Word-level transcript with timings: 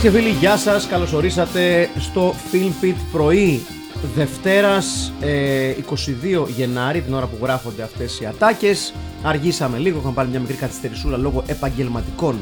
Φίλε 0.00 0.12
και 0.12 0.18
φίλοι, 0.18 0.28
γεια 0.30 0.56
σας. 0.56 0.86
Καλώς 0.86 1.12
ορίσατε 1.12 1.88
στο 1.98 2.34
Film 2.52 2.84
Pit 2.84 2.94
πρωί 3.12 3.66
Δευτέρας 4.14 5.12
22 6.44 6.46
Γενάρη, 6.48 7.00
την 7.00 7.14
ώρα 7.14 7.26
που 7.26 7.38
γράφονται 7.42 7.82
αυτές 7.82 8.20
οι 8.20 8.26
ατάκες. 8.26 8.94
Αργήσαμε 9.22 9.78
λίγο, 9.78 9.98
είχαμε 9.98 10.14
πάλι 10.14 10.30
μια 10.30 10.40
μικρή 10.40 10.54
καθυστερησούλα 10.56 11.16
λόγω 11.16 11.42
επαγγελματικών 11.46 12.40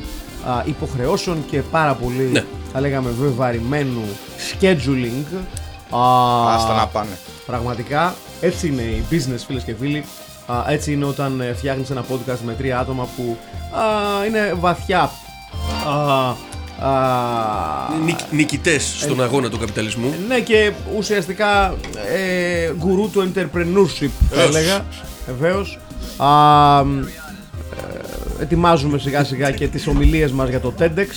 α, 0.48 0.62
υποχρεώσεων 0.64 1.44
και 1.50 1.62
πάρα 1.62 1.94
πολύ, 1.94 2.22
Ναι. 2.32 2.44
θα 2.72 2.80
λέγαμε, 2.80 3.10
βεβαρημένου 3.10 4.04
scheduling. 4.50 5.36
Α, 5.96 6.54
Άστα 6.54 6.74
να 6.74 6.86
πάνε. 6.86 7.18
Πραγματικά 7.46 8.14
έτσι 8.40 8.66
είναι 8.66 8.82
η 8.82 9.04
business, 9.10 9.42
φίλες 9.46 9.62
και 9.62 9.74
φίλοι. 9.80 10.04
Α, 10.46 10.64
έτσι 10.68 10.92
είναι 10.92 11.04
όταν 11.04 11.42
φτιάχνεις 11.56 11.90
ένα 11.90 12.04
podcast 12.10 12.38
με 12.44 12.52
τρία 12.52 12.78
άτομα 12.78 13.08
που 13.16 13.36
α, 13.78 14.26
είναι 14.26 14.54
βαθιά. 14.60 15.10
Α, 16.80 16.88
α, 16.88 17.88
Νικητές 18.30 18.94
στον 19.00 19.22
αγώνα 19.22 19.48
του 19.50 19.58
καπιταλισμού. 19.58 20.14
ναι, 20.28 20.40
και 20.40 20.72
ουσιαστικά 20.96 21.74
ε, 22.14 22.72
γκουρού 22.78 23.10
του 23.10 23.32
entrepreneurship, 23.34 24.10
θα 24.30 24.36
Βεβαίως. 24.36 24.54
έλεγα. 24.56 24.84
Βεβαίως. 25.26 25.78
ετοιμάζουμε 28.40 28.98
σιγά 28.98 29.24
σιγά 29.24 29.50
και 29.50 29.68
τις 29.68 29.86
ομιλίες 29.86 30.32
μας 30.32 30.48
για 30.48 30.60
το 30.60 30.72
TEDx. 30.78 31.08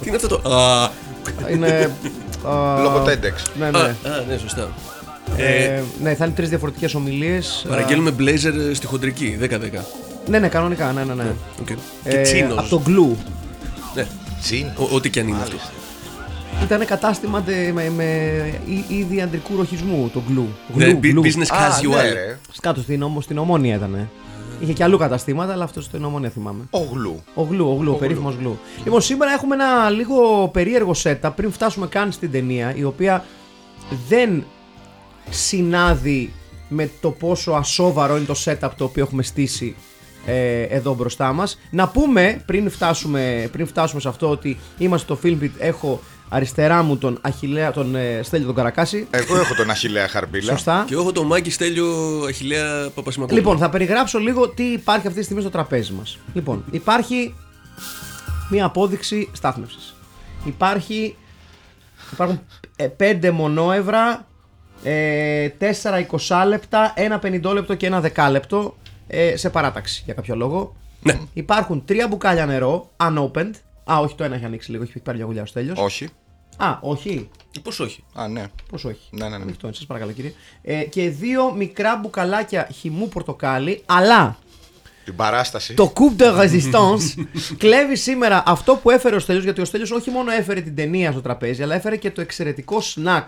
Τι 0.00 0.06
είναι 0.08 0.16
αυτό 0.16 0.28
το. 0.38 0.50
Α, 0.50 0.88
Είναι. 1.50 1.90
α, 2.48 2.80
Λόγω 2.82 3.04
TEDx. 3.06 3.50
Ναι, 3.58 3.66
α, 3.66 3.70
ναι. 3.70 3.78
α, 3.78 4.24
ναι, 4.28 4.36
σωστά. 4.36 4.68
Ε, 5.36 5.64
Ε, 5.64 5.82
ναι, 6.02 6.14
θα 6.14 6.24
είναι 6.24 6.34
τρεις 6.34 6.48
διαφορετικές 6.48 6.94
ομιλίες. 6.94 7.64
Παραγγέλνουμε 7.68 8.14
blazer 8.18 8.70
στη 8.72 8.86
χοντρική, 8.86 9.38
10-10. 9.40 9.84
Ναι, 10.28 10.38
ναι, 10.38 10.48
κανονικά, 10.48 10.92
ναι, 10.92 11.04
ναι. 11.04 11.14
ναι. 11.14 11.32
Οκ. 11.60 11.70
Ε, 12.04 12.10
Και 12.10 12.20
chinos. 12.22 12.58
από 12.58 12.68
το 12.68 12.82
Glou. 12.86 13.16
Ναι, 13.94 14.06
Chin. 14.42 14.66
ο- 14.66 14.94
ό,τι 14.94 15.10
και 15.10 15.20
αν 15.20 15.28
είναι 15.28 15.38
αυτό. 15.42 15.56
Ήταν 16.62 16.84
κατάστημα 16.86 17.42
τε- 17.42 17.72
με, 17.72 17.90
με 17.90 18.04
εί- 18.66 18.84
είδη 18.88 19.20
αντρικού 19.20 19.56
ρουχισμού, 19.56 20.10
το 20.12 20.22
Glou. 20.28 20.46
Ναι, 20.74 20.86
Glou, 20.86 21.04
bu- 21.04 21.18
Glou. 21.18 21.26
business 21.26 21.48
Α, 21.48 21.68
casual. 21.68 22.02
ναι, 22.02 22.12
ρε. 22.12 22.38
Κάτω 22.60 22.80
στην, 22.80 23.02
όμως, 23.02 23.24
στην 23.24 23.38
Ομόνια 23.38 23.74
ήταν. 23.76 24.08
Είχε 24.60 24.72
και 24.72 24.82
αλλού 24.84 24.98
καταστήματα, 24.98 25.52
αλλά 25.52 25.64
αυτός 25.64 25.84
στην 25.84 26.04
Ομόνια 26.04 26.30
θυμάμαι. 26.30 26.64
Ο 26.70 26.78
Glou. 26.92 27.22
Ο 27.34 27.42
Glou, 27.42 27.68
ο 27.70 27.74
Glou, 27.74 27.92
ο 27.92 27.96
περίφημος 27.96 28.34
Glou. 28.34 28.58
Λοιπόν, 28.84 29.00
σήμερα 29.00 29.32
έχουμε 29.32 29.54
ένα 29.54 29.90
λίγο 29.90 30.48
περίεργο 30.52 30.92
setup 31.02 31.30
πριν 31.36 31.52
φτάσουμε 31.52 31.86
καν 31.86 32.12
στην 32.12 32.30
ταινία, 32.30 32.74
η 32.76 32.84
οποία 32.84 33.24
δεν 34.08 34.44
συνάδει 35.30 36.32
με 36.68 36.90
το 37.00 37.10
πόσο 37.10 37.52
ασόβαρο 37.52 38.16
είναι 38.16 38.24
το 38.26 38.34
setup 38.44 38.70
το 38.76 38.84
οποίο 38.84 39.02
έχουμε 39.04 39.22
στήσει 39.22 39.74
ε, 40.26 40.62
εδώ 40.62 40.94
μπροστά 40.94 41.32
μας. 41.32 41.58
Να 41.70 41.88
πούμε 41.88 42.42
πριν 42.46 42.70
φτάσουμε, 42.70 43.48
πριν 43.52 43.66
φτάσουμε 43.66 44.00
σε 44.00 44.08
αυτό 44.08 44.30
ότι 44.30 44.58
είμαστε 44.78 45.14
στο 45.14 45.28
Filmbit, 45.28 45.50
έχω 45.58 46.00
αριστερά 46.28 46.82
μου 46.82 46.96
τον 46.96 47.18
Αχιλέα, 47.20 47.72
τον 47.72 47.94
ε, 47.94 48.20
Στέλιο 48.22 48.46
τον 48.46 48.54
Καρακάση. 48.54 49.06
Εγώ 49.10 49.36
έχω 49.36 49.54
τον 49.54 49.70
Αχιλέα 49.70 50.08
Χαρμπίλα. 50.08 50.52
Σωστά. 50.52 50.84
Και 50.86 50.94
εγώ 50.94 51.02
έχω 51.02 51.12
το 51.12 51.24
Μάκη 51.24 51.50
Στέλιο 51.50 51.86
Αχηλέα 52.28 52.90
Παπασημακόπουλο. 52.94 53.40
Λοιπόν, 53.40 53.58
θα 53.58 53.70
περιγράψω 53.70 54.18
λίγο 54.18 54.48
τι 54.48 54.62
υπάρχει 54.62 55.06
αυτή 55.06 55.18
τη 55.18 55.24
στιγμή 55.24 55.42
στο 55.42 55.50
τραπέζι 55.50 55.92
μας. 55.92 56.18
Λοιπόν, 56.32 56.64
υπάρχει 56.70 57.34
μία 58.50 58.64
απόδειξη 58.64 59.30
στάθμευσης. 59.32 59.94
Υπάρχει, 60.44 61.16
υπάρχουν 62.12 62.40
ε, 62.76 62.86
πέντε 62.86 63.30
μονόευρα, 63.30 64.26
ε, 64.82 65.48
τέσσερα 65.48 66.06
20 66.28 66.44
λεπτά, 66.46 66.92
ένα 66.96 67.20
50 67.22 67.42
λεπτό 67.42 67.74
και 67.74 67.86
ένα 67.86 68.00
δεκάλεπτο 68.00 68.76
ε, 69.14 69.36
σε 69.36 69.50
παράταξη 69.50 70.02
για 70.04 70.14
κάποιο 70.14 70.34
λόγο. 70.36 70.76
Ναι. 71.02 71.18
Υπάρχουν 71.34 71.84
τρία 71.84 72.08
μπουκάλια 72.08 72.46
νερό, 72.46 72.90
unopened. 72.96 73.50
Α, 73.92 73.98
όχι, 73.98 74.14
το 74.14 74.24
ένα 74.24 74.34
έχει 74.34 74.44
ανοίξει 74.44 74.70
λίγο, 74.70 74.82
έχει 74.82 74.98
πάρει 74.98 75.16
μια 75.16 75.26
γουλιά 75.26 75.42
ο 75.42 75.46
Στέλιος. 75.46 75.78
Όχι. 75.78 76.08
Α, 76.56 76.78
όχι. 76.80 77.28
Πώς 77.62 77.80
όχι; 77.80 78.04
Α, 78.14 78.28
ναι. 78.28 78.44
Πώς 78.70 78.84
όχι. 78.84 78.98
Ναι, 79.10 79.28
ναι, 79.28 79.36
ναι. 79.36 79.42
Ανοιχτό 79.42 79.66
είναι, 79.66 79.76
σας 79.76 79.86
παρακαλώ 79.86 80.12
κύριε. 80.12 80.32
Ε, 80.62 80.82
και 80.82 81.08
δύο 81.10 81.52
μικρά 81.54 81.96
μπουκαλάκια 81.96 82.68
χυμού 82.72 83.08
πορτοκάλι, 83.08 83.82
αλλά 83.86 84.36
Την 85.04 85.16
παράσταση. 85.16 85.74
το 85.74 85.92
Coupe 85.96 86.22
de 86.22 86.40
Resistance 86.40 87.24
κλέβει 87.58 87.96
σήμερα 87.96 88.42
αυτό 88.46 88.76
που 88.76 88.90
έφερε 88.90 89.16
ο 89.16 89.18
Στέλιος, 89.18 89.44
γιατί 89.44 89.60
ο 89.60 89.64
Στέλιος 89.64 89.90
όχι 89.90 90.10
μόνο 90.10 90.30
έφερε 90.30 90.60
την 90.60 90.74
ταινία 90.74 91.12
στο 91.12 91.20
τραπέζι, 91.20 91.62
αλλά 91.62 91.74
έφερε 91.74 91.96
και 91.96 92.10
το 92.10 92.20
εξαιρετικό 92.20 92.78
snack, 92.94 93.24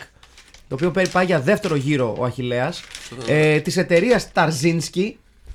το 0.68 0.74
οποίο 0.74 0.90
πέ- 0.90 1.10
πάει 1.10 1.24
για 1.24 1.40
δεύτερο 1.40 1.74
γύρο 1.76 2.16
ο 2.18 2.24
Αχιλέας, 2.24 2.80
ε, 3.26 3.60
της 3.60 3.76
εταιρείας 3.76 4.28
Tarzinski, 4.34 5.12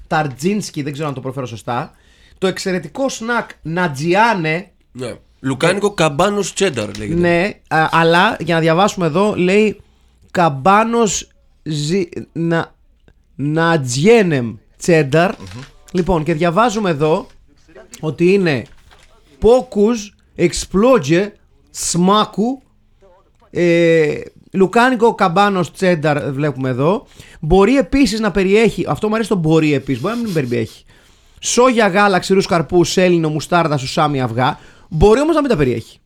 Tarzinski, 0.09 0.83
δεν 0.83 0.93
ξέρω 0.93 1.07
αν 1.07 1.13
το 1.13 1.21
προφέρω 1.21 1.45
σωστά, 1.45 1.91
το 2.37 2.47
εξαιρετικό 2.47 3.05
snack 3.09 3.45
Νατζιάνε, 3.61 4.71
Ναι. 4.91 5.13
Λουκάνικο 5.41 5.91
καμπάνος 5.93 6.53
τσένταρ 6.53 6.97
λέγεται. 6.97 7.19
ναι, 7.19 7.49
α, 7.67 7.87
αλλά 7.91 8.37
για 8.39 8.55
να 8.55 8.61
διαβάσουμε 8.61 9.05
εδώ 9.05 9.35
λέει 9.35 9.81
Καμπάνος 10.31 11.27
ζι, 11.63 12.09
να, 12.31 12.73
Νατζιένεμ 13.35 14.55
τσένταρ. 14.77 15.31
Λοιπόν, 15.91 16.23
και 16.23 16.33
διαβάζουμε 16.33 16.89
εδώ 16.89 17.27
ότι 17.99 18.33
είναι 18.33 18.63
Πόκους 19.39 20.15
Εξπλότζε 20.35 21.33
Σμάκου 21.71 22.61
ε, 23.51 24.19
Λουκάνικο 24.51 25.15
καμπάνος 25.15 25.71
τσένταρ 25.71 26.31
βλέπουμε 26.31 26.69
εδώ. 26.69 27.05
Μπορεί 27.39 27.77
επίσης 27.77 28.19
να 28.19 28.31
περιέχει. 28.31 28.85
Αυτό 28.87 29.07
μου 29.07 29.13
αρέσει 29.15 29.29
το 29.29 29.35
μπορεί 29.35 29.73
επίσης. 29.73 30.01
Μπορεί 30.01 30.15
να 30.15 30.21
μην 30.21 30.33
περιέχει. 30.33 30.83
Σόγια, 31.39 31.87
γάλα, 31.87 32.19
ξηρούς 32.19 32.45
καρπούς, 32.45 32.91
σέλινο, 32.91 33.29
μουστάρδα, 33.29 33.77
σουσάμι, 33.77 34.21
αυγά. 34.21 34.59
Μπορεί 34.89 35.19
όμως 35.21 35.35
να 35.35 35.41
μην 35.41 35.49
τα 35.49 35.57
περιέχει. 35.57 35.99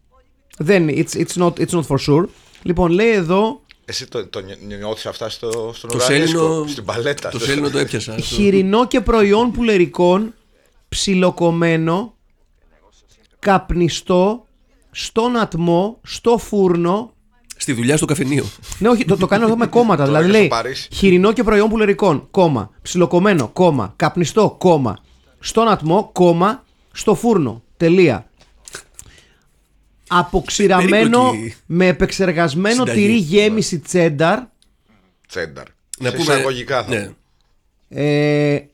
Δεν, 0.58 0.88
it's, 0.90 1.14
it's, 1.14 1.42
not, 1.44 1.54
it's 1.54 1.70
not 1.70 1.82
for 1.88 1.98
sure. 2.08 2.26
Λοιπόν, 2.64 2.92
λέει 2.92 3.10
εδώ 3.12 3.62
Εσύ 3.86 4.08
το, 4.08 4.28
το 4.28 4.42
νιώθεις 4.68 5.06
αυτά 5.06 5.30
στο, 5.30 5.72
στον 5.74 5.90
Το 5.90 5.96
ουρανίσκο, 5.96 6.40
σέλινο. 6.40 6.66
στην 6.68 6.86
παλέτα. 6.86 7.30
Το 7.30 7.38
στο- 7.38 7.48
σέλινο 7.48 7.70
το 7.70 7.78
έπιασα. 7.78 8.16
Το- 8.16 8.22
χοιρινό 8.22 8.88
και 8.88 9.02
προϊόν 9.02 9.52
πουλερικών, 9.52 10.34
ψιλοκομμένο, 10.90 12.14
καπνιστό, 13.40 14.46
στον 14.92 15.38
ατμό, 15.38 16.00
στο 16.04 16.38
φούρνο, 16.38 17.14
Στη 17.58 17.74
δουλειά 17.74 17.98
στο 17.98 18.06
καφενείο. 18.06 18.46
Ναι, 18.80 18.90
όχι, 18.90 19.06
το, 19.06 19.18
το 19.18 19.28
κάνω 19.28 19.46
εδώ 19.46 19.58
με 19.58 19.66
κόμματα. 19.68 20.04
Το 20.06 20.12
δηλαδή 20.12 20.24
έκανε 20.26 20.38
λέει 20.40 20.48
στο 20.48 20.56
Παρίσι. 20.56 20.88
χοιρινό 20.94 21.34
και 21.34 21.44
προϊόν 21.44 21.70
πουλερικών, 21.70 22.28
κόμμα. 22.32 22.70
Ψιλοκομμένο, 22.82 23.48
κόμμα. 23.48 23.94
Καπνιστό, 23.96 24.56
κόμμα. 24.60 24.98
Στον 25.40 25.68
ατμό, 25.68 26.10
κόμμα. 26.14 26.64
Στο 26.92 27.16
φούρνο. 27.16 27.64
Τελεία. 27.78 28.28
Αποξηραμένο 30.08 31.20
Περίπλοκη 31.30 31.56
με 31.66 31.88
επεξεργασμένο 31.88 32.76
συνταγή. 32.86 33.00
τυρί 33.06 33.18
γέμιση 33.18 33.80
τσένταρ. 33.80 34.40
Τσένταρ. 35.28 35.66
Να 36.00 36.10
Σε 36.10 36.16
πούμε. 36.16 36.34
εισαγωγικά 36.34 36.84
θα 36.84 36.90
Ναι. 36.90 37.10
Ε, 37.90 38.66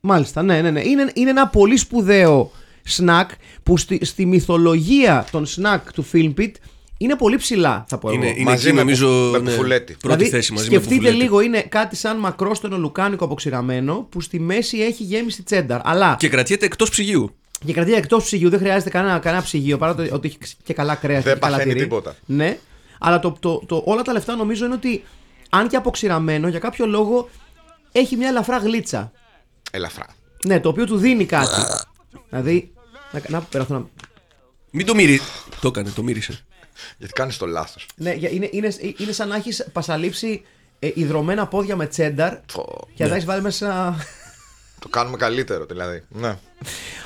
μάλιστα, 0.00 0.42
ναι, 0.42 0.60
ναι, 0.60 0.70
ναι. 0.70 0.80
Είναι, 0.84 1.10
είναι 1.14 1.30
ένα 1.30 1.48
πολύ 1.48 1.76
σπουδαίο 1.76 2.50
σνακ 2.84 3.30
που 3.62 3.76
στη, 3.76 4.04
στη 4.04 4.26
μυθολογία 4.26 5.26
των 5.30 5.46
σνακ 5.46 5.92
του 5.92 6.06
Filmpit 6.12 6.50
είναι 7.02 7.16
πολύ 7.16 7.36
ψηλά, 7.36 7.84
θα 7.88 7.98
πω 7.98 8.08
εγώ. 8.08 8.16
Είναι, 8.16 8.28
είναι 8.28 8.50
Μαζί 8.50 8.66
εκεί 8.66 8.74
με 8.76 8.80
νομίζω. 8.80 9.06
που- 9.06 9.30
με 9.32 9.38
ναι, 9.38 9.50
πουφουλέτη. 9.50 9.92
Πρώτη 10.00 10.16
δηλαδή, 10.16 10.36
θέση 10.36 10.52
μαζί 10.52 10.64
σκεφτείτε 10.64 10.94
με 10.94 11.00
πουφουλέτη. 11.00 11.22
λίγο, 11.22 11.40
είναι 11.40 11.62
κάτι 11.62 11.96
σαν 11.96 12.18
μακρόστενο 12.18 12.76
λουκάνικο 12.78 13.24
αποξηραμένο 13.24 14.06
που 14.10 14.20
στη 14.20 14.40
μέση 14.40 14.78
έχει 14.78 15.02
γέμιση 15.02 15.42
τσένταρ. 15.42 15.80
Αλλά 15.84 16.10
και, 16.18 16.26
Και 16.26 16.32
κρατιέται 16.32 16.66
εκτός 16.66 16.90
ψυγείου. 16.90 17.34
και 17.66 17.72
κρατεί 17.72 17.92
εκτός 17.94 18.24
ψυγείου, 18.24 18.48
δεν 18.50 18.58
χρειάζεται 18.58 18.90
κανένα, 18.90 19.18
κανένα 19.18 19.42
ψυγείο 19.42 19.78
παρά 19.78 19.94
το 19.94 20.06
ότι 20.12 20.28
έχει 20.28 20.54
και 20.64 20.72
καλά 20.74 20.94
κρέας 20.94 21.22
Δεν 21.24 21.34
και 21.34 21.40
καλά 21.40 21.52
παθαίνει 21.56 21.72
τυρί. 21.72 21.84
τίποτα. 21.84 22.16
Ναι, 22.26 22.58
αλλά 22.98 23.18
το, 23.20 23.36
το, 23.40 23.62
το, 23.66 23.82
όλα 23.86 24.02
τα 24.02 24.12
λεφτά 24.12 24.36
νομίζω 24.36 24.64
είναι 24.64 24.74
ότι 24.74 25.04
αν 25.50 25.68
και 25.68 25.76
αποξηραμένο 25.76 26.48
για 26.48 26.58
κάποιο 26.58 26.86
λόγο 26.86 27.28
έχει 27.92 28.16
μια 28.16 28.28
ελαφρά 28.28 28.56
γλίτσα. 28.58 29.12
Ελαφρά. 29.70 30.06
Ναι, 30.44 30.60
το 30.60 30.68
οποίο 30.68 30.86
του 30.86 30.96
δίνει 30.96 31.24
κάτι. 31.24 31.60
δηλαδή. 32.30 32.72
Να, 33.12 33.20
να 33.28 33.40
περάσω 33.40 33.74
να. 33.74 33.86
Μην 34.70 34.86
το 34.86 34.94
μύρισε. 34.94 35.22
Το 35.60 35.68
έκανε, 35.68 35.90
το 35.90 36.02
μύρισε. 36.02 36.44
Γιατί 36.98 37.12
κάνεις 37.12 37.36
το 37.36 37.46
λάθος. 37.46 37.86
Ναι, 37.96 38.12
για- 38.12 38.30
είναι, 38.30 38.48
είναι, 38.52 38.72
είναι 38.98 39.12
σαν 39.12 39.28
να 39.28 39.36
έχεις 39.36 39.68
πασαλείψει 39.72 40.42
ε, 40.78 40.90
υδρωμένα 40.94 41.46
πόδια 41.46 41.76
με 41.76 41.86
τσένταρ 41.86 42.32
και 42.94 43.02
να 43.02 43.08
τα 43.08 43.14
έχεις 43.14 43.24
βάλει 43.26 43.42
μέσα. 43.42 43.96
Το 44.78 44.88
κάνουμε 44.88 45.16
καλύτερο 45.16 45.64
δηλαδή. 45.64 46.02
Ναι. 46.08 46.36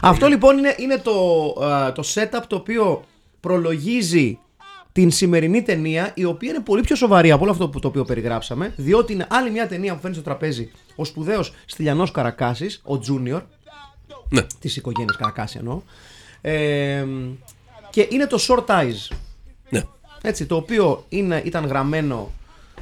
Αυτό 0.01 0.27
λοιπόν 0.27 0.59
είναι, 0.59 0.75
είναι 0.79 0.99
το, 0.99 1.47
α, 1.65 1.93
το 1.93 2.03
setup 2.15 2.43
το 2.47 2.57
οποίο 2.57 3.05
προλογίζει 3.41 4.39
την 4.93 5.11
σημερινή 5.11 5.63
ταινία, 5.63 6.11
η 6.15 6.25
οποία 6.25 6.51
είναι 6.51 6.61
πολύ 6.61 6.83
πιο 6.83 6.97
σοβαρή 6.97 7.31
από 7.31 7.43
όλο 7.43 7.53
αυτό 7.53 7.69
που, 7.69 7.79
το 7.79 7.89
οποίο 7.89 8.05
περιγράψαμε, 8.05 8.73
διότι 8.77 9.13
είναι 9.13 9.27
άλλη 9.31 9.51
μια 9.51 9.67
ταινία 9.69 9.95
που 9.95 10.01
φέρνει 10.01 10.15
στο 10.17 10.25
τραπέζι 10.25 10.71
ο 10.97 11.05
σπουδαίος 11.05 11.53
Στυλιανός 11.67 12.11
Καρακάσης, 12.11 12.83
ο 12.85 12.95
Junior, 13.09 13.43
Ναι. 14.29 14.43
της 14.59 14.77
οικογένειας 14.77 15.17
Καρακάση 15.17 15.57
εννοώ. 15.59 15.83
Ε, 16.41 17.05
και 17.91 18.09
είναι 18.11 18.27
το 18.27 18.39
Short 18.49 18.65
Eyes. 18.67 19.17
Ναι. 19.79 19.83
Έτσι, 20.23 20.47
το 20.47 20.57
οποίο 20.57 21.05
είναι, 21.09 21.43
ήταν 21.45 21.67
γραμμένο 21.67 22.31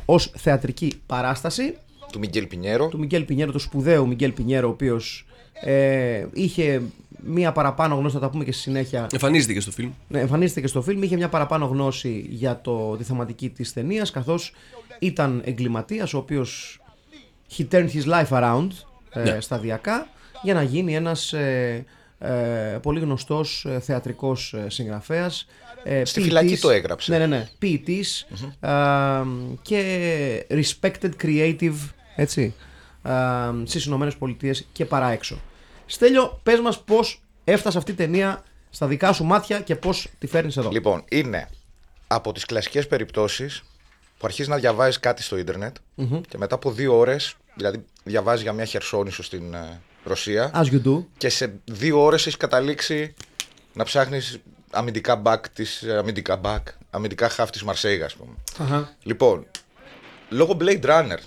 ως 0.04 0.32
θεατρική 0.36 0.92
παράσταση 1.06 1.74
Του 2.12 2.18
Μιγγέλ 2.18 2.46
Πινιέρο. 2.46 2.88
του 2.88 2.98
Μιγγέλ 2.98 3.24
Πινιέρο, 3.24 3.52
του 3.52 3.58
σπουδαίου 3.58 4.06
Μιγγέλ 4.06 4.32
Πινιέρο, 4.32 4.68
ο 4.68 4.70
οποίος 4.70 5.26
ε, 5.60 6.26
είχε 6.32 6.82
μία 7.24 7.52
παραπάνω 7.52 7.94
γνώση, 7.94 8.14
θα 8.14 8.20
τα 8.20 8.30
πούμε 8.30 8.44
και 8.44 8.52
στη 8.52 8.60
συνέχεια. 8.62 9.06
Εμφανίζεται 9.12 9.52
και 9.52 9.60
στο 9.60 9.70
φιλμ. 9.70 9.90
Ναι, 10.08 10.20
εμφανίστηκε 10.20 10.60
και 10.60 10.66
στο 10.66 10.82
φιλμ, 10.82 11.02
είχε 11.02 11.16
μια 11.16 11.28
παραπάνω 11.28 11.66
γνώση 11.66 12.26
για 12.28 12.60
το, 12.60 12.96
τη 12.96 13.04
θεματική 13.04 13.48
της 13.48 13.72
ταινίας, 13.72 14.10
καθώς 14.10 14.52
ήταν 14.98 15.42
εγκληματίας, 15.44 16.14
ο 16.14 16.18
οποίος 16.18 16.80
he 17.58 17.64
turned 17.72 17.88
his 17.88 18.04
life 18.04 18.28
around 18.28 18.68
ε, 19.12 19.22
Ναι. 19.22 19.40
σταδιακά 19.40 20.08
για 20.42 20.54
να 20.54 20.62
γίνει 20.62 20.94
ένας 20.94 21.32
ε, 21.32 21.84
ε, 22.22 22.78
πολύ 22.82 23.00
γνωστός 23.00 23.64
ε, 23.68 23.80
θεατρικός 23.80 24.54
ε, 24.54 24.70
συγγραφέας. 24.70 25.46
ε, 25.84 26.04
Στη 26.04 26.20
ποιητής. 26.20 26.38
φυλακή 26.38 26.60
το 26.60 26.70
έγραψε. 26.70 27.12
Ναι, 27.12 27.18
ναι, 27.18 27.26
ναι. 27.26 27.48
ποιητής, 27.58 28.26
α, 28.60 29.22
και 29.62 30.46
respected 30.50 31.10
creative, 31.22 31.74
έτσι, 32.16 32.54
α, 33.02 33.50
στις 33.64 33.84
Ηνωμένες 33.84 34.16
Πολιτείες 34.16 34.66
και 34.72 34.84
παρά 34.84 35.10
έξω. 35.10 35.40
Στέλιο, 35.86 36.40
πες 36.42 36.60
μας 36.60 36.80
πώς 36.82 37.22
έφτασε 37.44 37.78
αυτή 37.78 37.90
η 37.90 37.94
ταινία 37.94 38.44
στα 38.70 38.86
δικά 38.86 39.12
σου 39.12 39.24
μάτια 39.24 39.60
και 39.60 39.76
πώς 39.76 40.08
τη 40.18 40.26
φέρνεις 40.26 40.56
εδώ. 40.56 40.70
Λοιπόν, 40.70 41.04
είναι 41.10 41.48
από 42.06 42.32
τις 42.32 42.44
κλασικές 42.44 42.86
περιπτώσεις 42.86 43.62
που 44.18 44.26
αρχίζεις 44.26 44.48
να 44.48 44.56
διαβάζεις 44.56 45.00
κάτι 45.00 45.22
στο 45.22 45.36
ιντερνετ 45.38 45.76
και 46.28 46.38
μετά 46.38 46.54
από 46.54 46.70
δύο 46.70 46.96
ώρες, 46.98 47.36
δηλαδή 47.54 47.84
διαβάζεις 48.04 48.42
για 48.42 48.52
μια 48.52 48.64
χερσόνησο 48.64 49.22
στην 49.22 49.54
ε, 49.54 49.80
Ρωσία 50.04 50.50
As 50.54 50.64
you 50.72 50.80
do. 50.86 51.04
και 51.16 51.28
σε 51.28 51.52
δύο 51.64 52.02
ώρες 52.02 52.20
έχεις 52.20 52.36
καταλήξει 52.36 53.14
να 53.72 53.84
ψάχνεις 53.84 54.38
αμυντικά 54.70 55.22
back 55.24 55.40
της, 55.54 55.82
ε, 55.82 55.96
αμυντικά 55.98 56.40
back, 56.44 56.62
αμυντικά 56.90 57.30
half 57.36 57.46
της 57.52 57.62
Μαρσέιγα, 57.62 58.04
ας 58.04 58.14
πούμε. 58.14 58.34
Αχα. 58.58 58.96
Λοιπόν, 59.02 59.46
λόγω 60.28 60.56
Blade 60.60 60.84
Runner, 60.84 61.18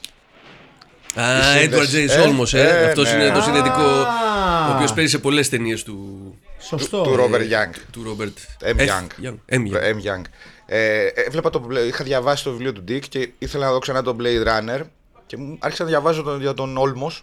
Α, 1.19 1.61
Η 1.61 1.69
Edward 1.69 1.81
J. 1.81 1.85
σύνδεση. 1.87 2.19
Ε, 2.19 2.23
Olmos, 2.25 2.53
ε. 2.53 2.61
ε, 2.81 2.85
Αυτός 2.87 3.13
ναι. 3.13 3.23
είναι 3.23 3.33
το 3.33 3.41
συνδετικό. 3.41 3.81
Α. 3.81 4.69
Ο 4.69 4.73
οποίος 4.75 4.93
παίζει 4.93 5.11
σε 5.11 5.17
πολλές 5.19 5.49
ταινίες 5.49 5.83
του. 5.83 6.19
Σωστό. 6.59 7.01
του 7.01 7.15
Robert 7.19 7.41
Young. 7.41 7.73
Του 7.91 8.03
Ρόμπερτ. 8.03 8.37
M. 8.61 8.77
Young. 8.79 9.07
M. 9.49 9.57
Young. 9.57 9.95
M. 9.95 9.95
Young. 10.05 10.21
Ε, 10.65 11.05
έβλεπα 11.05 11.49
το, 11.49 11.67
Bla- 11.71 11.87
είχα 11.87 12.03
διαβάσει 12.03 12.43
το 12.43 12.51
βιβλίο 12.51 12.73
του 12.73 12.83
Dick 12.87 12.99
και 13.09 13.29
ήθελα 13.37 13.65
να 13.65 13.71
δω 13.71 13.79
ξανά 13.79 14.01
τον 14.01 14.17
Blade 14.21 14.47
Runner 14.47 14.81
και 15.25 15.37
μου 15.37 15.57
άρχισα 15.59 15.83
να 15.83 15.89
διαβάζω 15.89 16.21
τον, 16.21 16.41
για 16.41 16.53
τον 16.53 16.77
Olmos, 16.79 17.21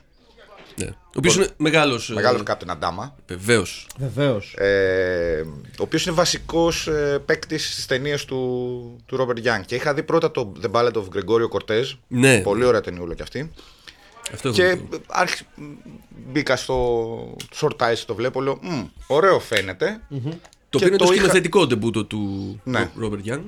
Ναι. 0.77 0.87
Ο 0.87 1.11
οποίος 1.17 1.37
είναι 1.37 1.47
μεγάλος. 1.57 2.09
μεγάλος 2.15 2.43
Captain 2.47 2.71
Adama. 2.71 3.11
Βεβαίως. 3.27 3.87
Βεβαίως. 3.99 4.55
Ε, 4.59 5.41
ο 5.79 5.83
οποίος 5.83 6.07
είναι 6.07 6.15
βασικός 6.15 6.87
ε, 6.87 7.23
παίκτης 7.27 7.73
στις 7.73 7.87
ταινίες 7.87 8.25
του, 8.25 8.97
του 9.07 9.17
Robert 9.21 9.39
Young. 9.47 9.61
Και 9.67 9.75
είχα 9.75 9.95
δει 9.95 10.03
πρώτα 10.03 10.31
το 10.31 10.53
The 10.63 10.71
Ballad 10.71 10.93
of 10.93 11.03
Gregorio 11.15 11.49
Cortez. 11.59 11.85
Ναι. 12.09 12.41
Πολύ 12.41 12.65
ωραία 12.65 12.81
ταινιούλα 12.81 13.15
κι 13.15 13.23
αυτή. 13.23 13.51
Αυτό 14.33 14.49
έχω 14.49 14.57
Και 14.57 14.65
δει. 14.75 14.89
άρχισε, 15.09 15.45
μπήκα 16.33 16.57
στο 16.57 17.37
short 17.61 17.77
eyes, 17.77 17.99
το 18.07 18.15
βλέπω, 18.15 18.41
λέω, 18.41 18.59
«Μμ, 18.63 18.83
ωραίο 19.07 19.39
φαίνεται. 19.41 20.01
Το 20.09 20.19
και 20.79 20.85
οποίο 20.85 20.87
είναι 20.87 20.97
το 20.97 21.05
το 21.05 21.13
είχα- 21.13 21.15
σκηνοθετικό 21.15 21.67
τεμπούτο 21.67 22.05
του 22.05 22.61
Ναι. 22.65 22.91
Ρόμπερτ 22.99 23.25
Young. 23.29 23.41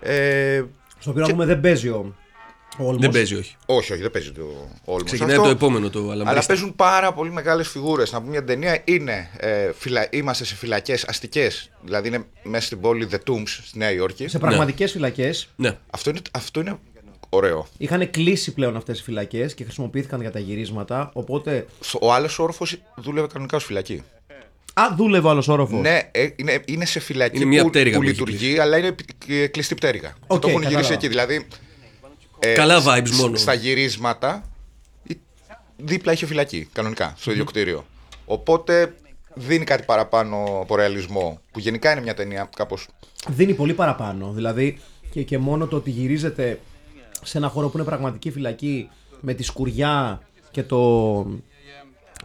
Ε, 0.00 0.62
Στο 0.98 1.10
οποίο 1.10 1.22
να 1.22 1.28
πούμε 1.30 1.44
δεν 1.46 1.60
παίζει 1.60 1.88
ο 1.88 2.14
ο 2.78 2.90
Olmos. 2.90 2.98
Δεν 2.98 3.10
παίζει, 3.10 3.34
όχι. 3.34 3.56
όχι, 3.66 3.92
όχι, 3.92 4.02
δεν 4.02 4.10
παίζει 4.10 4.32
το 4.32 4.68
Olmos. 4.84 5.04
Ξεκινάει 5.04 5.30
αυτό. 5.32 5.42
το 5.44 5.50
επόμενο 5.50 5.90
το 5.90 5.98
Αλλά 6.00 6.12
Αλαμπρίστα. 6.12 6.46
παίζουν 6.46 6.76
πάρα 6.76 7.12
πολύ 7.12 7.30
μεγάλες 7.32 7.68
φιγούρες. 7.68 8.12
Να 8.12 8.18
πούμε 8.18 8.30
μια 8.30 8.44
ταινία 8.44 8.80
είναι. 8.84 9.30
Ε, 9.36 9.70
φυλα... 9.78 10.06
Είμαστε 10.10 10.44
σε 10.44 10.54
φυλακές 10.54 11.04
αστικές. 11.04 11.70
Δηλαδή 11.82 12.08
είναι 12.08 12.24
μέσα 12.42 12.66
στην 12.66 12.80
πόλη 12.80 13.08
The 13.10 13.30
Tombs 13.30 13.42
στη 13.66 13.78
Νέα 13.78 13.92
Υόρκη. 13.92 14.28
Σε 14.28 14.38
πραγματικές 14.38 14.92
φυλακές 14.92 15.48
Ναι. 15.56 15.76
Αυτό, 15.90 16.10
είναι, 16.10 16.20
αυτό 16.30 16.60
είναι 16.60 16.78
ωραίο. 17.28 17.66
είχαν 17.78 18.10
κλείσει 18.10 18.52
πλέον 18.54 18.76
αυτές 18.76 18.98
οι 18.98 19.02
φυλακές 19.02 19.54
και 19.54 19.64
χρησιμοποιήθηκαν 19.64 20.20
για 20.20 20.30
τα 20.30 20.38
γυρίσματα, 20.38 21.10
οπότε... 21.12 21.66
Ο 22.00 22.12
άλλος 22.12 22.38
όροφος 22.38 22.76
δούλευε 22.96 23.26
κανονικά 23.26 23.56
ως 23.56 23.64
φυλακή. 23.64 24.02
Α, 24.74 24.82
δούλευε 24.96 25.26
ο 25.26 25.30
άλλος 25.30 25.48
όροφος. 25.48 25.80
Ναι, 25.80 26.00
ε, 26.12 26.28
είναι, 26.36 26.62
είναι 26.66 26.84
σε 26.84 27.00
φυλακή 27.00 27.36
Είναι 27.36 27.44
μια 27.44 27.62
που, 27.62 27.68
πτέρυγα 27.70 27.96
που 27.96 28.02
που 28.02 28.08
έχει 28.08 28.18
λειτουργεί, 28.18 28.58
αλλά 28.58 28.76
είναι 28.78 28.92
πι- 28.92 29.30
ε, 29.30 29.46
κλειστή 29.46 29.74
πτέρυγα. 29.74 30.08
Και 30.08 30.24
Οκ, 30.26 30.40
το 30.40 30.48
έχουν 30.48 30.60
γυρίσει 30.62 30.74
κατάλαβα. 30.76 30.94
εκεί. 30.94 31.08
Δηλαδή. 31.08 31.46
Ε, 32.38 32.52
Καλά 32.52 32.80
σ- 32.80 32.86
vibes 32.88 33.08
σ- 33.08 33.20
μόνο. 33.20 33.36
Στα 33.36 33.54
γυρίσματα, 33.54 34.44
η- 35.02 35.16
δίπλα 35.76 36.12
είχε 36.12 36.26
φυλακή, 36.26 36.68
κανονικά, 36.72 37.14
στο 37.16 37.30
ίδιο 37.30 37.44
κτίριο. 37.44 37.84
Οπότε 38.24 38.94
δίνει 39.34 39.64
κάτι 39.64 39.82
παραπάνω 39.82 40.44
από 40.62 40.76
ρεαλισμό. 40.76 41.40
Που 41.52 41.58
γενικά 41.58 41.92
είναι 41.92 42.00
μια 42.00 42.14
ταινία 42.14 42.48
κάπω. 42.56 42.78
δίνει 43.28 43.54
πολύ 43.54 43.74
παραπάνω. 43.74 44.32
Δηλαδή 44.32 44.78
και, 45.10 45.22
και 45.22 45.38
μόνο 45.38 45.66
το 45.66 45.76
ότι 45.76 45.90
γυρίζεται 45.90 46.60
σε 47.22 47.38
ένα 47.38 47.48
χώρο 47.48 47.68
που 47.68 47.76
είναι 47.78 47.86
πραγματική 47.86 48.30
φυλακή 48.30 48.88
με 49.20 49.34
τη 49.34 49.42
σκουριά 49.42 50.20
και, 50.50 50.62
το, 50.62 50.78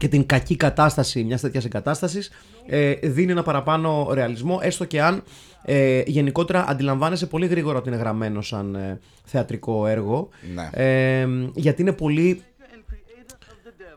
και 0.02 0.08
την 0.08 0.26
κακή 0.26 0.56
κατάσταση 0.56 1.24
μιας 1.24 1.42
τέτοιας 1.42 1.66
εγκατάστασης 1.66 2.30
ε, 2.66 2.94
δίνει 2.94 3.32
ένα 3.32 3.44
παραπάνω 3.44 4.10
ρεαλισμό, 4.14 4.60
έστω 4.62 4.86
και 4.86 5.02
αν 5.02 5.24
ε, 5.66 6.02
γενικότερα 6.06 6.66
αντιλαμβάνεσαι 6.68 7.26
πολύ 7.26 7.46
γρήγορα 7.48 7.78
ότι 7.78 7.90
είναι 7.90 7.98
γραμμένο 7.98 8.42
σαν 8.42 8.76
ε, 8.76 9.00
θεατρικό 9.26 9.88
έργο. 9.88 10.30
Ναι. 10.54 10.70
Ε, 10.74 11.28
γιατί 11.54 11.82
είναι 11.82 11.92
πολύ. 11.92 12.44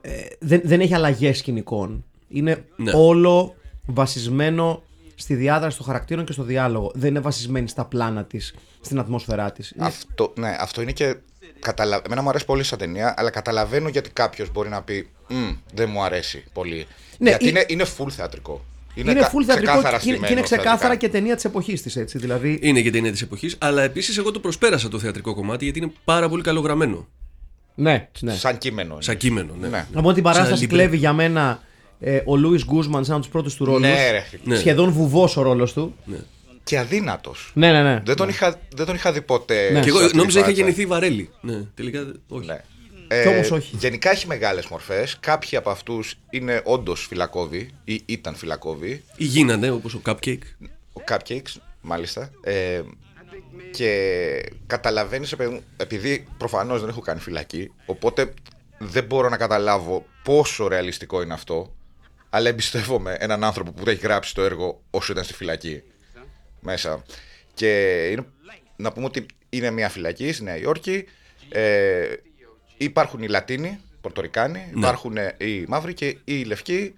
Ε, 0.01 0.11
δεν, 0.39 0.61
δεν 0.65 0.81
έχει 0.81 0.95
αλλαγές 0.95 1.39
σκηνικών. 1.39 2.05
Είναι 2.29 2.65
Ναι. 2.77 2.93
όλο 2.95 3.55
βασισμένο 3.87 4.83
στη 5.15 5.35
διάδραση 5.35 5.77
των 5.77 5.87
χαρακτήρων 5.87 6.25
και 6.25 6.33
στο 6.33 6.43
διάλογο. 6.43 6.91
Δεν 6.95 7.11
είναι 7.11 7.21
βασισμένη 7.21 7.69
στα 7.69 7.85
πλάνα 7.85 8.25
της, 8.25 8.55
στην 8.81 8.99
ατμόσφαιρά 8.99 9.53
της. 9.53 9.75
Αυτό, 9.79 10.33
ναι, 10.39 10.57
αυτό 10.61 10.83
είναι 10.83 10.93
και. 10.93 11.17
Καταλα... 11.61 12.03
Εμένα 12.07 12.23
μου 12.23 12.29
αρέσει 12.29 12.45
πολύ 12.45 12.63
σαν 12.63 12.79
ταινία, 12.79 13.15
αλλά 13.17 13.31
καταλαβαίνω 13.31 13.89
γιατί 13.89 14.11
κάποιος 14.11 14.53
μπορεί 14.53 14.69
να 14.69 14.83
πει 14.83 15.09
«Μμ, 15.29 15.51
Δεν 15.75 15.89
μου 15.91 16.03
αρέσει 16.03 16.45
πολύ. 16.53 16.87
Ναι, 17.19 17.29
γιατί 17.29 17.45
ή- 17.45 17.49
είναι, 17.49 17.65
είναι 17.69 17.85
full 17.99 18.11
θεατρικό. 18.11 18.65
Είναι, 18.95 19.15
κα- 19.15 19.31
full 19.31 19.45
θεατρικό 19.47 19.73
ξεκάθαρα 19.73 19.99
και, 19.99 20.09
είναι- 20.09 20.17
και 20.17 20.17
είναι 20.17 20.25
στημένο 20.27 20.43
ξεκάθαρα 20.43 20.77
θεατρικά. 20.79 20.97
και 21.07 21.09
ταινία 21.09 21.35
της 21.35 21.45
εποχής 21.45 21.83
της, 21.83 21.97
έτσι. 21.97 22.19
Δηλαδή. 22.19 22.59
Είναι 22.63 22.81
και 22.81 22.91
ταινία 22.91 23.11
της 23.13 23.23
εποχής. 23.23 23.57
Αλλά 23.59 23.83
επίσης 23.83 24.19
εγώ 24.19 24.31
το 24.31 24.39
προσπέρασα 24.41 24.89
το 24.89 24.99
θεατρικό 24.99 25.35
κομμάτι 25.35 25.65
γιατί 25.65 25.79
είναι 25.79 25.93
πάρα 26.05 26.29
πολύ 26.29 26.43
καλογραμμένο. 26.43 27.07
Ναι, 27.75 28.09
ναι. 28.21 28.35
Σαν 28.35 28.59
κείμενο. 28.59 28.93
είναι. 28.93 29.03
Σαν 29.03 29.17
κείμενο, 29.17 29.55
ναι. 29.61 29.69
Ναι. 29.69 29.87
Από 29.95 30.13
την 30.13 30.23
παράσταση 30.23 30.59
Σαν 30.61 30.69
κλέβει 30.69 30.97
για 30.97 31.13
μένα 31.13 31.63
ε, 32.01 32.21
ο 32.25 32.37
Λούι 32.37 32.61
Γκούσμαν 32.65 33.05
σαν 33.05 33.19
τους 33.21 33.29
πρώτους 33.29 33.55
του 33.55 33.65
ρόλους. 33.65 33.81
Ναι, 33.81 34.11
ρε, 34.11 34.21
φίλε. 34.21 34.43
Ναι. 34.45 34.57
Σχεδόν 34.57 34.91
βουβός 34.93 35.37
ο 35.37 35.43
ρόλος 35.43 35.73
του. 35.73 35.95
Και 36.65 36.79
αδύνατος. 36.79 37.51
Ναι, 37.55 37.73
ναι, 37.73 37.83
ναι. 37.83 38.03
Δεν, 38.05 38.17
τον 38.17 38.29
είχα, 38.29 38.61
δεν 38.75 38.87
τον 38.87 38.95
είχα 38.95 39.13
δει 39.13 39.23
ποτέ. 39.23 39.71
Ναι. 39.71 39.81
Και 39.81 39.89
εγώ 39.89 39.99
σε 39.99 40.05
αυτή 40.05 40.17
νόμιζα 40.17 40.33
τη 40.33 40.39
είχα 40.39 40.49
φάτσα. 40.49 40.63
γεννηθεί 40.63 40.87
βαρέλι. 40.87 41.31
Ναι, 41.41 41.63
τελικά 41.75 42.13
όχι. 42.29 42.47
Ναι. 42.47 42.63
Κι 43.23 43.29
όμως 43.29 43.51
όχι. 43.51 43.77
Γενικά 43.77 44.11
έχει 44.11 44.27
μεγάλες 44.27 44.67
μορφές. 44.67 45.17
Κάποιοι 45.21 45.57
από 45.57 45.71
αυτούς 45.71 46.15
είναι 46.31 46.61
όντως 46.65 47.07
φυλακόβοι 47.07 47.71
ή 47.85 48.03
ήταν 48.07 48.35
φυλακόβοι. 48.35 49.03
Ή 49.17 49.25
γίνανε 49.25 49.71
όπως 49.71 49.95
ο 49.95 50.01
Cupcake. 50.07 50.43
Ο 50.93 51.03
Cupcakes, 51.09 51.55
μάλιστα. 51.81 52.31
Ε, 52.43 52.83
και 53.71 53.91
καταλαβαίνεις, 54.67 55.35
επειδή 55.77 56.27
προφανώς 56.39 56.81
δεν 56.81 56.89
έχω 56.89 57.01
κάνει 57.01 57.21
φυλακή, 57.21 57.73
οπότε 57.87 58.35
δεν 58.79 59.05
μπορώ 59.05 59.29
να 59.29 59.37
καταλάβω 59.37 60.07
πόσο 60.23 60.69
ρεαλιστικό 60.69 61.23
είναι 61.23 61.35
αυτό. 61.35 61.75
Αλλά 62.31 62.49
εμπιστεύομαι 62.49 63.17
έναν 63.19 63.45
άνθρωπο 63.45 63.73
που 63.73 63.89
έχει 63.89 64.01
γράψει 64.01 64.35
το 64.35 64.43
έργο 64.43 64.81
όσο 64.91 65.13
ήταν 65.13 65.25
στη 65.25 65.35
φυλακή 65.35 65.83
μέσα. 66.65 67.03
Και 67.55 68.03
είναι, 68.13 68.27
να 68.77 68.93
πούμε 68.93 69.07
ότι 69.07 69.27
είναι 69.51 69.71
μια 69.71 69.89
φυλακή 69.89 70.33
στη 70.33 70.43
Νέα 70.43 70.57
Υόρκη. 70.57 71.05
Ε, 71.49 72.07
υπάρχουν 72.77 73.23
οι 73.23 73.29
Λατίνοι, 73.29 73.81
Πορτορικάνοι, 74.01 74.71
υπάρχουν 74.77 75.17
οι 75.39 75.65
Μαύροι 75.69 75.95
και 75.95 76.17
οι 76.25 76.43
Λευκοί, 76.43 76.95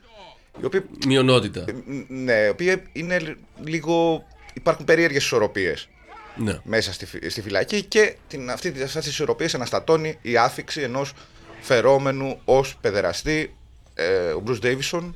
οι 0.60 0.64
οποίοι 0.64 0.82
Μειονότητα. 1.06 1.64
ναι, 2.08 2.32
οι 2.32 2.48
οποίοι 2.48 2.82
είναι 2.92 3.18
λι- 3.18 3.36
λίγο. 3.64 4.24
Υπάρχουν 4.54 4.84
περίεργες 4.84 5.24
ισορροπίες 5.24 5.88
Ναι. 6.36 6.60
μέσα 6.64 6.92
στη, 6.92 7.06
φυ- 7.06 7.30
στη 7.30 7.42
φυλακή 7.42 7.82
και 7.82 8.16
την, 8.28 8.50
αυτή, 8.50 8.68
αυτές 8.68 8.92
τις 9.04 9.06
ισορροπίες 9.06 9.54
αναστατώνει 9.54 10.18
η 10.22 10.36
άφηξη 10.36 10.80
ενός 10.80 11.12
φερόμενου 11.60 12.40
ως 12.44 12.76
παιδεραστή 12.80 13.54
ε, 13.94 14.06
ο 14.30 14.42
Bruce 14.46 14.60
Davison 14.62 15.12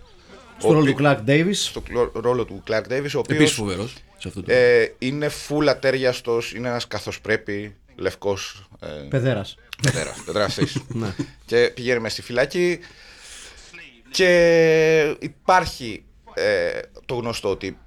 Στο 0.59 0.73
ρόλο 0.73 0.93
του 0.95 0.97
Clark 1.01 1.19
Davis. 1.27 1.51
στο 1.55 1.81
κλο- 1.81 2.13
ρόλο 2.15 2.45
του 2.45 2.63
Clark 2.69 2.73
Davis 2.83 2.89
ο 2.91 2.95
Επίσης 2.95 3.15
οποίος 3.15 3.53
φοβερός 3.53 3.95
σε 4.21 4.29
αυτό 4.29 4.43
το. 4.43 4.53
ε, 4.53 4.95
είναι 4.99 5.31
full 5.49 5.67
ατέριαστος, 5.69 6.53
είναι 6.55 6.69
ένας 6.69 6.87
καθώς 6.87 7.21
πρέπει 7.21 7.75
λευκός 7.97 8.69
ε, 8.81 8.87
Παιδέρα. 9.09 9.45
παιδέρας, 9.83 10.23
παιδεραστής. 10.27 10.77
Ναι. 10.89 11.15
και 11.47 11.71
πηγαίνει 11.75 12.01
μέσα 12.01 12.15
στη 12.15 12.23
φυλακή 12.23 12.79
και 14.11 15.17
υπάρχει 15.19 16.03
ε, 16.35 16.81
το 17.07 17.15
γνωστό 17.15 17.51
ότι 17.51 17.79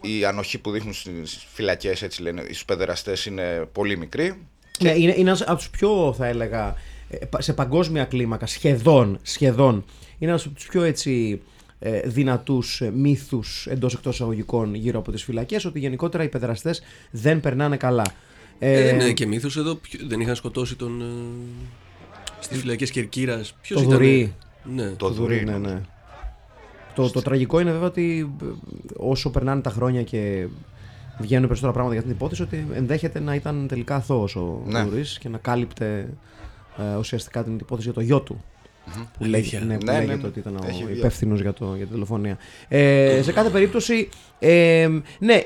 η 0.00 0.24
ανοχή 0.24 0.58
που 0.58 0.70
δείχνουν 0.70 0.92
στις 0.94 1.46
φυλακές 1.52 2.02
έτσι 2.02 2.22
λένε 2.22 2.42
οι 2.42 2.56
παιδεραστές 2.66 3.26
είναι 3.26 3.68
πολύ 3.72 3.96
μικρή 3.98 4.46
Ναι, 4.80 4.90
είναι, 4.90 5.12
είναι 5.12 5.20
ένας 5.20 5.42
από 5.42 5.56
τους 5.56 5.70
πιο, 5.70 6.14
θα 6.18 6.26
έλεγα, 6.26 6.74
ε, 7.08 7.16
πα- 7.16 7.40
σε 7.40 7.52
παγκόσμια 7.52 8.04
κλίμακα, 8.04 8.46
σχεδόν, 8.46 9.18
σχεδόν, 9.22 9.84
είναι 10.18 10.30
ένας 10.30 10.44
από 10.46 10.54
τους 10.54 10.66
πιο 10.66 10.82
έτσι 10.82 11.40
ε, 11.42 11.53
δυνατούς 12.04 12.80
ε, 12.80 12.90
μύθους 12.90 13.66
εντός 13.66 13.94
εκτός 13.94 14.14
εισαγωγικών 14.14 14.74
γύρω 14.74 14.98
από 14.98 15.12
τις 15.12 15.22
φυλακές 15.24 15.64
ότι 15.64 15.78
γενικότερα 15.78 16.22
οι 16.24 16.28
παιδραστές 16.28 16.82
δεν 17.10 17.40
περνάνε 17.40 17.76
καλά. 17.76 18.04
Ε, 18.58 18.72
Ε, 18.80 18.84
δεν 18.84 18.94
είναι 19.00 19.12
και 19.12 19.26
μύθο 19.26 19.60
εδώ. 19.60 19.74
ποιο- 19.74 20.00
Δεν 20.06 20.20
είχαν 20.20 20.34
σκοτώσει 20.36 20.76
τον. 20.76 21.00
Ε, 21.00 21.04
Στις 22.40 22.58
φυλακές 22.58 22.90
Κερκύρας. 22.90 23.54
Ποιος 23.62 23.78
Το 23.82 23.86
ήταν. 23.88 23.98
Δουρί. 23.98 24.34
Ναι. 24.74 24.88
το 24.90 25.08
δουρί. 25.10 25.44
ναι, 25.44 25.58
ναι. 25.58 25.80
Το, 26.94 27.10
το 27.10 27.22
τραγικό 27.22 27.60
είναι 27.60 27.70
βέβαια 27.70 27.86
ότι 27.86 28.34
ε, 28.42 28.46
όσο 28.96 29.30
περνάνε 29.30 29.60
τα 29.60 29.70
χρόνια 29.70 30.02
και 30.02 30.46
βγαίνουν 31.18 31.42
περισσότερα 31.46 31.72
πράγματα 31.72 31.92
για 31.94 32.02
αυτή 32.02 32.08
την 32.08 32.16
υπόθεση 32.26 32.42
ότι 32.42 32.66
ενδέχεται 32.76 33.20
να 33.20 33.34
ήταν 33.34 33.66
τελικά 33.68 33.94
αθώος 33.96 34.36
ο 34.36 34.62
Ναι. 34.66 34.82
Δουρής 34.84 35.18
και 35.18 35.28
να 35.28 35.38
κάλυπτε 35.38 36.08
ε, 36.78 36.96
ουσιαστικά 36.96 37.44
την 37.44 37.54
υπόθεση 37.60 37.86
για 37.88 37.92
το 37.96 38.00
γιο 38.00 38.20
του. 38.20 38.44
Που, 39.18 39.24
λέγε, 39.24 39.36
Αλήθεια. 39.36 39.60
ναι, 39.60 39.78
που 39.78 39.84
Ναι, 39.84 39.92
ναι, 39.92 39.98
λέγεται 39.98 40.16
ναι. 40.16 40.26
ότι 40.26 40.38
ήταν 40.38 40.58
Έχει 40.68 40.82
ο 40.82 40.86
βγει. 40.86 40.98
υπεύθυνος 40.98 41.40
για, 41.40 41.52
το, 41.52 41.74
για 41.76 41.86
τη 41.86 41.92
δολοφονία. 41.92 42.38
Ε, 42.68 43.20
σε 43.22 43.32
κάθε 43.32 43.48
περίπτωση, 43.50 44.08
ε, 44.38 44.88
ναι, 45.18 45.42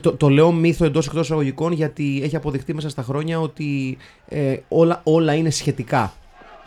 το, 0.00 0.12
το 0.12 0.28
λέω 0.28 0.52
μύθο 0.52 0.84
εντός 0.84 1.06
εκτός 1.06 1.24
εισαγωγικών 1.24 1.72
γιατί 1.72 2.20
έχει 2.24 2.36
αποδειχτεί 2.36 2.74
μέσα 2.74 2.88
στα 2.88 3.02
χρόνια 3.02 3.40
ότι 3.40 3.96
ε, 4.28 4.56
όλα, 4.68 5.00
όλα 5.04 5.34
είναι 5.34 5.50
σχετικά. 5.50 6.12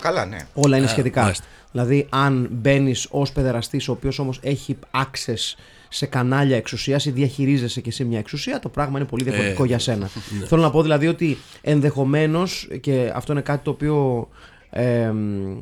Καλά, 0.01 0.25
ναι. 0.25 0.37
Όλα 0.53 0.77
είναι 0.77 0.85
Α, 0.85 0.89
σχετικά. 0.89 1.21
μάλιστα. 1.21 1.45
Δηλαδή, 1.71 2.05
αν 2.09 2.47
μπαίνεις 2.51 3.07
ως 3.11 3.31
παιδεραστής, 3.31 3.87
ο 3.87 3.91
οποίος 3.91 4.19
όμως 4.19 4.39
έχει 4.43 4.77
access 4.91 5.55
σε 5.89 6.05
κανάλια 6.05 6.55
εξουσίας 6.57 7.05
ή 7.05 7.11
διαχειρίζεσαι 7.11 7.81
και 7.81 7.89
εσύ 7.89 8.03
μια 8.03 8.19
εξουσία, 8.19 8.59
το 8.59 8.69
πράγμα 8.69 8.99
είναι 8.99 9.07
πολύ 9.07 9.23
διαφορετικό 9.23 9.63
Ε, 9.63 9.67
για 9.67 9.79
σένα. 9.79 10.09
Θέλω 10.47 10.61
να 10.61 10.71
πω 10.71 10.81
δηλαδή 10.81 11.07
ότι 11.07 11.37
ενδεχομένως, 11.61 12.67
και 12.81 13.11
αυτό 13.15 13.31
είναι 13.31 13.41
κάτι 13.41 13.63
το 13.63 13.69
οποίο 13.71 14.27
ε, 14.77 15.13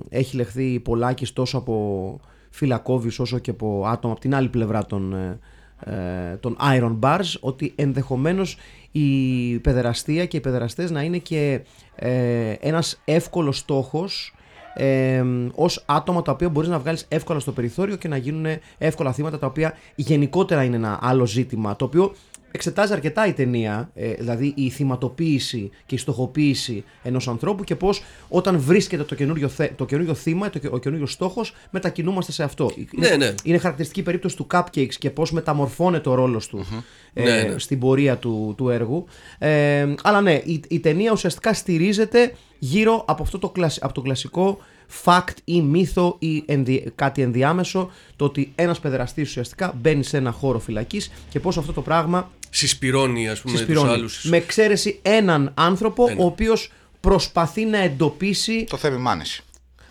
έχει 0.10 0.36
λεχθεί 0.36 0.80
πολλάκι 0.80 1.34
τόσο 1.34 1.58
από 1.58 2.20
φυλακόβιους 2.50 3.20
όσο 3.20 3.40
και 3.40 3.50
από 3.50 3.84
άτομα 3.88 4.14
από 4.14 4.22
την 4.22 4.36
άλλη 4.36 4.50
πλευρά 4.50 4.86
των, 4.86 5.14
ε, 5.14 5.40
ε, 5.86 6.36
των 6.36 6.58
Iron 6.62 7.00
Bars 7.00 7.36
ότι 7.40 7.74
ενδεχομένως 7.76 8.58
η 8.92 9.60
παιδεραστία 9.60 10.26
και 10.26 10.38
οι 10.38 10.40
παιδεραστές 10.40 10.92
να 10.92 11.02
είναι 11.02 11.18
και 11.18 11.62
ε, 11.96 12.52
ένας 12.60 13.02
εύκολος 13.06 13.58
στόχος 13.58 14.34
ε, 14.74 15.24
ως 15.56 15.84
άτομα 15.86 16.22
τα 16.22 16.32
οποία 16.32 16.50
μπορείς 16.50 16.70
να 16.70 16.80
βγάλεις 16.80 17.06
εύκολα 17.08 17.40
στο 17.40 17.52
περιθώριο 17.52 17.96
και 17.96 18.08
να 18.08 18.18
γίνουν 18.18 18.46
εύκολα 18.78 19.14
θύματα 19.14 19.40
τα 19.40 19.48
οποία 19.48 19.78
γενικότερα 19.96 20.64
είναι 20.64 20.76
ένα 20.76 21.00
άλλο 21.02 21.26
ζήτημα 21.26 21.76
το 21.76 21.86
οποίο 21.86 22.14
εξετάζει 22.56 22.94
αρκετά 22.94 23.28
η 23.28 23.34
ταινία, 23.34 23.90
ε, 23.96 24.14
δηλαδή 24.14 24.54
η 24.56 24.70
θυματοποίηση 24.70 25.70
και 25.86 25.96
η 25.96 25.98
στοχοποίηση 25.98 26.84
ενός 27.04 27.28
ανθρώπου 27.28 27.64
και 27.64 27.76
πώς 27.76 28.04
όταν 28.30 28.60
βρίσκεται 28.60 29.04
το 29.04 29.16
καινούριο, 29.16 29.48
θε, 29.48 29.68
το 29.76 29.86
καινούριο 29.86 30.14
θύμα, 30.14 30.50
το, 30.50 30.60
ο 30.72 30.78
καινούριο 30.78 31.06
στόχος, 31.06 31.54
μετακινούμαστε 31.70 32.32
σε 32.32 32.44
αυτό. 32.44 32.72
Ναι, 32.96 33.08
είναι, 33.08 33.16
ναι. 33.16 33.34
είναι 33.44 33.58
χαρακτηριστική 33.58 34.00
η 34.00 34.04
περίπτωση 34.04 34.36
του 34.36 34.48
Cupcakes 34.54 34.94
και 35.00 35.10
πώς 35.10 35.32
μεταμορφώνεται 35.32 36.10
ο 36.10 36.14
ρόλος 36.14 36.48
του 36.48 36.66
ε, 37.14 37.24
Ναι, 37.24 37.42
ναι. 37.44 37.60
στην 37.60 37.80
πορεία 37.80 38.18
του, 38.18 38.54
του 38.58 38.70
έργου. 38.70 39.06
Ε, 39.38 39.94
αλλά 40.04 40.22
ναι, 40.22 40.34
η, 40.34 40.62
η 40.68 40.80
ταινία 40.80 41.12
ουσιαστικά 41.12 41.54
στηρίζεται 41.54 42.34
γύρω 42.60 43.04
από, 43.08 43.24
αυτό 43.24 43.40
το, 43.40 43.50
κλασ- 43.50 43.84
από 43.84 43.94
το 43.94 44.02
κλασικό 44.02 44.58
fact 45.04 45.34
ή 45.44 45.62
μύθο 45.62 46.16
ή 46.20 46.44
ενδι- 46.46 46.88
κάτι 46.96 47.22
ενδιάμεσο 47.22 47.90
το 48.16 48.26
ότι 48.26 48.52
ένας 48.56 48.80
παιδεραστής 48.80 49.30
ουσιαστικά 49.30 49.74
μπαίνει 49.82 50.04
σε 50.04 50.18
ένα 50.18 50.32
χώρο 50.32 50.60
φυλακής 50.60 51.12
και 51.30 51.40
πώς 51.40 51.58
αυτό 51.58 51.74
το 51.74 51.82
πράγμα 51.82 52.30
Συσπηρώνει, 52.56 53.30
ας 53.30 53.40
πούμε, 53.42 53.52
τους 53.54 53.62
συσπηρώνει. 53.66 53.92
άλλους. 53.94 54.24
Με 54.24 54.38
εξαίρεση 54.38 55.00
έναν 55.02 55.52
άνθρωπο 55.56 56.08
Ένα. 56.10 56.24
ο 56.24 56.26
οποίος 56.26 56.72
προσπαθεί 57.00 57.66
να 57.66 57.78
εντοπίσει 57.78 58.64
Το 58.70 58.78
θέμα 58.78 58.96
η 58.96 59.00
μάνηση. 59.00 59.44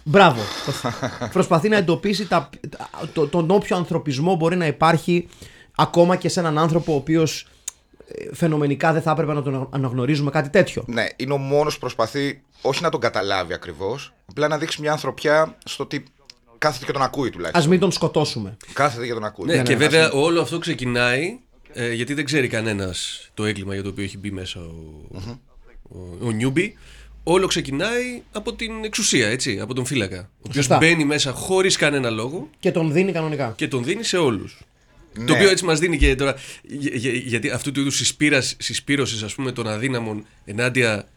Μπράβο. 0.05 0.41
Προσπαθεί 1.33 1.69
να 1.69 1.77
εντοπίσει 1.77 2.27
τα, 2.29 2.51
το, 3.13 3.27
τον 3.29 3.51
όποιο 3.51 3.77
ανθρωπισμό 3.77 4.35
μπορεί 4.35 4.57
να 4.57 4.67
υπάρχει 4.67 5.29
ακόμα 5.77 6.17
και 6.17 6.29
σε 6.29 6.41
έναν 6.41 6.59
άνθρωπο 6.59 6.93
ο 6.93 6.97
οποίος 6.97 7.47
φαινομενικά 8.33 8.93
δεν 8.93 9.03
θα 9.03 9.11
έπρεπε 9.11 9.33
να 9.33 9.43
τον 9.43 9.69
αναγνωρίζουμε 9.73 10.31
κάτι 10.31 10.49
τέτοιο. 10.49 10.85
Ναι, 10.87 11.07
είναι 11.17 11.33
ο 11.33 11.37
μόνος 11.37 11.75
που 11.75 11.81
προσπαθεί 11.81 12.43
όχι 12.63 12.83
να 12.83 12.89
τον 12.91 13.01
καταλάβει 13.01 13.53
ακριβώς, 13.53 14.13
απλά 14.31 14.49
να 14.49 14.59
δείξει 14.59 14.81
μια 14.81 14.93
ανθρωπιά 14.93 15.57
στο 15.65 15.83
ότι 15.83 16.05
κάθεται 16.59 16.85
και 16.85 16.93
τον 16.93 17.03
ακούει 17.03 17.29
Α 17.29 17.31
τουλάχιστον. 17.31 17.71
μην 17.71 17.81
τον 17.81 17.93
σκοτώσουμε. 17.93 18.57
Κάθεται 18.73 19.07
και 19.07 19.13
τον 19.13 19.25
ακούει. 19.25 19.47
Ναι, 19.47 19.63
και 19.63 19.73
ας 19.73 19.79
βέβαια 19.79 20.09
μην- 20.13 20.23
όλο 20.25 20.41
αυτό 20.41 20.59
ξεκινάει 20.59 21.39
ε, 21.75 21.93
γιατί 21.93 22.15
δεν 22.15 22.25
ξέρει 22.25 22.49
κανένας 22.49 23.31
το 23.35 23.45
έγκλημα 23.45 23.75
για 23.75 23.83
το 23.83 23.89
οποίο 23.89 24.05
έχει 24.05 24.19
μπει 24.19 24.31
μέσα 24.31 24.61
ο, 24.61 24.75
ο, 25.83 25.99
ο 26.23 26.31
Νιούμπι. 26.31 26.75
Όλο 27.25 27.47
ξεκινάει 27.47 28.23
από 28.33 28.55
την 28.55 28.85
εξουσία, 28.85 29.29
έτσι, 29.29 29.61
από 29.61 29.75
τον 29.75 29.85
φύλακα. 29.85 30.19
Ο 30.21 30.37
οποίος 30.39 30.55
Σωστά. 30.55 30.77
μπαίνει 30.79 31.05
μέσα 31.05 31.33
χωρίς 31.33 31.77
κανένα 31.77 32.11
λόγο 32.11 32.51
Και 32.61 32.71
τον 32.73 32.93
δίνει 32.93 33.13
κανονικά. 33.13 33.53
και 33.57 33.69
τον 33.69 33.85
δίνει 33.85 34.05
σε 34.05 34.17
όλους. 34.17 34.59
Ναι. 35.19 35.25
Το 35.25 35.33
οποίο 35.33 35.49
έτσι 35.49 35.65
μας 35.65 35.79
δίνει 35.79 35.99
και 35.99 36.15
τώρα. 36.15 36.35
για- 36.63 36.95
για- 36.95 37.13
γιατί 37.13 37.51
αυτού 37.51 37.73
του 37.73 37.81
είδους 37.81 37.97
συσπήρωσης, 38.59 39.23
ας 39.23 39.35
πούμε, 39.35 39.53
των 39.53 39.69
αδύναμων 39.69 40.27
ενάντια 40.45 41.09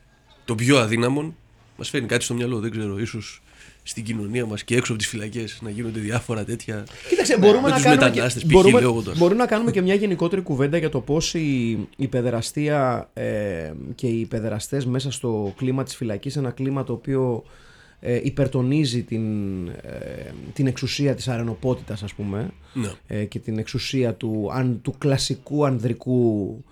των 0.46 0.56
πιο 0.58 0.78
αδύναμων, 0.78 1.36
μας 1.78 1.90
φέρνει 1.90 2.08
κάτι 2.08 2.24
στο 2.24 2.34
μυαλό. 2.34 2.60
Δεν 2.60 2.72
ξέρω, 2.72 3.00
ίσως 3.00 3.42
στην 3.88 4.04
κοινωνία 4.04 4.46
μας 4.46 4.64
και 4.64 4.76
έξω 4.76 4.92
από 4.92 5.02
τις 5.02 5.10
φυλακές 5.10 5.60
να 5.62 5.70
γίνονται 5.70 6.00
διάφορα 6.00 6.44
τέτοια. 6.44 6.84
Κοίταξε, 7.10 7.38
μπορούμε, 7.38 7.62
με 7.62 7.68
να 7.68 7.74
τους 7.74 7.84
κάνουμε, 7.84 8.06
μετανάστες, 8.06 8.42
και, 8.42 8.48
π.χ. 8.48 8.54
μπορούμε, 8.54 8.80
λέω 8.80 8.90
εγώ 8.90 9.02
τώρα. 9.02 9.18
μπορούμε 9.18 9.40
να 9.40 9.46
κάνουμε 9.46 9.72
και 9.72 9.82
μια 9.82 9.94
γενικότερη 9.94 10.42
κουβέντα 10.42 10.78
για 10.78 10.90
το 10.90 11.00
πώς 11.00 11.34
η, 11.34 11.80
η 11.98 12.08
παιδεραστία 12.08 13.10
ε, 13.14 13.72
και 13.96 14.08
οι 14.08 14.26
παιδεραστές 14.26 14.86
μέσα 14.86 15.12
στο 15.12 15.54
κλίμα 15.58 15.84
της 15.84 15.96
φυλακής, 15.96 16.36
ένα 16.36 16.52
κλίμα 16.52 16.84
το 16.84 16.94
οποίο 16.94 17.44
ε, 18.00 18.20
υπερτονίζει 18.24 19.04
την, 19.04 19.68
ε, 19.68 20.32
την 20.54 20.68
εξουσία 20.68 21.16
της 21.16 21.28
αρενοπότητας 21.28 22.04
ας 22.04 22.14
πούμε 22.14 22.50
Ναι. 22.74 22.92
ε, 23.08 23.26
και 23.26 23.40
την 23.40 23.58
εξουσία 23.58 24.14
του, 24.14 24.50
αν, 24.54 24.80
του 24.82 24.96
κλασικού 24.98 25.66
ανδρικού 25.66 26.64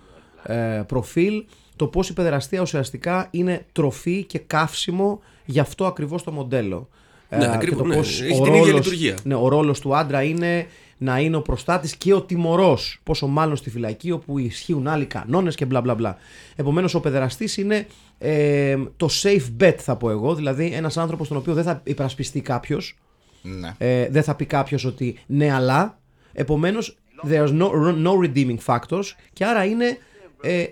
ε, 0.42 0.82
προφίλ 0.86 1.44
το 1.76 1.86
πώς 1.86 2.08
η 2.08 2.12
παιδεραστία 2.12 2.60
ουσιαστικά 2.60 3.28
είναι 3.30 3.66
τροφή 3.72 4.24
και 4.24 4.38
καύσιμο 4.38 5.20
για 5.44 5.62
αυτό 5.62 5.86
ακριβώς 5.86 6.22
το 6.22 6.32
μοντέλο. 6.32 6.88
Ναι, 7.30 7.38
και 7.38 7.44
ακριβώς, 7.46 7.78
το 7.82 7.86
ναι. 7.88 7.96
πώς 7.96 8.20
Έχει 8.20 8.40
ο 8.40 8.42
την 8.42 8.52
ίδια 8.52 8.66
ρόλος- 8.66 8.74
λειτουργία. 8.84 9.16
ναι, 9.24 9.34
ο 9.34 9.48
ρόλος 9.48 9.80
του 9.80 9.96
άντρα 9.96 10.22
είναι 10.22 10.66
να 10.98 11.18
είναι 11.20 11.36
ο 11.36 11.42
προστάτης 11.42 11.96
και 11.96 12.14
ο 12.14 12.22
τιμωρός, 12.22 13.00
πόσο 13.02 13.26
μάλλον 13.26 13.56
στη 13.56 13.70
φυλακή 13.70 14.10
όπου 14.10 14.38
ισχύουν 14.38 14.86
άλλοι 14.88 15.04
κανόνες 15.04 15.54
και 15.54 15.64
μπλα 15.64 15.80
μπλα 15.80 15.94
μπλα. 15.94 16.16
Επομένως 16.56 16.94
ο 16.94 17.00
παιδεραστής 17.00 17.56
είναι 17.56 17.86
ε, 18.18 18.76
το 18.96 19.08
safe 19.22 19.62
bet 19.62 19.74
θα 19.78 19.96
πω 19.96 20.10
εγώ, 20.10 20.34
δηλαδή 20.34 20.66
ένας 20.74 20.96
άνθρωπος 20.96 21.28
τον 21.28 21.36
οποίο 21.36 21.54
δεν 21.54 21.64
θα 21.64 21.80
υπερασπιστεί 21.84 22.40
κάποιος, 22.40 22.96
Ναι. 23.42 23.74
ε, 23.78 24.08
δεν 24.10 24.22
θα 24.22 24.34
πει 24.34 24.44
κάποιος 24.44 24.84
ότι 24.84 25.18
ναι 25.26 25.52
αλλά, 25.52 25.98
επομένως 26.32 26.96
there's 27.28 27.48
no, 27.58 27.68
no 28.04 28.12
redeeming 28.24 28.58
factors 28.66 29.04
και 29.32 29.44
άρα 29.44 29.64
είναι 29.64 29.98
ε, 30.42 30.64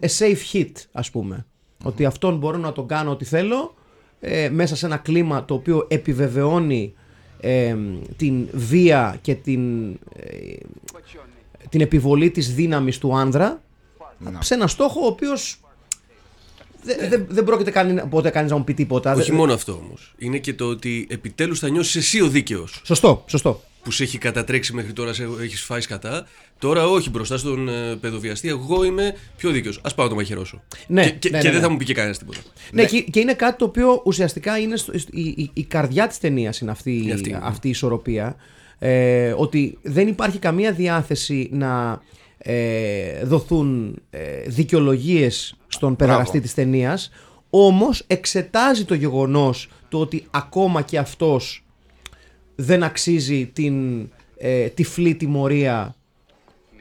a 0.00 0.08
safe 0.18 0.52
hit 0.52 0.72
ας 0.92 1.10
πούμε. 1.10 1.46
Ότι 1.84 2.04
αυτόν 2.04 2.36
μπορώ 2.36 2.56
να 2.58 2.72
τον 2.72 2.86
κάνω 2.88 3.10
ό,τι 3.10 3.24
θέλω 3.24 3.74
ε, 4.28 4.48
μέσα 4.50 4.76
σε 4.76 4.86
ένα 4.86 4.96
κλίμα 4.96 5.44
το 5.44 5.54
οποίο 5.54 5.86
επιβεβαιώνει 5.90 6.94
ε, 7.40 7.76
την 8.16 8.48
βία 8.52 9.18
και 9.20 9.34
την, 9.34 9.92
ε, 10.16 10.56
την 11.68 11.80
επιβολή 11.80 12.30
της 12.30 12.54
δύναμης 12.54 12.98
του 12.98 13.16
άνδρα 13.16 13.62
Να. 14.18 14.42
σε 14.42 14.54
ένα 14.54 14.66
στόχο 14.66 15.00
ο 15.02 15.06
οποίος 15.06 15.60
δεν 16.82 17.08
δεν- 17.08 17.26
δεν 17.28 17.44
πρόκειται 17.44 17.70
κανεί, 17.70 18.02
ποτέ 18.10 18.30
κανείς 18.30 18.50
να 18.50 18.56
μου 18.56 18.64
πει 18.64 18.74
τίποτα. 18.74 19.12
Όχι 19.12 19.22
Δεν- 19.30 19.34
μόνο 19.34 19.52
αυτό 19.52 19.72
όμως. 19.86 20.14
Είναι 20.18 20.38
και 20.38 20.54
το 20.54 20.64
ότι 20.64 21.06
επιτέλους 21.10 21.58
θα 21.58 21.68
νιώσεις 21.68 21.96
εσύ 21.96 22.20
ο 22.20 22.28
δίκαιος 22.28 22.80
Σωστό, 22.84 23.24
σωστό. 23.26 23.62
Που 23.86 23.92
σε 23.92 24.02
έχει 24.02 24.18
κατατρέξει 24.18 24.72
μέχρι 24.74 24.92
τώρα, 24.92 25.12
σε 25.12 25.28
έχεις 25.42 25.62
φάει 25.62 25.80
κατά. 25.80 26.26
Τώρα 26.58 26.86
όχι 26.88 27.10
μπροστά 27.10 27.36
στον 27.38 27.68
ε, 27.68 27.96
παιδοβιαστή. 28.00 28.48
Εγώ 28.48 28.84
είμαι 28.84 29.16
πιο 29.36 29.50
δίκαιος. 29.50 29.80
Α 29.82 29.94
πάω 29.94 30.04
να 30.06 30.10
το 30.10 30.16
μαχαιρώσω. 30.16 30.62
Ναι, 30.86 31.04
και 31.04 31.10
και, 31.10 31.28
ναι, 31.30 31.38
και 31.38 31.46
ναι, 31.46 31.50
δεν 31.52 31.60
ναι. 31.60 31.66
θα 31.66 31.70
μου 31.72 31.76
πει 31.76 31.84
και 31.84 31.94
κανένας 31.94 32.18
τίποτα. 32.18 32.38
Ναι, 32.72 32.84
Και, 32.84 33.00
και 33.00 33.20
είναι 33.20 33.34
κάτι 33.34 33.58
το 33.58 33.64
οποίο 33.64 34.02
ουσιαστικά 34.04 34.58
είναι 34.58 34.76
στο- 34.76 34.92
η, 35.10 35.20
η, 35.20 35.50
η 35.52 35.64
καρδιά 35.64 36.06
της 36.06 36.18
ταινίας 36.18 36.58
είναι 36.58 36.70
αυτή, 36.70 36.96
Είναι 36.96 37.12
αυτή, 37.12 37.38
αυτή, 37.42 37.66
η 37.66 37.70
ισορροπία. 37.70 38.36
Ε, 38.78 39.34
ότι 39.36 39.78
δεν 39.82 40.08
υπάρχει 40.08 40.38
καμία 40.38 40.72
διάθεση 40.72 41.48
να 41.52 42.00
ε, 42.38 43.24
δοθούν 43.24 43.98
ε, 44.10 44.20
δικαιολογίες 44.46 45.54
στον 45.68 45.96
παιδεραστή 45.96 46.40
της 46.40 46.54
ταινίας. 46.54 47.10
Όμως 47.50 48.04
εξετάζει 48.06 48.84
το 48.84 48.94
γεγονός 48.94 49.66
του 49.66 49.74
του 49.88 50.02
ότι 50.02 50.26
ακόμα 50.30 50.82
και 50.82 50.98
αυτός 50.98 51.65
δεν 52.56 52.82
αξίζει 52.82 53.46
την 53.46 54.08
ε, 54.36 54.68
τυφλή 54.68 55.14
τιμωρία 55.14 55.94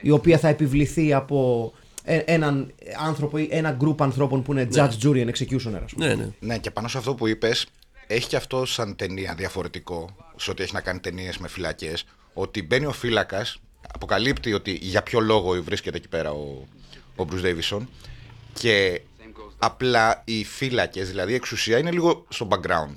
η 0.02 0.12
οποία 0.12 0.38
θα 0.38 0.48
επιβληθεί 0.48 1.14
από 1.14 1.72
ε, 2.04 2.18
έναν 2.18 2.74
άνθρωπο 3.06 3.38
ή 3.38 3.48
ένα 3.52 3.72
γκρουπ 3.72 4.02
ανθρώπων 4.02 4.44
που 4.44 4.52
είναι 4.52 4.68
judge, 4.74 4.92
jury 5.04 5.26
and 5.26 5.30
executioner 5.30 5.82
ας 5.84 5.94
πούμε. 5.94 6.08
Ναι, 6.08 6.16
ναι. 6.16 6.30
Ναι, 6.40 6.58
και 6.58 6.72
πάνω 6.72 6.88
σε 6.88 6.98
αυτό 6.98 7.16
που 7.16 7.28
είπες, 7.28 7.68
έχει 8.08 8.28
και 8.28 8.36
αυτό 8.36 8.66
σαν 8.66 8.96
ταινία 8.96 9.34
διαφορετικό, 9.38 10.16
σε 10.36 10.52
ό,τι 10.52 10.64
έχει 10.64 10.74
να 10.74 10.82
κάνει 10.82 11.00
ταινίες 11.00 11.38
με 11.38 11.48
φυλακές, 11.48 12.06
ότι 12.34 12.64
μπαίνει 12.64 12.86
ο 12.86 12.92
φύλακας, 12.92 13.60
αποκαλύπτει 13.94 14.54
ότι 14.54 14.72
για 14.82 15.04
ποιο 15.04 15.20
λόγο 15.20 15.64
βρίσκεται 15.64 15.98
εκεί 15.98 16.08
πέρα 16.08 16.32
ο, 16.32 16.68
ο 17.16 17.26
Bruce 17.30 17.46
Davison 17.46 17.82
και 18.54 19.02
απλά 19.58 20.22
οι 20.26 20.44
φύλακες, 20.44 21.10
δηλαδή 21.10 21.32
η 21.32 21.36
εξουσία, 21.36 21.78
είναι 21.78 21.92
λίγο 21.92 22.26
στο 22.30 22.48
background. 22.52 22.94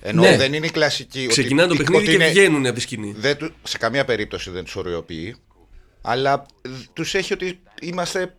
Ενώ 0.00 0.22
Ναι. 0.22 0.36
δεν 0.36 0.52
είναι 0.52 0.66
η 0.66 0.70
κλασική. 0.70 1.18
ότι- 1.18 1.28
Ξεκινάνε 1.28 1.68
το 1.68 1.74
ότι 1.74 1.82
παιχνίδι 1.82 2.04
και 2.06 2.12
είναι- 2.12 2.28
βγαίνουν 2.28 2.66
από 2.66 2.74
τη 2.74 2.80
σκηνή. 2.80 3.14
δεν 3.18 3.36
του, 3.36 3.50
σε 3.62 3.78
καμία 3.78 4.04
περίπτωση 4.04 4.50
δεν 4.50 4.64
τους 4.64 4.76
οριοποιεί. 4.76 5.36
Αλλά 6.02 6.46
τους 6.92 7.14
έχει 7.14 7.32
ότι 7.32 7.58
είμαστε. 7.82 8.34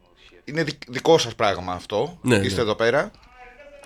Είναι 0.46 0.64
δικ- 0.64 0.82
δικό 0.88 1.18
σας 1.18 1.36
πράγμα 1.36 1.74
αυτό. 1.74 2.20
Ναι, 2.22 2.36
Είστε 2.36 2.56
ναι. 2.56 2.62
εδώ 2.62 2.76
πέρα. 2.76 3.12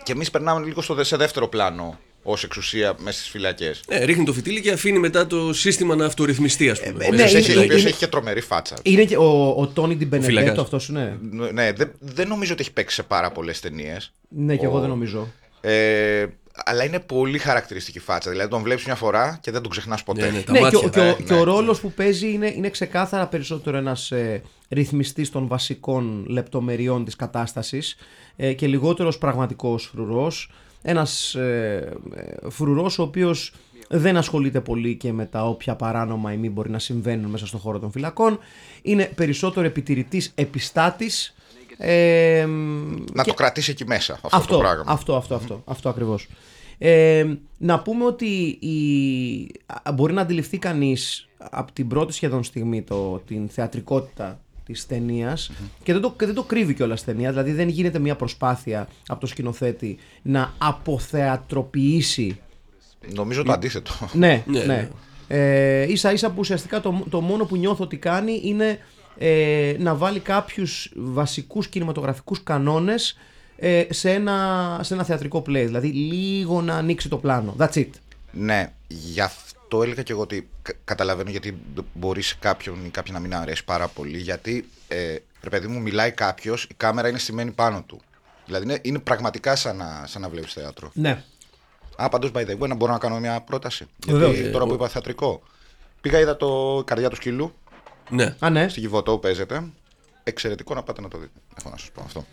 Και 0.04 0.12
εμείς 0.12 0.32
περνάμε 0.32 0.66
λίγο 0.66 0.82
στο, 0.82 0.94
δε- 0.94 1.04
σε 1.04 1.16
δεύτερο 1.18 1.48
πλάνο 1.48 2.00
ως 2.24 2.44
εξουσία 2.44 2.96
μέσα 3.00 3.18
στις 3.18 3.30
φυλακές. 3.30 3.84
Ναι, 3.88 4.04
ρίχνει 4.06 4.24
το 4.26 4.34
φυτίλι 4.34 4.62
και 4.62 4.72
αφήνει 4.72 5.00
μετά 5.00 5.28
το 5.28 5.54
σύστημα 5.54 5.96
να 5.96 6.06
αυτορυθμιστεί, 6.06 6.70
ας 6.70 6.80
πούμε. 6.80 6.92
ναι, 6.92 7.10
Μέσα 7.10 7.28
στη 7.28 7.30
είναι- 7.38 7.40
ο 7.40 7.44
φυλακή. 7.44 7.66
οποίο 7.66 7.78
είναι- 7.78 7.90
έχει 7.90 7.98
και 7.98 8.08
τρομερή 8.08 8.42
φάτσα. 8.42 8.76
Είναι 8.84 9.06
και 9.06 9.18
ο, 9.18 9.54
ο 9.58 9.68
Τόνι 9.68 9.96
Ντιμπενεδέτο 9.96 10.40
φυλακάς. 10.40 10.58
αυτός, 10.64 10.90
ναι. 10.90 11.18
Ναι, 11.54 11.72
δεν, 11.72 11.92
δεν 12.00 12.28
νομίζω 12.28 12.54
ότι 12.54 12.62
έχει 12.62 12.72
παίξει 12.74 12.96
σε 12.96 13.04
πάρα 13.04 13.32
πολλές 13.32 13.60
ταινίες. 13.60 14.14
Ναι, 14.30 14.56
και 14.56 14.66
εγώ 14.66 14.80
δεν 14.80 14.90
νομίζω. 14.90 15.28
Ε, 15.62 16.26
αλλά 16.66 16.84
είναι 16.84 17.00
πολύ 17.00 17.38
χαρακτηριστική 17.38 18.00
φάτσα. 18.00 18.30
Δηλαδή 18.32 18.50
τον 18.50 18.62
βλέπεις 18.62 18.86
μια 18.86 18.96
φορά 18.96 19.38
και 19.42 19.52
δεν 19.52 19.62
τον 19.62 19.72
ξεχνάς 19.72 20.04
ποτέ. 20.04 20.22
Ναι, 20.22 20.30
ναι, 20.38 20.42
τα 20.42 20.52
Ναι, 20.52 20.58
και, 20.58 20.64
μάτια. 20.64 20.80
ο- 20.80 20.90
και, 20.90 21.00
ο, 21.00 21.04
ναι, 21.04 21.14
και 21.14 21.34
ναι. 21.34 21.40
ο 21.40 21.44
ρόλος 21.44 21.80
που 21.80 21.92
παίζει 21.92 22.32
είναι, 22.32 22.54
είναι 22.56 22.70
ξεκάθαρα 22.70 23.28
περισσότερο 23.28 23.78
ένας 23.78 24.12
ε, 24.12 24.42
ρυθμιστής 24.70 25.30
των 25.30 25.48
βασικών 25.48 26.26
λεπτομεριών 26.28 27.06
της 27.06 27.16
κατάστασης 27.16 27.96
ε, 28.36 28.54
και 28.54 28.68
λιγότερος 28.68 29.18
πραγματικός 29.18 29.90
φρουρός. 29.94 30.52
Ένας 30.82 31.36
ε, 31.36 31.94
ε, 32.16 32.50
φρουρός 32.50 33.00
ο 33.00 33.02
οποίος 33.04 33.54
δεν 33.90 34.18
ασχολείται 34.18 34.62
πολύ 34.62 34.96
και 34.96 35.12
με 35.14 35.26
τα 35.26 35.44
όποια 35.48 35.76
παράνομα 35.76 36.34
ή 36.34 36.38
μη 36.38 36.50
μπορεί 36.50 36.70
να 36.70 36.80
συμβαίνουν 36.80 37.32
μέσα 37.32 37.46
στον 37.48 37.60
χώρο 37.60 37.80
των 37.80 37.92
φυλακών. 37.92 38.40
Είναι 38.82 39.12
περισσότερο 39.16 39.66
επιτηρητής 39.66 40.32
επιστάτης. 40.36 41.36
Ε, 41.78 42.46
Να 43.14 43.24
και- 43.24 43.30
το 43.30 43.36
κρατήσει 43.36 43.72
εκεί 43.72 43.86
μέσα 43.86 44.14
αυτό, 44.14 44.28
αυτό, 44.38 44.54
το 44.54 44.60
πράγμα. 44.60 44.84
αυτό, 44.88 45.16
αυτό, 45.16 45.36
αυτό, 45.36 45.62
αυτό 45.66 45.90
ακριβώς. 45.90 46.28
Ε, 46.84 47.26
να 47.58 47.80
πούμε 47.80 48.06
ότι 48.06 48.58
η, 48.60 49.52
α, 49.84 49.92
μπορεί 49.92 50.14
να 50.14 50.22
αντιληφθεί 50.22 50.58
κανείς 50.58 51.28
από 51.38 51.72
την 51.72 51.88
πρώτη 51.88 52.14
σχεδόν 52.14 52.44
στιγμή 52.44 52.82
το, 52.82 53.22
την 53.28 53.50
θεατρικότητα 53.50 54.40
της 54.66 54.86
ταινίας 54.86 55.52
και, 55.84 55.94
δεν 55.94 56.02
το, 56.02 56.12
και 56.18 56.26
δεν 56.26 56.36
το 56.36 56.44
κρύβει 56.44 56.74
κιόλας 56.74 57.02
η 57.02 57.06
ταινία. 57.06 57.30
Δηλαδή 57.30 57.52
δεν 57.52 57.68
γίνεται 57.68 58.00
μια 58.00 58.16
προσπάθεια 58.16 58.88
από 59.08 59.20
το 59.20 59.28
σκηνοθέτη 59.28 59.98
να 60.22 60.54
αποθεατροποιήσει 60.58 62.40
Νομίζω 63.14 63.44
το 63.44 63.52
αντίθετο. 63.52 63.92
ναι, 64.14 64.44
Ναι, 64.46 64.64
ναι. 64.64 64.90
Ε, 65.28 65.92
ίσα 65.92 66.12
ίσα 66.12 66.30
που 66.30 66.36
ουσιαστικά 66.38 66.82
το, 66.82 67.04
το 67.10 67.22
μόνο 67.22 67.46
που 67.46 67.56
νιώθω 67.56 67.84
ότι 67.84 67.98
κάνει 67.98 68.42
είναι 68.44 68.80
ε, 69.18 69.76
να 69.80 69.96
βάλει 69.96 70.20
κάποιους 70.20 70.92
βασικούς 70.96 71.68
κινηματογραφικούς 71.68 72.44
κανόνες 72.44 73.18
ε, 73.64 73.86
σε, 73.90 74.12
ένα, 74.12 74.80
σε 74.84 74.94
ένα 74.94 75.04
θεατρικό 75.04 75.40
play. 75.40 75.64
Δηλαδή 75.66 75.88
λίγο 75.88 76.62
να 76.62 76.76
ανοίξει 76.76 77.10
το 77.10 77.18
πλάνο. 77.18 77.56
That's 77.60 77.74
it. 77.74 77.88
Ναι, 78.32 78.72
γι' 78.88 79.22
αυτό 79.22 79.84
έλεγα 79.84 80.02
και 80.04 80.12
εγώ 80.12 80.22
ότι 80.22 80.50
κα- 80.62 80.74
καταλαβαίνω 80.84 81.30
γιατί 81.30 81.58
μπορεί 81.94 82.22
σε 82.22 82.36
κάποιον 82.40 82.86
ή 82.86 82.90
κάποιον 82.90 83.16
να 83.16 83.22
μην 83.22 83.36
αρέσει 83.36 83.64
πάρα 83.64 83.88
πολύ. 83.88 84.18
Γιατί, 84.18 84.70
ε, 84.88 85.16
ρε 85.42 85.50
παιδί 85.50 85.68
μου, 85.68 85.82
μιλάει 85.82 86.12
κάποιος, 86.12 86.64
η 86.64 86.74
κάμερα 86.78 87.08
είναι 87.10 87.18
στημένη 87.18 87.52
πάνω 87.52 87.84
του. 87.88 88.02
Δηλαδή 88.46 88.66
είναι, 88.66 88.80
είναι 88.82 89.00
πραγματικά 89.00 89.56
σαν 89.56 89.76
να, 89.78 90.04
σαν 90.08 90.22
να 90.22 90.30
βλέπεις 90.30 90.54
θέατρο. 90.54 90.92
Ναι. 90.94 91.24
Α, 91.96 92.10
πάντως, 92.10 92.32
by 92.34 92.40
the 92.46 92.58
way, 92.60 92.68
να 92.68 92.76
μπορώ 92.76 92.92
να 92.92 92.98
κάνω 92.98 93.20
μια 93.20 93.42
πρόταση. 93.42 93.86
Βεβαίως. 94.08 94.34
Γιατί 94.36 94.52
τώρα 94.52 94.66
που 94.66 94.74
είπα 94.74 94.88
θεατρικό. 94.88 95.42
Πήγα, 96.02 96.20
είδα 96.20 96.38
το 96.38 96.84
καρδιά 96.86 97.10
του 97.10 97.16
σκύλου 97.16 97.54
Ναι. 98.10 98.36
Α, 98.40 98.50
ναι. 98.50 98.68
στη 98.68 98.80
Γιβωτό 98.80 99.12
που 99.12 99.20
παίζεται. 99.20 99.64
Εξαιρετικό 100.24 100.74
να 100.74 100.84
πάτε 100.84 101.02
να 101.02 101.08
το 101.08 101.18
δείτε. 101.18 101.32
Έχω 101.60 101.70
να 101.70 101.78
σας 101.78 101.90
πω 101.92 102.02
αυτό. 102.06 102.26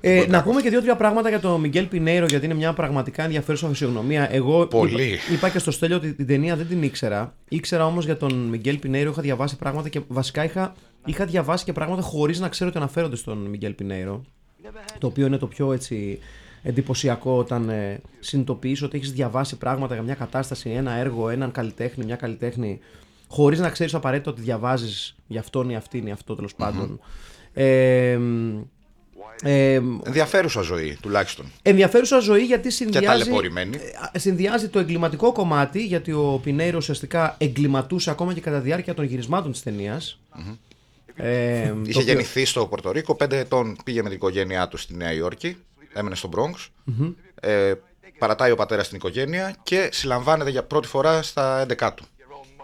Ε, 0.00 0.24
να 0.28 0.42
πούμε 0.42 0.62
και 0.62 0.70
δύο-τρία 0.70 0.96
πράγματα 0.96 1.28
για 1.28 1.40
τον 1.40 1.60
Μιγγέλ 1.60 1.84
Πινέιρο, 1.86 2.26
γιατί 2.26 2.44
είναι 2.44 2.54
μια 2.54 2.72
πραγματικά 2.72 3.24
ενδιαφέρουσα 3.24 3.68
φυσιογνωμία. 3.68 4.32
Εγώ 4.32 4.66
Πολύ. 4.66 5.02
Είπα, 5.02 5.32
είπα 5.32 5.48
και 5.48 5.58
στο 5.58 5.70
Στέλιο 5.70 5.96
ότι 5.96 6.12
την 6.14 6.26
ταινία 6.26 6.56
δεν 6.56 6.66
την 6.68 6.82
ήξερα. 6.82 7.34
Ήξερα 7.48 7.86
όμως 7.86 8.04
για 8.04 8.16
τον 8.16 8.32
Μιγγέλ 8.34 8.78
Πινέιρο, 8.78 9.10
είχα 9.10 9.22
διαβάσει 9.22 9.56
πράγματα 9.56 9.88
και 9.88 10.00
βασικά 10.08 10.44
είχα, 10.44 10.74
είχα 11.04 11.24
διαβάσει 11.24 11.64
και 11.64 11.72
πράγματα 11.72 12.02
χωρίς 12.02 12.40
να 12.40 12.48
ξέρω 12.48 12.70
ότι 12.70 12.78
αναφέρονται 12.78 13.16
στον 13.16 13.38
Μιγγέλ 13.38 13.72
Πινέιρο. 13.72 14.24
Το 14.98 15.06
οποίο 15.06 15.26
είναι 15.26 15.36
το 15.36 15.46
πιο 15.46 15.72
έτσι 15.72 16.18
εντυπωσιακό 16.62 17.36
όταν 17.38 17.68
ε, 17.68 18.00
συνειδητοποιείς 18.20 18.82
ότι 18.82 18.96
έχεις 18.96 19.12
διαβάσει 19.12 19.56
πράγματα 19.56 19.94
για 19.94 20.02
μια 20.02 20.14
κατάσταση, 20.14 20.70
ένα 20.70 20.92
έργο, 20.92 21.28
έναν 21.28 21.50
καλλιτέχνη, 21.50 22.04
μια 22.04 22.16
καλλιτέχνη, 22.16 22.78
χωρίς 23.28 23.58
να 23.58 23.70
ξέρεις 23.70 23.94
απαραίτητα 23.94 24.30
ότι 24.30 24.40
διαβάζεις 24.40 25.16
για 25.26 25.40
αυτόν 25.40 25.70
ή 25.70 25.76
αυτήν 25.76 26.06
ή 26.06 26.10
αυτό 26.10 26.34
τέλος 26.34 26.54
πάντων. 26.54 27.00
Ε, 27.52 28.18
ε, 29.42 29.74
Ενδιαφέρουσα 30.04 30.60
ζωή, 30.60 30.98
τουλάχιστον. 31.02 31.46
ενδιαφέρουσα 31.62 32.18
ζωή 32.18 32.42
γιατί 32.44 32.70
συνδυάζει, 32.70 33.06
ταλαιπωρημένη. 33.06 33.76
ε, 34.12 34.18
συνδυάζει 34.18 34.68
το 34.68 34.78
εγκληματικό 34.78 35.32
κομμάτι 35.32 35.84
γιατί 35.84 36.12
ο 36.12 36.40
Πινέιρο 36.42 36.76
ουσιαστικά 36.76 37.34
εγκληματούσε 37.38 38.10
ακόμα 38.10 38.34
και 38.34 38.40
κατά 38.40 38.56
τη 38.58 38.62
διάρκεια 38.62 38.94
των 38.94 39.04
γυρισμάτων 39.04 39.52
της 39.52 39.62
ταινιας 39.62 40.18
Ε, 41.20 41.68
το 41.68 41.74
Είχε 41.82 41.90
οποίο- 41.90 42.02
γεννηθεί 42.02 42.44
στο 42.44 42.66
Πορτορίκο, 42.66 43.14
πέντε 43.14 43.38
ετών 43.38 43.76
πήγε 43.84 44.02
με 44.02 44.08
την 44.08 44.16
οικογένειά 44.16 44.68
του 44.68 44.76
στη 44.76 44.94
Νέα 44.94 45.12
Υόρκη, 45.12 45.56
έμενε 45.92 46.14
στο 46.14 46.28
Bronx. 46.36 46.66
Ε, 47.40 47.72
παρατάει 48.18 48.50
ο 48.50 48.56
πατέρας 48.56 48.88
την 48.88 48.96
οικογένεια 48.96 49.56
και 49.62 49.88
συλλαμβάνεται 49.92 50.50
για 50.50 50.62
πρώτη 50.62 50.86
φορά 50.88 51.22
στα 51.22 51.66
11 51.68 51.90
του 51.94 52.04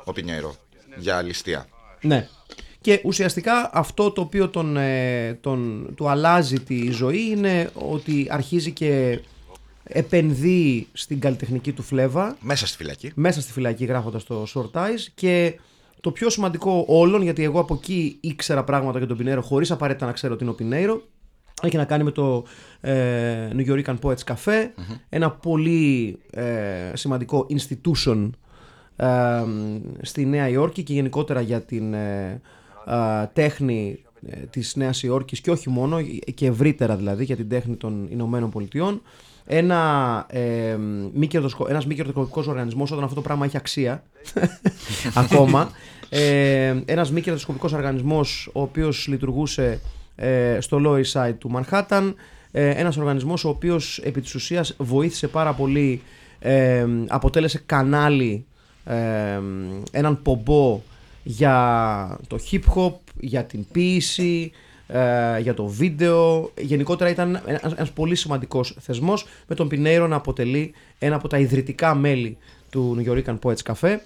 ο 0.04 0.12
Πινιέρο 0.12 0.54
για 0.96 1.22
ληστεία. 1.22 1.66
Ναι. 2.00 2.28
Και 2.84 3.00
ουσιαστικά 3.04 3.70
αυτό 3.72 4.10
το 4.10 4.20
οποίο 4.20 4.48
τον, 4.48 4.76
ε, 4.76 5.38
τον, 5.40 5.88
του 5.94 6.08
αλλάζει 6.08 6.60
τη 6.60 6.90
ζωή 6.90 7.30
είναι 7.30 7.70
ότι 7.74 8.26
αρχίζει 8.30 8.70
και 8.72 9.20
επενδύει 9.84 10.86
στην 10.92 11.20
καλλιτεχνική 11.20 11.72
του 11.72 11.82
φλέβα. 11.82 12.36
Μέσα 12.40 12.66
στη 12.66 12.76
φυλακή. 12.76 13.12
μέσα 13.14 13.40
στη 13.40 13.52
φυλακή 13.52 13.84
γράφοντας 13.84 14.24
το 14.24 14.46
Short 14.54 14.78
Eyes. 14.78 15.06
Και 15.14 15.58
το 16.00 16.10
πιο 16.10 16.30
σημαντικό 16.30 16.84
όλων, 16.88 17.22
γιατί 17.22 17.42
εγώ 17.42 17.60
από 17.60 17.74
εκεί 17.74 18.16
ήξερα 18.20 18.64
πράγματα 18.64 18.98
για 18.98 19.06
τον 19.06 19.16
Πινέιρο 19.16 19.42
χωρίς 19.42 19.70
απαραίτητα 19.70 20.06
να 20.06 20.12
ξέρω 20.12 20.32
ότι 20.32 20.42
είναι 20.42 20.52
ο 20.52 20.54
Πινέιρο, 20.54 21.02
έχει 21.62 21.76
να 21.76 21.84
κάνει 21.84 22.04
με 22.04 22.10
το 22.10 22.44
ε, 22.80 23.48
New 23.56 23.66
York 23.66 23.94
Poets 24.02 24.34
Cafe, 24.34 24.68
ένα 25.08 25.30
πολύ 25.30 26.18
ε, 26.30 26.44
σημαντικό 26.94 27.46
institution 27.50 28.30
ε, 28.96 29.44
στη 30.02 30.26
Νέα 30.26 30.48
Υόρκη 30.48 30.82
και 30.82 30.92
γενικότερα 30.92 31.40
για 31.40 31.60
την 31.60 31.94
ε, 31.94 32.30
ε, 32.30 32.40
τέχνη 33.32 33.98
ε, 34.26 34.36
της 34.36 34.76
Νέας 34.76 35.02
Υόρκης 35.02 35.40
και 35.40 35.50
όχι 35.50 35.70
μόνο 35.70 36.02
και 36.34 36.46
ευρύτερα 36.46 36.96
δηλαδή 36.96 37.24
για 37.24 37.36
την 37.36 37.48
τέχνη 37.48 37.76
των 37.76 38.08
Ηνωμένων 38.10 38.50
Πολιτειών. 38.50 39.02
Ένα, 39.46 40.26
ε, 40.30 40.76
μη 41.14 41.26
κερδοσκο- 41.26 41.66
ένας 41.68 41.86
μη 41.86 41.94
κερδοσκοπικός 41.94 42.46
οργανισμός 42.46 42.90
όταν 42.90 43.02
αυτό 43.04 43.14
το 43.14 43.20
πράγμα 43.20 43.44
έχει 43.44 43.56
αξία 43.56 44.02
ακόμα. 45.14 45.70
Ε, 46.08 46.74
ένας 46.84 47.10
μη 47.12 47.20
κερδοσκοπικός 47.20 47.72
οργανισμός 47.72 48.50
ο 48.52 48.60
οποίος 48.62 49.06
λειτουργούσε 49.08 49.80
ε, 50.16 50.58
στο 50.60 50.80
Lower 50.84 51.02
East 51.04 51.12
Side 51.28 51.34
του 51.38 51.50
Manhattan. 51.54 52.14
Ε, 52.50 52.68
ένας 52.70 52.96
οργανισμός 52.96 53.44
ο 53.44 53.48
οποίος 53.48 53.98
επί 53.98 54.20
της 54.20 54.34
ουσίας 54.34 54.74
βοήθησε 54.78 55.28
πάρα 55.28 55.52
πολύ 55.52 56.02
ε, 56.38 56.86
αποτέλεσε 57.08 57.62
κανάλι 57.66 58.46
ε, 58.84 58.94
έναν 59.90 60.22
πομπό 60.22 60.80
για 61.24 62.18
το 62.26 62.38
hip 62.50 62.62
hop, 62.74 62.94
για 63.20 63.44
την 63.44 63.66
ποίηση, 63.72 64.52
ε, 64.87 65.38
για 65.40 65.54
το 65.54 65.66
βίντεο. 65.66 66.50
Γενικότερα 66.60 67.10
ήταν 67.10 67.42
ένας, 67.46 67.72
ένας 67.72 67.90
πολύ 67.90 68.14
σημαντικός 68.14 68.76
θεσμός 68.80 69.26
με 69.46 69.54
τον 69.54 69.68
Πινέιρο 69.68 70.06
να 70.06 70.16
αποτελεί 70.16 70.72
ένα 70.98 71.16
από 71.16 71.28
τα 71.28 71.38
ιδρυτικά 71.38 71.94
μέλη 71.94 72.37
του 72.70 72.96
New 72.98 73.10
York 73.10 73.38
Poets 73.42 73.72
Cafe 73.72 73.96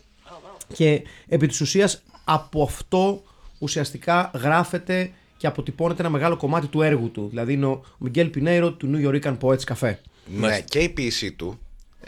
και 0.72 1.02
επί 1.28 1.46
της 1.46 1.61
ουσίας 1.61 2.02
από 2.24 2.62
αυτό 2.62 3.22
ουσιαστικά 3.59 4.31
γράφεται 4.35 5.11
και 5.37 5.46
αποτυπώνεται 5.46 6.00
ένα 6.00 6.11
μεγάλο 6.11 6.37
κομμάτι 6.37 6.66
του 6.66 6.83
έργου 6.83 7.11
του. 7.11 7.26
Δηλαδή 7.28 7.52
είναι 7.52 7.66
ο 7.66 7.85
Μιγκέλ 7.98 8.28
Πινιέρο 8.28 8.72
του 8.72 8.90
Nuyorican 8.94 9.37
Poets 9.40 9.74
Cafe. 9.74 9.94
Ναι, 10.26 10.61
και 10.61 10.78
η 10.78 10.88
ποίησή 10.88 11.33
του. 11.33 11.59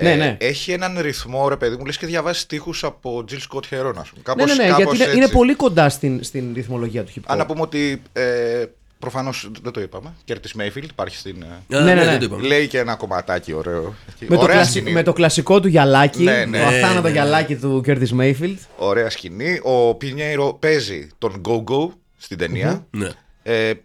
Ναι, 0.02 0.14
ναι. 0.14 0.36
Έχει 0.40 0.72
έναν 0.72 0.98
ρυθμό, 1.00 1.48
ρε 1.48 1.56
παιδί 1.56 1.76
μου, 1.76 1.84
λες 1.86 1.96
και 1.98 2.06
διαβάζει 2.06 2.38
στίχους 2.38 2.84
από 2.84 3.24
Gil 3.30 3.34
Scott-Heron, 3.34 3.92
ας 3.96 4.08
πούμε. 4.08 4.12
Ναι, 4.16 4.22
Κάπως, 4.22 4.56
ναι, 4.56 4.62
ναι, 4.64 4.68
κάπως 4.68 4.76
γιατί 4.82 4.94
είναι, 4.94 5.04
έτσι. 5.04 5.16
είναι 5.16 5.28
πολύ 5.28 5.54
κοντά 5.54 5.88
στην, 5.88 6.22
στην 6.24 6.44
ρυθμολογία 6.54 7.04
του 7.04 7.12
hip 7.16 7.18
hop. 7.18 7.24
Αν 7.26 7.38
να 7.38 7.46
πούμε 7.46 7.60
ότι 7.60 8.02
ε, 8.12 8.64
Προφανώς 8.98 9.50
δεν 9.62 9.72
το 9.72 9.80
είπαμε. 9.80 10.12
Κέρτις 10.24 10.50
Μέιφιλντ 10.56 10.90
υπάρχει 10.90 11.16
στην. 11.16 11.42
ε, 11.42 11.76
Α, 11.76 11.80
Ναι, 11.80 11.94
ναι, 11.94 11.94
ναι. 11.94 12.04
δεν 12.04 12.18
το 12.18 12.24
είπαμε. 12.24 12.46
Λέει 12.46 12.66
και 12.68 12.78
ένα 12.78 12.94
κομματάκι 12.94 13.52
ωραίο. 13.52 13.94
Με 14.20 14.36
το, 14.36 14.42
Ωραία 14.42 14.54
κλασι- 14.56 14.70
σκηνή. 14.70 14.92
με 14.92 15.02
το 15.02 15.12
κλασικό 15.12 15.60
του 15.60 15.68
γυαλάκι, 15.68 16.22
Ναι, 16.22 16.44
ναι. 16.44 16.58
το 16.58 16.64
αθάνατο 16.66 16.94
Ναι, 16.94 17.00
ναι. 17.00 17.10
γυαλάκι 17.10 17.56
του 17.56 17.82
Curtis 17.86 18.20
Mayfield. 18.20 18.56
Ωραία 18.76 19.10
σκηνή. 19.10 19.60
Ο 19.62 19.94
Πινιέιρο 19.94 20.52
παίζει 20.60 21.08
τον 21.18 21.40
Go-Go 21.48 21.88
στην 22.16 22.38
ταινία. 22.38 22.86
Ναι. 22.90 23.08
Ε, 23.42 23.72
φ- 23.72 23.76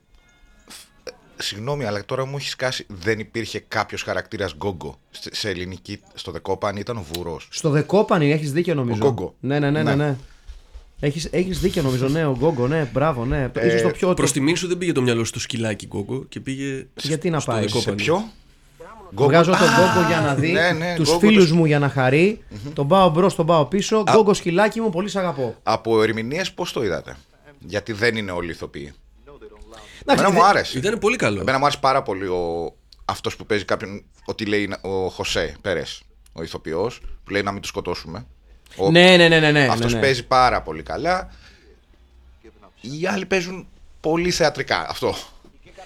συγγνώμη, 1.38 1.86
αλλά 1.86 2.06
τώρα 2.06 2.26
μου 2.26 2.38
έχει 2.38 2.50
σκάσει. 2.50 2.86
Δεν 2.88 3.20
υπήρχε 3.20 3.64
κάποιος 3.68 4.02
χαρακτήρας 4.04 4.56
Go-Go 4.60 4.90
σε- 5.12 5.36
σε 5.36 5.50
ελληνική. 5.50 6.00
Στο 6.14 6.32
Δεκόπαν 6.32 6.76
ήταν 6.76 6.98
ο 6.98 7.06
Βουρός. 7.14 7.48
Στο 7.52 7.70
Δεκόπανη 7.70 8.32
έχεις 8.32 8.52
δίκιο 8.52 8.74
νομίζω. 8.74 9.00
Ο 9.04 9.08
Γκόγκο. 9.08 9.36
Ναι, 9.40 9.60
ναι, 9.60 9.70
ναι, 9.72 9.84
ναι. 9.84 9.96
Ναι. 9.96 10.06
ναι. 10.06 10.16
Έχεις, 11.00 11.28
έχεις 11.32 11.60
δίκιο 11.60 11.82
νομίζω, 11.82 12.08
ναι, 12.08 12.26
ο 12.26 12.36
Γκόγκο, 12.40 12.68
ναι, 12.68 12.90
μπράβο, 12.94 13.26
ναι. 13.26 13.50
Ε, 13.54 13.68
Ίσως 13.68 13.82
το 13.82 13.90
πιο... 13.90 14.14
Προς 14.14 14.28
το- 14.32 14.40
τιμή 14.40 14.56
σου 14.56 14.68
δεν 14.68 14.78
πήγε 14.78 14.92
το 14.92 15.02
μυαλό 15.02 15.20
σου 15.20 15.26
στο 15.26 15.40
σκυλάκι 15.40 15.86
κόκο 15.88 16.26
και 16.30 16.40
πήγε. 16.40 16.88
Γιατί 17.02 17.30
να 17.30 17.40
στο 17.40 17.52
πάεις, 17.52 17.72
σε 17.72 17.80
Σε 17.80 17.92
Δεκόπανη. 17.92 18.04
ποιο; 18.04 18.32
Βγάζω 19.26 19.52
τον 19.52 19.60
Α, 19.62 19.66
Γκόγκο 19.94 20.08
για 20.08 20.22
να 20.22 20.36
δει 20.36 20.52
ναι, 20.52 20.72
ναι, 20.72 20.94
τους 20.96 21.08
Γκόγκο 21.10 21.20
φίλους 21.28 21.50
το- 21.50 21.56
μου 21.56 21.66
για 21.66 21.80
να 21.80 21.90
χαρεί. 21.90 22.44
Τον 22.74 22.88
πάω 22.88 23.10
μπρος, 23.10 23.36
τον 23.36 23.46
πάω 23.46 23.66
πίσω. 23.66 24.04
Γκόγκο 24.12 24.34
σκυλάκι 24.34 24.82
μου, 24.82 24.90
πολύ 24.90 25.10
σ' 25.10 25.16
αγαπώ. 25.16 25.56
Από 25.64 26.02
ερμηνείες 26.02 26.52
πώς 26.52 26.72
το 26.72 26.84
είδατε; 26.84 27.16
Γιατί 27.60 27.94
δεν 27.94 28.16
είναι 28.16 28.32
όλοι 28.32 28.52
ηθοποιοί. 28.52 28.94
Εντάξει, 30.08 30.24
Εμένα 30.24 30.30
δε- 30.30 30.42
μου 30.42 30.46
άρεσε. 30.46 30.78
Ήταν 30.78 31.00
πολύ 31.00 31.16
καλό. 31.16 31.40
Εμένα 31.40 31.58
μου 31.58 31.66
άρεσε 31.66 31.80
πάρα 31.82 32.02
πολύ 32.02 32.26
ο... 32.28 32.76
αυτός 33.06 33.36
που 33.36 33.46
παίζει 33.46 33.66
κάποιον. 33.66 34.04
Ότι 34.26 34.46
λέει 34.46 34.76
ο 34.82 35.10
Χωσέ 35.10 35.56
Πέρες, 35.62 36.02
ο 36.34 36.44
ηθοποιός, 36.44 37.02
που 37.24 37.32
λέει 37.32 37.42
να 37.42 37.52
μην 37.52 37.62
του 37.62 37.68
σκοτώσουμε. 37.68 38.26
Ο... 38.76 38.92
Ναι, 38.92 39.18
ναι, 39.18 39.28
ναι, 39.28 39.40
ναι, 39.40 39.52
ναι. 39.52 39.68
Αυτός 39.68 39.92
ναι, 39.92 40.00
ναι. 40.00 40.06
παίζει 40.06 40.26
πάρα 40.26 40.62
πολύ 40.62 40.84
καλά. 40.84 41.30
Οι 42.82 43.08
άλλοι 43.08 43.26
παίζουν 43.26 43.68
πολύ 44.00 44.32
θεατρικά. 44.32 44.90
Αυτό. 44.90 45.14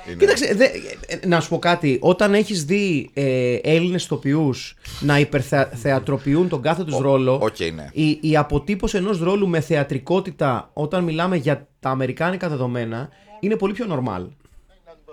Είναι. 0.07 0.17
Κοίταξε, 0.17 0.53
δε, 0.55 0.65
ε, 1.07 1.27
να 1.27 1.39
σου 1.39 1.49
πω 1.49 1.59
κάτι. 1.59 1.97
Όταν 2.01 2.33
έχεις 2.33 2.65
δει 2.65 3.09
ε, 3.13 3.55
Έλληνες 3.55 4.03
ηθοποιούς 4.03 4.75
να 4.99 5.19
υπερθεατροποιούν 5.19 6.49
τον 6.49 6.61
κάθε 6.61 6.83
τους 6.83 6.97
ρόλο, 6.97 7.39
οκ, 7.41 7.59
ναι. 7.73 7.89
η, 7.91 8.19
η 8.21 8.37
αποτύπωση 8.37 8.97
ενός 8.97 9.19
ρόλου 9.19 9.47
με 9.47 9.59
θεατρικότητα 9.59 10.69
όταν 10.73 11.03
μιλάμε 11.03 11.35
για 11.35 11.67
τα 11.79 11.89
αμερικάνικα 11.89 12.49
δεδομένα 12.49 13.09
είναι 13.39 13.55
πολύ 13.55 13.73
πιο 13.73 13.85
normal. 13.89 14.25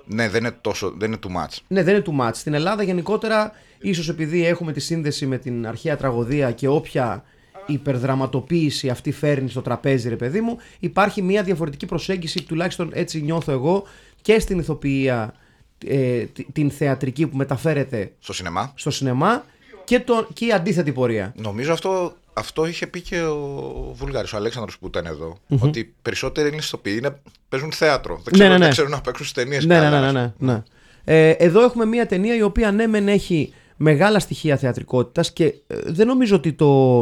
Ναι, 0.09 0.29
δεν 0.29 0.41
είναι 0.41 0.57
τόσο. 0.61 0.95
Δεν 0.99 1.09
είναι 1.09 1.19
too 1.27 1.31
much. 1.37 1.57
Ναι, 1.69 1.83
δεν 1.83 1.95
είναι 1.95 2.05
too 2.07 2.21
much. 2.27 2.35
Στην 2.35 2.55
Ελλάδα 2.55 2.83
γενικότερα, 2.83 3.53
ίσως 3.81 4.09
επειδή 4.09 4.47
έχουμε 4.47 4.73
τη 4.73 4.81
σύνδεση 4.81 5.27
με 5.27 5.39
την 5.39 5.67
αρχαία 5.67 5.97
τραγωδία 5.97 6.51
και 6.53 6.69
όποια 6.69 7.25
υπερδραματοποίηση 7.67 8.89
αυτή 8.89 9.13
φέρνει 9.13 9.49
στο 9.51 9.63
τραπέζι, 9.63 10.09
ρε 10.09 10.17
παιδί 10.17 10.41
μου, 10.41 10.57
υπάρχει 10.79 11.23
μια 11.23 11.43
διαφορετική 11.43 11.87
προσέγγιση, 11.87 12.43
τουλάχιστον 12.43 12.91
έτσι 12.93 13.21
νιώθω 13.23 13.53
εγώ, 13.53 13.85
και 14.23 14.39
στην 14.39 14.59
ηθοποιία 14.59 15.35
ε, 15.87 16.25
τη- 16.25 16.45
την 16.53 16.71
θεατρική 16.71 17.27
που 17.27 17.37
μεταφέρεται 17.37 18.13
Στο 18.19 18.33
σινεμά. 18.33 18.73
στο 18.77 18.91
σινεμά 18.91 19.45
και, 19.87 20.01
το, 20.01 20.27
και 20.33 20.47
η 20.47 20.53
αντίθετη 20.53 20.93
πορεία. 20.93 21.33
Νομίζω 21.37 21.73
αυτό, 21.73 22.13
αυτό 22.33 22.67
είχε 22.67 22.87
πει 22.87 23.01
και 23.01 23.23
ο 23.23 23.93
Βουλγάρης, 23.97 24.33
ο 24.33 24.37
Αλέξανδρος 24.37 24.79
που 24.79 24.87
ήταν 24.87 25.07
εδώ. 25.07 25.37
Ότι 25.59 25.95
περισσότεροι 26.03 26.47
Έλληνες 26.47 26.67
ηθοποιοί 26.67 26.95
είναι, 26.99 27.21
παίζουν 27.49 27.73
θέατρο. 27.73 28.15
Δεν 28.15 28.25
Ναι, 28.25 28.31
ξέρουν, 28.33 28.51
ναι, 28.53 28.59
ναι. 28.59 28.65
δεν 28.65 28.73
ξέρουν 28.73 28.91
να 28.91 29.01
παίξουν 29.01 29.27
στις 29.27 29.43
ταινίες 29.43 29.65
Ναι, 29.65 29.75
ναι, 29.75 29.81
καλά, 29.81 30.01
ναι, 30.01 30.07
ας 30.07 30.13
ναι, 30.13 30.33
πούμε. 30.39 30.53
ναι, 30.53 30.53
ναι. 30.53 30.63
Ε, 31.29 31.31
εδώ 31.31 31.63
έχουμε 31.63 31.85
μια 31.85 32.07
ταινία 32.07 32.37
η 32.37 32.43
οποία 32.43 32.73
ναι 32.73 32.87
μεν 32.87 33.09
έχει 33.09 33.53
μεγάλα 33.77 34.19
στοιχεία 34.19 34.57
θεατρικότητας 34.57 35.33
και 35.33 35.45
ε, 35.45 35.77
δεν 35.87 36.07
νομίζω 36.07 36.37
ότι 36.37 36.53
το, 36.53 36.99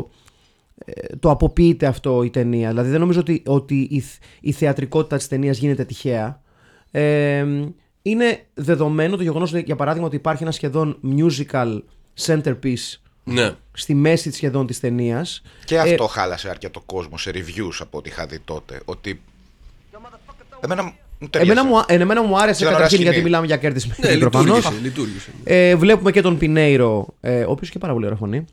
ε, 0.84 1.16
το 1.20 1.30
αποποιείται 1.30 1.86
αυτό 1.86 2.22
η 2.22 2.30
ταινία. 2.30 2.68
Δηλαδή 2.68 2.90
δεν 2.90 3.00
νομίζω 3.00 3.20
ότι, 3.20 3.42
ότι 3.46 3.86
η, 3.90 4.00
θ- 4.00 4.22
η 4.40 4.52
θεατρικότητα 4.52 5.16
της 5.16 5.28
ταινίας 5.28 5.58
γίνεται 5.58 5.84
τυχαία. 5.84 6.40
Ε, 6.90 7.46
είναι 8.02 8.38
δεδομένο 8.54 9.16
το 9.16 9.22
γεγονός 9.22 9.52
ότι, 9.52 9.62
για 9.66 9.76
παράδειγμα 9.76 10.06
ότι 10.06 10.16
υπάρχει 10.16 10.42
ένα 10.42 10.52
σχεδόν 10.52 10.98
musical 11.18 11.80
centerpiece 12.26 12.98
Ναι. 13.24 13.50
στη 13.72 13.94
μέση 13.94 14.32
σχεδόν 14.32 14.66
της 14.66 14.80
ταινίας. 14.80 15.42
Και 15.64 15.78
αυτό 15.78 16.06
χάλασε 16.06 16.48
αρκετό 16.50 16.80
κόσμο 16.86 17.18
σε 17.18 17.30
reviews 17.34 17.76
από 17.80 17.98
ό,τι 17.98 18.08
είχα 18.08 18.26
δει 18.26 18.38
τότε. 18.38 18.80
Ότι. 18.84 19.20
Εμένα 20.60 20.82
μου 20.82 21.28
ταιριάζει. 21.30 21.50
Εμένα 21.50 21.64
μου, 21.68 21.78
α- 21.78 21.84
ε, 21.88 21.94
εμένα 21.94 22.22
μου 22.22 22.38
άρεσε 22.38 22.62
Ήταν 22.62 22.66
ωραία 22.66 22.72
καταρχήν 22.76 22.96
σκηνή. 22.98 23.04
γιατί 23.10 23.22
μιλάμε 23.24 23.46
για 23.46 23.56
κέρδη 23.56 23.92
Ναι, 23.96 24.16
προφανώς. 24.28 24.56
λειτουργήσε. 24.56 24.80
λειτουργήσε. 24.82 25.30
Ε, 25.44 25.76
βλέπουμε 25.76 26.10
και 26.12 26.20
τον 26.20 26.38
Πινέιρο, 26.38 27.06
ε, 27.20 27.42
ο 27.44 27.50
οποίος 27.50 27.70
και 27.70 27.78
πάρα 27.78 27.92
πολύ 27.92 28.04
ωραία 28.04 28.16
φωνή. 28.18 28.44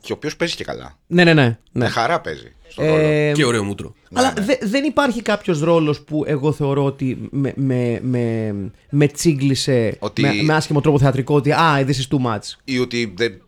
Και 0.00 0.12
ο 0.12 0.14
οποίος 0.14 0.36
παίζει 0.36 0.54
και 0.54 0.64
καλά. 0.64 0.98
Ναι, 1.06 1.24
ναι, 1.24 1.34
ναι. 1.34 1.42
ναι. 1.44 1.56
Με 1.72 1.88
χαρά 1.88 2.20
παίζει. 2.20 2.52
Στον 2.74 2.86
ρόλο. 2.86 2.98
Ε, 2.98 3.32
Και 3.32 3.44
ωραίο 3.44 3.64
μούτρο. 3.64 3.94
αλλά 4.12 4.32
δε- 4.40 4.58
δεν 4.68 4.84
υπάρχει 4.84 5.22
κάποιος 5.22 5.60
ρόλος 5.60 6.00
που 6.00 6.24
εγώ 6.26 6.52
θεωρώ 6.52 6.84
ότι 6.84 7.28
με, 7.30 7.52
με, 7.56 8.00
με, 8.02 8.54
με 8.90 9.06
τσίγκλισε 9.06 9.96
Ότι- 9.98 10.22
με, 10.22 10.32
με 10.42 10.54
άσχημο 10.54 10.80
τρόπο 10.80 10.98
θεατρικό 10.98 11.34
ότι 11.34 11.52
Α, 11.52 11.84
this 11.86 11.90
is 11.90 12.16
too 12.16 12.26
much. 12.26 12.40
Ή 12.64 12.78
ότι, 12.78 13.14
δεν, 13.16 13.40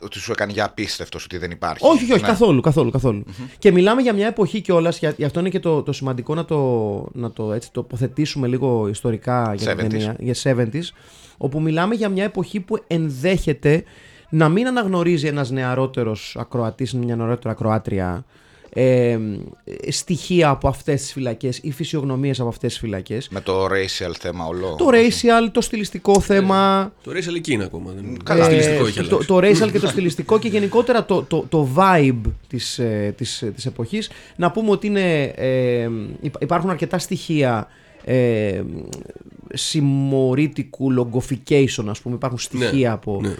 ότι 0.00 0.18
σου 0.18 0.32
έκανε 0.32 0.52
για 0.52 0.64
απίστευτος 0.64 1.24
ότι 1.24 1.38
δεν 1.38 1.50
υπάρχει. 1.50 1.86
Όχι, 1.86 2.02
όχι, 2.02 2.12
όχι, 2.12 2.20
Ναι. 2.22 2.26
καθόλου. 2.28 2.60
καθόλου, 2.60 2.90
καθόλου. 2.90 3.24
Και 3.58 3.72
μιλάμε 3.72 4.02
για 4.02 4.12
μια 4.12 4.26
εποχή 4.26 4.60
κιόλας, 4.60 4.98
γι' 5.16 5.24
αυτό 5.24 5.40
είναι 5.40 5.48
και 5.48 5.60
το, 5.60 5.82
το 5.82 5.92
σημαντικό 5.92 6.34
να 6.34 6.44
το, 6.44 6.58
να 7.12 7.30
το 7.30 7.52
έτσι, 7.52 7.72
τοποθετήσουμε 7.72 8.46
λίγο 8.46 8.88
ιστορικά 8.88 9.54
για 9.56 9.74
την 9.76 9.86
70s. 9.86 9.90
ταινία, 9.90 10.16
για 10.18 10.34
70s, 10.56 10.82
όπου 11.36 11.60
μιλάμε 11.60 11.94
για 11.94 12.08
μια 12.08 12.24
εποχή 12.24 12.60
που 12.60 12.84
ενδέχεται 12.86 13.84
να 14.30 14.48
μην 14.48 14.66
αναγνωρίζει 14.66 15.26
ένας 15.26 15.50
νεαρότερος 15.50 16.36
ακροατής, 16.38 16.94
μια 16.94 17.16
νεαρότερη 17.16 17.48
ακροάτρια, 17.54 18.24
ε, 18.78 19.18
στοιχεία 19.88 20.48
από 20.48 20.68
αυτές 20.68 21.00
τις 21.00 21.12
φυλακές 21.12 21.58
ή 21.62 21.70
φυσιογνωμίες 21.70 22.40
από 22.40 22.48
αυτές 22.48 22.70
τις 22.70 22.80
φυλακές. 22.80 23.28
Με 23.28 23.40
το 23.40 23.64
racial 23.64 24.12
θέμα 24.18 24.46
όλο. 24.46 24.74
Το 24.78 24.86
racial, 24.92 25.48
το 25.52 25.60
στιλιστικό 25.60 26.20
θέμα, 26.20 26.92
Το 27.02 27.10
Race 27.10 27.34
εκεί 27.36 27.52
είναι 27.52 27.64
ακόμα. 27.64 27.92
Δεν... 27.92 28.16
Καλά. 28.24 28.48
Το 28.48 28.54
ε, 28.54 28.60
στιλιστικό 28.60 28.86
έχει 28.86 29.00
το, 29.08 29.16
αλλάξει. 29.16 29.26
το 29.26 29.66
racial 29.66 29.72
και 29.72 29.78
το 29.78 29.86
στιλιστικό 29.86 30.38
και 30.38 30.48
γενικότερα 30.48 31.04
το, 31.04 31.22
το, 31.22 31.46
το 31.48 31.68
vibe 31.76 32.20
της, 32.48 32.78
ε, 32.78 33.14
της, 33.16 33.42
ε, 33.42 33.46
της 33.50 33.66
εποχής. 33.66 34.10
Να 34.36 34.50
πούμε 34.50 34.70
ότι 34.70 34.86
είναι, 34.86 35.22
ε, 35.22 35.88
υπά- 36.20 36.42
υπάρχουν 36.42 36.70
αρκετά 36.70 36.98
στοιχεία 36.98 37.68
ε, 38.04 38.62
συμμορήτικου 39.54 40.94
logofication 40.98 41.84
ας 41.88 42.00
πούμε. 42.00 42.14
Υπάρχουν 42.14 42.38
στοιχεία 42.38 42.92
από, 42.92 43.18
ναι. 43.22 43.34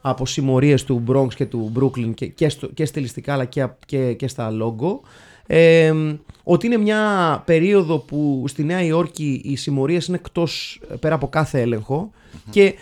Από 0.00 0.26
συμμορίες 0.26 0.84
του 0.84 1.04
Bronx 1.08 1.34
και 1.34 1.46
του 1.46 1.72
Brooklyn 1.80 2.14
και, 2.14 2.26
και, 2.26 2.48
στο, 2.48 2.66
και 2.66 2.84
στιλιστικά 2.84 3.32
αλλά 3.32 3.44
και, 3.44 3.66
και, 3.86 4.12
και 4.12 4.28
στα 4.28 4.50
logo. 4.62 4.98
Ε, 5.46 5.92
ότι 6.44 6.66
είναι 6.66 6.76
μια 6.76 7.02
περίοδο 7.46 7.98
που 7.98 8.44
στη 8.48 8.64
Νέα 8.64 8.82
Υόρκη 8.84 9.40
οι 9.44 9.56
συμμορίες 9.56 10.06
είναι 10.06 10.16
εκτός 10.16 10.80
ε, 10.90 10.94
πέρα 10.94 11.14
από 11.14 11.28
κάθε 11.28 11.60
έλεγχο 11.60 12.10
και 12.50 12.74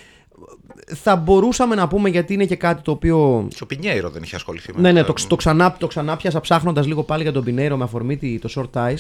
θα 0.95 1.17
μπορούσαμε 1.17 1.75
να 1.75 1.89
πούμε 1.89 2.09
γιατί 2.09 2.35
είναι 2.35 2.45
και 2.45 2.57
κάτι 2.57 2.83
το 2.83 2.91
οποίο. 2.91 3.47
Και 3.51 3.63
ο 3.63 3.67
Πινιέιρο 3.67 4.11
δεν 4.11 4.23
είχε 4.23 4.37
ασχοληθεί 4.37 4.73
με 4.75 4.81
Ναι, 4.81 4.93
ναι, 4.93 5.01
αυτά. 5.01 5.13
το, 5.13 5.27
το, 5.29 5.37
ξανά, 5.37 5.77
το 5.79 5.87
ξανάπιασα 5.87 6.41
ψάχνοντας 6.41 6.87
λίγο 6.87 7.03
πάλι 7.03 7.23
για 7.23 7.33
τον 7.33 7.45
Πινέιρο 7.45 7.77
με 7.77 7.85
αφορμή 7.85 8.17
τη- 8.17 8.39
το 8.39 8.49
short 8.57 8.79
ties. 8.79 8.97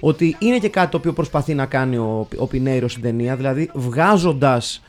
Ότι 0.00 0.36
είναι 0.38 0.58
και 0.58 0.68
κάτι 0.68 0.90
το 0.90 0.96
οποίο 0.96 1.12
προσπαθεί 1.12 1.54
να 1.54 1.66
κάνει 1.66 1.96
ο, 1.96 2.28
ο 2.36 2.46
Πινέιρο 2.46 2.88
στην 2.88 3.02
ταινία. 3.02 3.36
Δηλαδή 3.36 3.70
βγάζοντας 3.74 4.82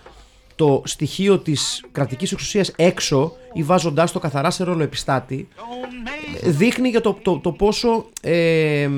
το 0.59 0.81
στοιχείο 0.85 1.37
της 1.37 1.83
κρατικής 1.91 2.31
εξουσίας 2.31 2.73
έξω 2.75 3.31
ή 3.53 3.63
βάζοντάς 3.63 4.11
το 4.11 4.19
καθαρά 4.19 4.49
σε 4.49 4.63
ρόλο 4.63 4.83
επιστάτη, 4.83 5.47
δείχνει 6.43 6.89
για 6.89 7.01
το, 7.01 7.17
το, 7.21 7.39
το 7.39 7.51
πόσο 7.51 8.05
ε, 8.21 8.81
ε, 8.81 8.89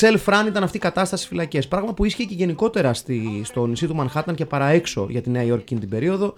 self-run 0.00 0.44
ήταν 0.46 0.62
αυτή 0.62 0.76
η 0.76 0.80
κατάσταση 0.80 1.22
στις 1.22 1.26
φυλακές. 1.26 1.68
Πράγμα 1.68 1.94
που 1.94 2.04
ίσχυε 2.04 2.24
και 2.24 2.34
γενικότερα 2.34 2.94
στη, 2.94 3.42
στο 3.44 3.66
νησί 3.66 3.86
του 3.86 3.94
Μανχάταν 3.94 4.34
και 4.34 4.46
παραέξω 4.46 5.06
για 5.10 5.22
τη 5.22 5.30
Νέα 5.30 5.42
Υόρκη 5.42 5.62
εκείνη 5.62 5.80
την 5.80 5.88
περίοδο. 5.88 6.34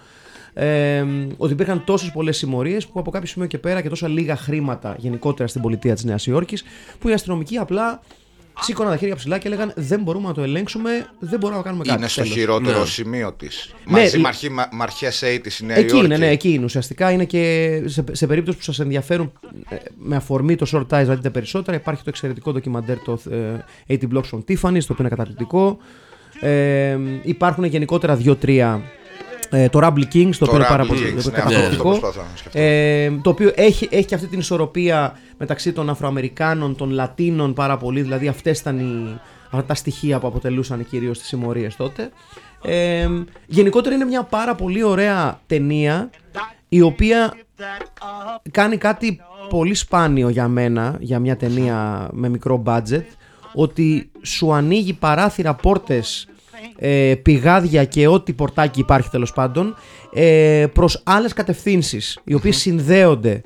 Ε, 0.55 1.05
ότι 1.37 1.53
υπήρχαν 1.53 1.85
τόσες 1.85 2.11
πολλές 2.11 2.37
συμμορίες 2.37 2.87
που 2.87 3.01
από 3.01 3.11
κάποιο 3.11 3.29
σημείο 3.29 3.49
και 3.49 3.59
πέρα 3.59 3.81
και 3.81 3.89
τόσα 3.89 4.09
λίγα 4.09 4.37
χρήματα 4.37 4.97
γενικότερα 4.99 5.49
στην 5.49 5.61
πολιτεία 5.61 5.95
της 5.95 6.05
Νέας 6.05 6.27
Υόρκης, 6.27 6.63
που 6.99 7.09
οι 7.09 7.13
αστυνομικοί 7.13 7.57
απλά 7.57 8.01
σήκωναν 8.61 8.93
τα 8.93 8.99
χέρια 8.99 9.17
ψηλά 9.17 9.39
και 9.39 9.47
έλεγαν 9.49 9.73
Δεν 9.77 10.03
μπορούμε 10.03 10.29
να 10.29 10.35
το 10.35 10.43
ελέγξουμε, 10.43 10.91
δεν 11.19 11.39
μπορούμε 11.39 11.59
να 11.59 11.65
κάνουμε 11.65 11.85
κάτι. 11.85 11.99
Είναι 11.99 12.09
στο 12.09 12.21
Τέλος. 12.23 12.37
χειρότερο 12.37 12.79
Ναι. 12.79 12.85
σημείο 12.87 13.33
της. 13.33 13.75
Ναι, 13.87 14.01
Μαζί 14.01 14.17
η- 14.19 14.21
με 14.21 14.29
αρχή, 14.29 14.51
μα, 14.51 14.69
με 14.73 14.83
αρχαία 14.83 15.11
ΣΕΙ 15.11 15.41
της 15.41 15.61
Νέα 15.61 15.77
Εκεί 15.77 15.91
Υόρκη. 15.95 16.05
είναι, 16.05 16.17
ναι, 16.17 16.29
εκεί 16.29 16.53
είναι. 16.53 16.65
Ουσιαστικά 16.65 17.11
είναι 17.11 17.25
και 17.25 17.83
σε, 17.87 18.05
σε 18.13 18.27
περίπτωση 18.27 18.57
που 18.57 18.63
σας 18.65 18.79
ενδιαφέρουν 18.79 19.33
ε, 19.69 19.77
με 19.99 20.17
αφορμή 20.17 20.55
το 20.57 20.67
short 20.73 20.81
ties 21.01 21.07
να 21.07 21.15
δείτε 21.15 21.31
περισσότερα. 21.31 21.77
Υπάρχει 21.77 22.03
το 22.03 22.09
εξαιρετικό 22.11 22.53
ντοκιμαντέρ 22.53 22.99
το 22.99 23.21
ε, 23.87 23.97
80 24.01 24.15
Blocks 24.15 24.31
from 24.31 24.39
Tiffany, 24.49 24.79
το 24.79 24.93
οποίο 24.93 24.97
είναι 24.99 25.09
καταπληκτικό. 25.09 25.79
Ε, 26.41 26.99
υπάρχουν 27.23 27.65
γενικότερα 27.65 28.17
δύο-τρία. 28.17 28.83
Ε, 29.51 29.69
το 29.69 29.79
Rumble 29.83 30.15
Kings, 30.15 30.31
το, 30.39 30.39
Το 30.39 30.45
οποίο 30.45 30.57
είναι 30.57 30.65
Rumble 30.65 30.69
πάρα 30.69 30.85
πολύ 30.85 31.01
Kings, 31.01 31.23
το 31.23 31.29
οποίο 31.29 31.31
είναι 31.31 31.37
ναι, 31.37 31.43
αυτό 31.43 31.51
καταπληκτικό. 31.51 31.89
προσπαθώ 31.89 32.21
να 32.21 32.37
σκεφτώ. 32.37 32.59
Ε, 32.59 33.11
το 33.23 33.31
οποίο 33.31 33.53
έχει, 33.55 33.89
έχει 33.91 34.05
και 34.05 34.15
αυτή 34.15 34.27
την 34.27 34.39
ισορροπία 34.39 35.19
μεταξύ 35.39 35.73
των 35.73 35.91
Αφροαμερικάνων, 35.91 36.77
των 36.77 36.91
Λατίνων 36.91 37.55
πάρα 37.55 37.77
πολύ. 37.77 38.03
Δηλαδή 38.03 38.29
αυτές 38.29 38.59
ήταν 38.59 38.79
οι, 38.79 39.21
αυτά 39.45 39.65
τα 39.65 39.75
στοιχεία 39.75 40.19
που 40.19 40.27
αποτελούσαν 40.27 40.87
κυρίως 40.87 41.19
τις 41.19 41.29
συμμορίες 41.29 41.77
τότε. 41.77 42.11
Ε, 42.63 43.09
γενικότερα 43.47 43.95
είναι 43.95 44.05
μια 44.05 44.23
πάρα 44.23 44.55
πολύ 44.55 44.83
ωραία 44.83 45.41
ταινία 45.47 46.11
η 46.69 46.81
οποία 46.81 47.35
κάνει 48.51 48.77
κάτι 48.77 49.21
πολύ 49.49 49.75
σπάνιο 49.75 50.29
για 50.29 50.49
μένα, 50.49 50.97
για 51.01 51.19
μια 51.19 51.37
ταινία 51.37 52.09
με 52.13 52.29
μικρό 52.29 52.63
budget, 52.67 53.05
ότι 53.55 54.11
σου 54.23 54.53
ανοίγει 54.53 54.93
παράθυρα, 54.93 55.55
πόρτες, 55.55 56.29
ε, 56.79 57.15
πηγάδια 57.23 57.85
και 57.85 58.07
ό,τι 58.07 58.33
πορτάκι 58.33 58.81
υπάρχει 58.81 59.09
τέλος 59.11 59.33
πάντων 59.33 59.77
ε, 60.13 60.67
προς 60.73 61.01
άλλες 61.05 61.33
κατευθύνσεις 61.33 62.19
οι 62.25 62.35
οποίες 62.35 62.57
συνδέονται 62.57 63.43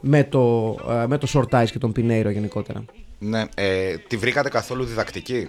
με 0.00 0.24
το, 0.24 0.76
ε, 1.02 1.06
με 1.06 1.18
το 1.18 1.28
short 1.34 1.62
ice 1.62 1.68
και 1.70 1.78
τον 1.78 1.92
Pinheiro 1.96 2.30
γενικότερα. 2.32 2.84
Ναι, 3.18 3.42
ε, 3.54 3.94
τη 4.08 4.16
βρήκατε 4.16 4.48
καθόλου 4.48 4.84
διδακτική; 4.84 5.46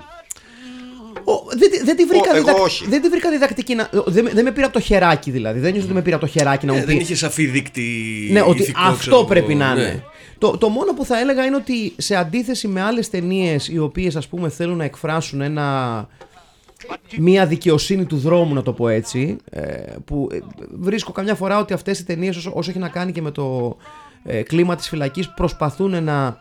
Ο, 1.23 1.33
δεν, 1.57 1.71
τη- 1.71 1.83
δεν, 1.83 1.95
τη 1.95 2.05
βρήκα 2.05 2.31
Ο, 2.31 2.35
εγώ 2.35 2.45
διδακ- 2.45 2.63
όχι. 2.63 2.87
δεν 2.87 3.01
τη 3.01 3.09
βρήκα 3.09 3.29
διδακτική. 3.29 3.75
Να, 3.75 3.89
δεν, 4.05 4.23
με- 4.23 4.29
δεν 4.33 4.43
με 4.43 4.51
πήρε 4.51 4.65
από 4.65 4.73
το 4.73 4.79
χεράκι 4.79 5.31
δηλαδή. 5.31 5.59
Δεν 5.59 5.71
νιώθω 5.71 5.85
ότι 5.85 5.95
με 5.95 6.01
πήρε 6.01 6.15
από 6.15 6.25
το 6.25 6.31
χεράκι 6.31 6.65
να 6.65 6.71
μου 6.73 6.77
Ε, 6.77 6.81
πει. 6.81 6.87
δεν 6.91 6.99
είχες 6.99 7.17
σαφή 7.17 7.45
δείκτη. 7.45 7.83
Ναι, 8.31 8.41
ότι 8.41 8.61
ηθικό, 8.61 8.79
αυτό 8.81 8.97
ξέρω 8.97 9.15
εγώ, 9.15 9.25
πρέπει 9.25 9.55
να 9.55 9.73
ναι. 9.73 9.81
είναι. 9.81 10.03
Το, 10.37 10.57
το 10.57 10.69
μόνο 10.69 10.93
που 10.93 11.05
θα 11.05 11.19
έλεγα 11.19 11.45
είναι 11.45 11.55
ότι 11.55 11.93
σε 11.97 12.15
αντίθεση 12.15 12.67
με 12.67 12.81
άλλες 12.81 13.09
ταινίες 13.09 13.67
οι 13.67 13.79
οποίες 13.79 14.15
ας 14.15 14.27
πούμε 14.27 14.49
θέλουν 14.49 14.77
να 14.77 14.83
εκφράσουν 14.83 15.41
ένα, 15.41 16.07
μία 17.17 17.45
δικαιοσύνη 17.45 18.05
του 18.05 18.17
δρόμου 18.17 18.53
να 18.53 18.61
το 18.61 18.73
πω 18.73 18.87
έτσι 18.87 19.37
ε, 19.49 19.61
που 20.05 20.29
ε, 20.31 20.39
βρίσκω 20.71 21.11
καμιά 21.11 21.35
φορά 21.35 21.59
ότι 21.59 21.73
αυτές 21.73 21.99
οι 21.99 22.05
ταινίες 22.05 22.37
όσο, 22.37 22.51
όσο 22.55 22.69
έχει 22.69 22.79
να 22.79 22.89
κάνει 22.89 23.11
και 23.11 23.21
με 23.21 23.31
το 23.31 23.77
ε, 24.23 24.41
κλίμα 24.41 24.75
της 24.75 24.89
φυλακής 24.89 25.33
προσπαθούν 25.33 26.03
να 26.03 26.39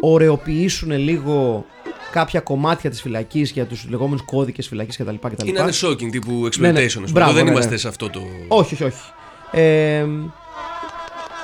ωραιοποιήσουν 0.00 0.90
λίγο 0.90 1.64
κάποια 2.10 2.40
κομμάτια 2.40 2.90
της 2.90 3.00
φυλακής 3.00 3.50
για 3.50 3.66
τους 3.66 3.86
λεγόμενους 3.88 4.22
κώδικες 4.24 4.68
φυλακής 4.68 4.96
κτλ. 4.96 5.14
κτλ. 5.14 5.46
Είναι 5.48 5.60
ένα 5.60 5.72
shocking 5.72 6.10
τύπου 6.10 6.48
exploitation. 6.52 6.60
Ναι, 6.60 6.72
ναι. 6.72 6.84
ας 6.84 6.94
πούμε. 6.94 7.08
Μπράβο, 7.10 7.30
Εδώ 7.30 7.32
δεν 7.32 7.44
ναι, 7.44 7.50
ναι. 7.50 7.50
είμαστε 7.50 7.76
σε 7.76 7.88
αυτό 7.88 8.10
το. 8.10 8.20
Όχι, 8.48 8.74
όχι, 8.74 8.84
όχι. 8.84 9.00
Ε, 9.50 10.06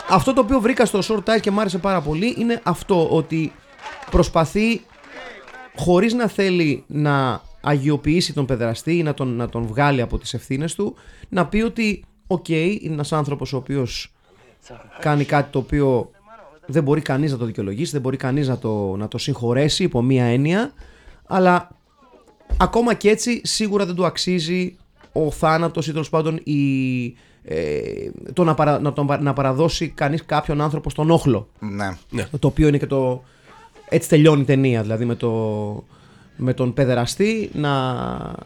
αυτό 0.09 0.33
το 0.33 0.41
οποίο 0.41 0.61
βρήκα 0.61 0.85
στο 0.85 0.99
Short 1.09 1.35
Eyes 1.35 1.41
και 1.41 1.51
μου 1.51 1.61
άρεσε 1.61 1.79
πάρα 1.79 2.01
πολύ 2.01 2.35
είναι 2.39 2.61
αυτό 2.63 3.09
ότι 3.11 3.53
προσπαθεί 4.11 4.81
χωρίς 5.77 6.13
να 6.13 6.29
θέλει 6.29 6.85
να 6.87 7.43
αγιοποιήσει 7.65 8.33
τον 8.33 8.47
παιδεραστή 8.47 8.97
ή 8.97 9.03
να 9.03 9.15
τον, 9.15 9.29
να 9.37 9.49
τον 9.49 9.67
βγάλει 9.67 10.01
από 10.01 10.19
τις 10.19 10.35
ευθύνες 10.35 10.75
του 10.75 10.95
να 11.29 11.47
πει 11.47 11.61
ότι 11.61 12.05
οκ, 12.27 12.49
είναι 12.49 12.93
ένας 12.93 13.13
άνθρωπος 13.13 13.53
ο 13.53 13.57
οποίος 13.57 14.13
κάνει 15.01 15.25
κάτι 15.25 15.51
το 15.51 15.59
οποίο 15.59 16.11
δεν 16.67 16.83
μπορεί 16.83 17.01
κανείς 17.01 17.33
να 17.33 17.39
το 17.39 17.45
δικαιολογήσει, 17.45 17.93
δεν 17.93 18.01
μπορεί 18.01 18.17
κανείς 18.17 18.49
να 18.49 18.59
το, 18.59 18.97
να 18.97 19.09
το 19.09 19.19
συγχωρέσει 19.19 19.83
υπό 19.83 20.03
μία 20.03 20.25
έννοια 20.25 20.73
αλλά 21.27 21.69
ακόμα 22.57 22.95
και 22.95 23.11
έτσι 23.11 23.41
σίγουρα 23.45 23.87
δεν 23.87 23.95
του 23.95 24.07
αξίζει 24.07 24.77
ο 25.13 25.31
θάνατος 25.31 25.87
ή 25.87 25.91
τέλος 25.93 26.09
πάντων 26.09 26.41
η, 26.45 27.05
ε, 27.45 28.11
το 28.33 28.45
να, 28.45 28.55
παρα, 28.55 28.81
να, 28.81 28.93
τον, 28.93 29.07
παρα- 29.07 29.23
να 29.23 29.33
παραδώσει 29.33 29.89
κανείς 29.89 30.25
κάποιον 30.25 30.61
άνθρωπο 30.61 30.91
στον 30.91 31.11
όχλο. 31.11 31.49
Ναι. 31.59 31.97
Ναι. 32.11 32.27
Το 32.39 32.47
οποίο 32.47 32.69
είναι 32.69 32.79
και 32.79 32.87
το... 32.87 33.23
Έτσι 33.89 34.09
τελειώνει 34.09 34.41
η 34.41 34.45
ταινία, 34.45 34.83
δηλαδή 34.83 35.05
με, 35.05 35.15
το, 35.15 35.31
με 36.37 36.55
τον 36.55 36.73
παιδεραστή 36.73 37.51
να 37.53 37.71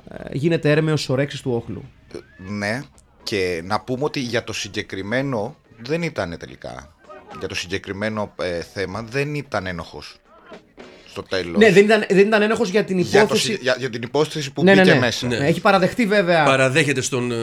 ε, 0.09 0.29
γίνεται 0.33 0.71
έρμεος 0.71 1.01
στις 1.01 1.13
ορέξεις 1.13 1.41
του 1.41 1.53
όχλου. 1.53 1.83
Ναι, 2.37 2.83
και 3.23 3.63
να 3.65 3.81
πούμε 3.81 4.05
ότι 4.05 4.21
για 4.21 4.45
το 4.45 4.53
συγκεκριμένο 4.53 5.57
δεν 5.83 6.03
ήταν 6.03 6.37
τελικά. 6.39 6.95
Για 7.39 7.49
το 7.49 7.55
συγκεκριμένο 7.55 8.35
ε, 8.43 8.63
θέμα 8.63 9.03
δεν 9.03 9.35
ήταν 9.35 9.67
ένοχος 9.67 10.17
στο 11.19 11.37
τέλος. 11.37 11.57
Ναι, 11.59 11.71
δεν 11.73 11.85
ήταν, 11.85 12.05
δεν 12.09 12.27
ήταν 12.27 12.43
ένοχος 12.43 12.69
για 12.69 12.85
την 12.85 12.99
για, 12.99 13.19
το, 13.21 13.25
υπόθεση... 13.25 13.53
συ- 13.53 13.63
για, 13.63 13.77
για 13.79 13.91
την 13.91 14.03
υπόθεση 14.03 14.53
που 14.53 14.63
ναι, 14.65 14.75
ναι, 14.75 14.81
μπήκε 14.81 14.93
ναι. 14.95 15.01
μέσα. 15.01 15.27
Ναι, 15.27 15.37
Έχει 15.37 15.61
παραδεχτεί 15.61 16.07
βέβαια, 16.07 16.45
Παραδέχεται 16.45 17.01
στον. 17.01 17.33
ε, 17.33 17.35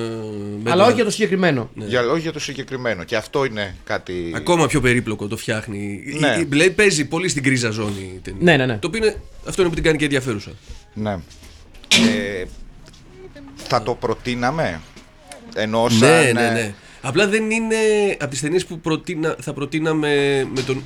με 0.64 0.72
αλλά 0.72 0.76
τον- 0.76 0.86
όχι 0.86 0.96
για 0.96 1.04
το 1.04 1.12
συγκεκριμένο. 1.12 1.70
Για 1.74 2.02
λόγια 2.02 2.22
για 2.22 2.32
το 2.32 2.40
συγκεκριμένο. 2.40 3.04
Και 3.04 3.16
αυτό 3.16 3.46
είναι 3.46 3.76
κάτι. 3.84 4.32
Ακόμα 4.36 4.68
πιο 4.68 4.82
περίπλοκο 4.82 5.28
το 5.28 5.38
φτιάχνει. 5.38 6.04
Ναι. 6.20 6.28
Η- 6.38 6.42
η- 6.42 6.44
δηλαδή 6.50 6.72
παίζει 6.72 7.06
πολύ 7.06 7.30
στην 7.30 7.44
κρίζα 7.44 7.70
ζώνη 7.70 8.12
η 8.16 8.20
ταινία. 8.24 8.40
Ναι, 8.44 8.58
ναι, 8.58 8.66
ναι. 8.66 8.78
Το 8.78 8.88
οποίο 8.88 9.04
είναι, 9.04 9.16
αυτό 9.48 9.62
είναι 9.62 9.70
που 9.70 9.76
την 9.76 9.84
κάνει 9.84 9.98
και 9.98 10.04
ενδιαφέρουσα. 10.04 10.52
Ναι. 10.94 11.12
Ε, 11.90 12.44
θα 13.56 13.84
το 13.84 13.94
προτείναμε; 13.94 14.82
Ενώ 15.56 15.90
σαν, 15.90 16.00
Ναι, 16.24 16.32
ναι, 16.32 16.48
ε, 16.48 16.52
ναι. 16.52 16.74
Απλά 17.02 17.28
δεν 17.28 17.52
είναι 17.52 17.76
από 18.20 18.30
τις 18.30 18.42
ταινίες 18.42 18.66
που 18.66 18.80
προτείνα, 18.80 19.36
θα 19.42 19.54
προτείναμε 19.54 20.10
με 20.56 20.62
τον. 20.62 20.84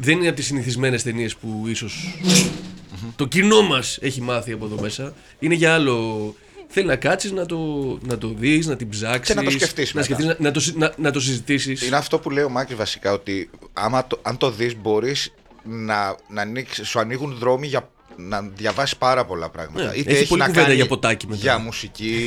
Δεν 0.00 0.16
είναι 0.18 0.26
από 0.26 0.36
τις 0.36 0.46
συνηθισμένες 0.46 1.02
ταινίες 1.02 1.36
που 1.36 1.64
ίσως 1.66 2.18
το 3.16 3.26
κοινό 3.26 3.62
μας 3.62 3.98
έχει 4.00 4.20
μάθει 4.20 4.52
από 4.52 4.64
εδώ 4.64 4.80
μέσα. 4.80 5.14
Είναι 5.38 5.54
για 5.54 5.74
άλλο. 5.74 6.34
Θέλει 6.68 6.86
να 6.86 6.96
κάτσεις 6.96 7.32
να 7.32 7.46
το, 7.46 7.58
να 8.02 8.18
το 8.18 8.28
δεις, 8.36 8.66
να 8.66 8.76
την 8.76 8.88
ψάξεις. 8.88 9.34
Και 9.34 9.40
να 9.40 9.42
το 9.44 9.50
σκεφτείς 9.50 9.94
Να, 9.94 10.00
μετά. 10.00 10.14
σκεφτείς, 10.14 10.26
να, 10.38 10.44
να 10.46 10.50
το, 10.50 10.60
συ- 10.60 10.76
να, 10.76 10.92
να 10.96 11.10
το 11.10 11.20
συζητήσεις. 11.20 11.82
Είναι 11.86 11.96
αυτό 11.96 12.18
που 12.18 12.30
λέει 12.30 12.44
ο 12.44 12.48
Μάκης 12.48 12.76
βασικά 12.76 13.12
ότι 13.12 13.50
άμα 13.72 14.06
το, 14.06 14.18
αν 14.22 14.36
το 14.36 14.50
δεις 14.50 14.76
μπορείς 14.76 15.32
να, 15.64 16.16
να 16.28 16.42
ανοίξεις, 16.42 16.88
σου 16.88 16.98
ανοίγουν 16.98 17.36
δρόμοι 17.38 17.66
για 17.66 17.88
να 18.16 18.40
διαβάσεις 18.56 18.96
πάρα 18.96 19.24
πολλά 19.24 19.48
πράγματα. 19.50 19.84
Ναι, 19.84 20.12
έχει 20.12 20.26
πολλή 20.26 20.42
κουβέντα 20.46 20.72
για 20.72 20.86
ποτάκι 20.86 21.26
μετά. 21.26 21.40
Για 21.40 21.58
μουσική. 21.58 22.26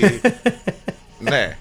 ναι. 1.29 1.57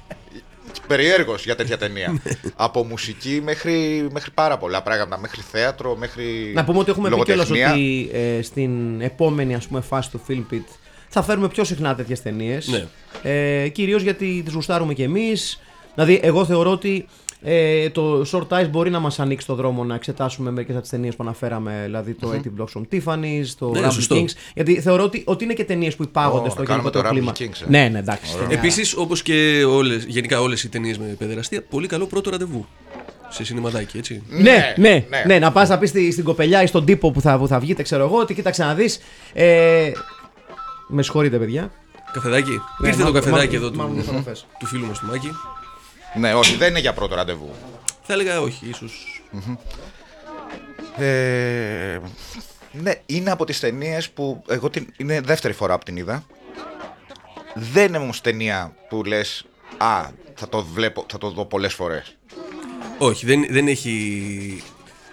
Περιέργως 0.97 1.45
για 1.45 1.55
τέτοια 1.55 1.79
ταινία. 1.79 2.23
Από 2.57 2.85
μουσική 2.85 3.41
μέχρι, 3.45 4.07
μέχρι 4.13 4.31
πάρα 4.31 4.59
πολλά 4.59 4.83
πράγματα. 4.83 5.19
Μέχρι 5.19 5.43
θέατρο, 5.51 5.97
μέχρι 5.97 6.53
Να 6.55 6.65
πούμε 6.65 6.79
ότι 6.79 6.91
έχουμε 6.91 7.09
πει 7.09 7.23
κιόλας 7.23 7.49
λογοτεχνία. 7.49 7.73
ότι 7.73 8.11
ε, 8.13 8.43
στην 8.43 9.01
επόμενη 9.01 9.55
ας 9.55 9.67
πούμε, 9.67 9.81
φάση 9.81 10.11
του 10.11 10.21
Film 10.29 10.45
Pit 10.55 10.65
θα 11.09 11.23
φέρουμε 11.23 11.49
πιο 11.49 11.65
συχνά 11.65 11.95
τέτοιες 11.95 12.23
ταινίες. 12.23 12.69
Ναι. 12.69 12.85
Ε, 13.23 13.69
Κυρίως 13.69 14.03
γιατί 14.03 14.43
τις 14.45 14.55
γουστάρουμε 14.55 14.95
κι 14.95 15.03
εμείς. 15.03 15.61
Δηλαδή, 15.95 16.21
εγώ 16.23 16.45
θεωρώ 16.45 16.71
ότι 16.71 17.07
ε, 17.45 17.91
το 17.91 18.25
Short 18.33 18.47
Ties 18.49 18.67
μπορεί 18.71 18.91
να 18.91 18.99
μας 18.99 19.19
ανοίξει 19.21 19.47
το 19.47 19.55
δρόμο 19.55 19.85
να 19.85 19.95
εξετάσουμε 19.95 20.51
μερικές 20.51 20.75
από 20.75 20.83
τις 20.83 20.91
ταινίες 20.91 21.17
που 21.17 21.23
αναφέραμε. 21.23 21.81
Δηλαδή 21.85 22.13
το 22.13 22.33
80 22.33 22.61
Blocks 22.63 22.81
from 22.81 22.83
Tiffany's, 22.93 23.47
το 23.59 23.71
Ναι, 23.71 23.81
Rumble 23.87 23.93
σωστό. 23.93 24.17
Kings. 24.17 24.31
Γιατί 24.55 24.81
θεωρώ 24.81 25.03
ότι, 25.03 25.23
ότι 25.27 25.45
είναι 25.45 25.53
και 25.53 25.65
ταινίες 25.65 25.97
που 25.97 26.03
υπάγονται 26.03 26.49
Ω, 26.49 26.51
στο 26.51 26.61
να 26.61 26.67
κάνουμε 26.67 26.91
γενικότερο 26.91 27.15
το 27.15 27.15
κλίμα. 27.15 27.33
Rumble 27.33 27.43
Kings, 27.63 27.67
ε. 27.67 27.71
Ναι, 27.71 27.89
ναι, 27.89 27.99
εντάξει. 27.99 28.37
ταινία. 28.37 28.59
Επίσης, 28.59 28.95
όπως 28.97 29.23
και 29.23 29.65
όλες, 29.69 30.05
γενικά 30.05 30.41
όλες 30.41 30.63
οι 30.63 30.69
ταινίες 30.69 30.99
με 30.99 31.05
παιδεραστία, 31.19 31.63
πολύ 31.63 31.87
καλό 31.87 32.07
πρώτο 32.07 32.31
ραντεβού. 32.31 32.67
Σε 33.29 33.45
σινεμαδάκι, 33.45 33.99
έτσι. 33.99 34.23
Ναι, 34.29 34.75
ναι, 34.77 35.07
ναι, 35.27 35.39
να 35.39 35.53
πας 35.53 35.69
να 35.69 35.79
πεις 35.79 35.89
στη, 35.89 36.13
στην 36.13 36.25
κοπελιά 36.25 36.63
ή 36.63 36.67
στον 36.67 36.85
τύπο 36.85 37.11
που 37.11 37.21
θα, 37.21 37.39
που 37.39 37.47
θα 37.49 37.59
βγείτε, 37.59 37.83
ξέρω 37.83 38.05
εγώ, 38.05 38.19
ότι 38.19 38.35
κοίταξε 38.35 38.65
να 38.65 38.75
δεις. 38.75 38.99
Ε, 39.33 39.91
με 40.89 41.03
συγχωρείτε, 41.03 41.37
παιδιά. 41.39 41.71
Καφεδάκι. 42.13 42.51
Ναι, 42.51 42.89
Ήρθε 42.89 43.03
το 43.03 43.07
μάλλον- 43.09 43.23
καφεδάκι 43.23 43.55
μάλλον- 43.57 43.73
εδώ 43.73 43.77
μάλλον 43.83 43.91
του, 43.97 44.03
δεν 44.03 44.05
θα 44.05 44.13
το 44.13 44.23
θες. 44.23 44.47
του 44.59 44.67
φίλου 44.67 44.87
μας 44.87 44.99
του 44.99 45.07
Μάκη. 45.07 45.29
Ναι, 46.15 46.35
όχι, 46.35 46.57
δεν 46.57 46.69
είναι 46.71 46.79
για 46.79 46.93
πρώτο 46.93 47.15
ραντεβού. 47.15 47.51
Θα 48.03 48.13
έλεγα 48.13 48.41
όχι, 48.41 48.69
ίσως. 48.69 49.23
Ε, 50.99 51.99
ναι, 52.73 52.93
είναι 53.07 53.31
από 53.31 53.45
τις 53.45 53.61
ταινίες 53.61 54.11
που 54.11 54.43
εγώ 54.49 54.71
την, 54.71 54.93
είναι 54.97 55.21
δεύτερη 55.21 55.55
φορά 55.55 55.79
που 55.79 55.85
την 55.85 55.97
είδα. 55.97 56.27
Δεν 57.55 57.87
είναι 57.89 57.97
όμως 57.99 58.21
ταινία 58.21 58.77
που 58.89 59.05
λες 59.05 59.45
«Α, 59.79 60.09
θα 60.35 60.49
το, 60.49 60.65
βλέπω, 60.65 61.07
θα 61.09 61.19
το 61.19 61.31
δω 61.31 61.45
πολλές 61.45 61.75
φορές». 61.75 62.17
Όχι, 62.99 63.27
δεν, 63.27 63.47
δεν 63.51 63.69
έχει. 63.69 64.63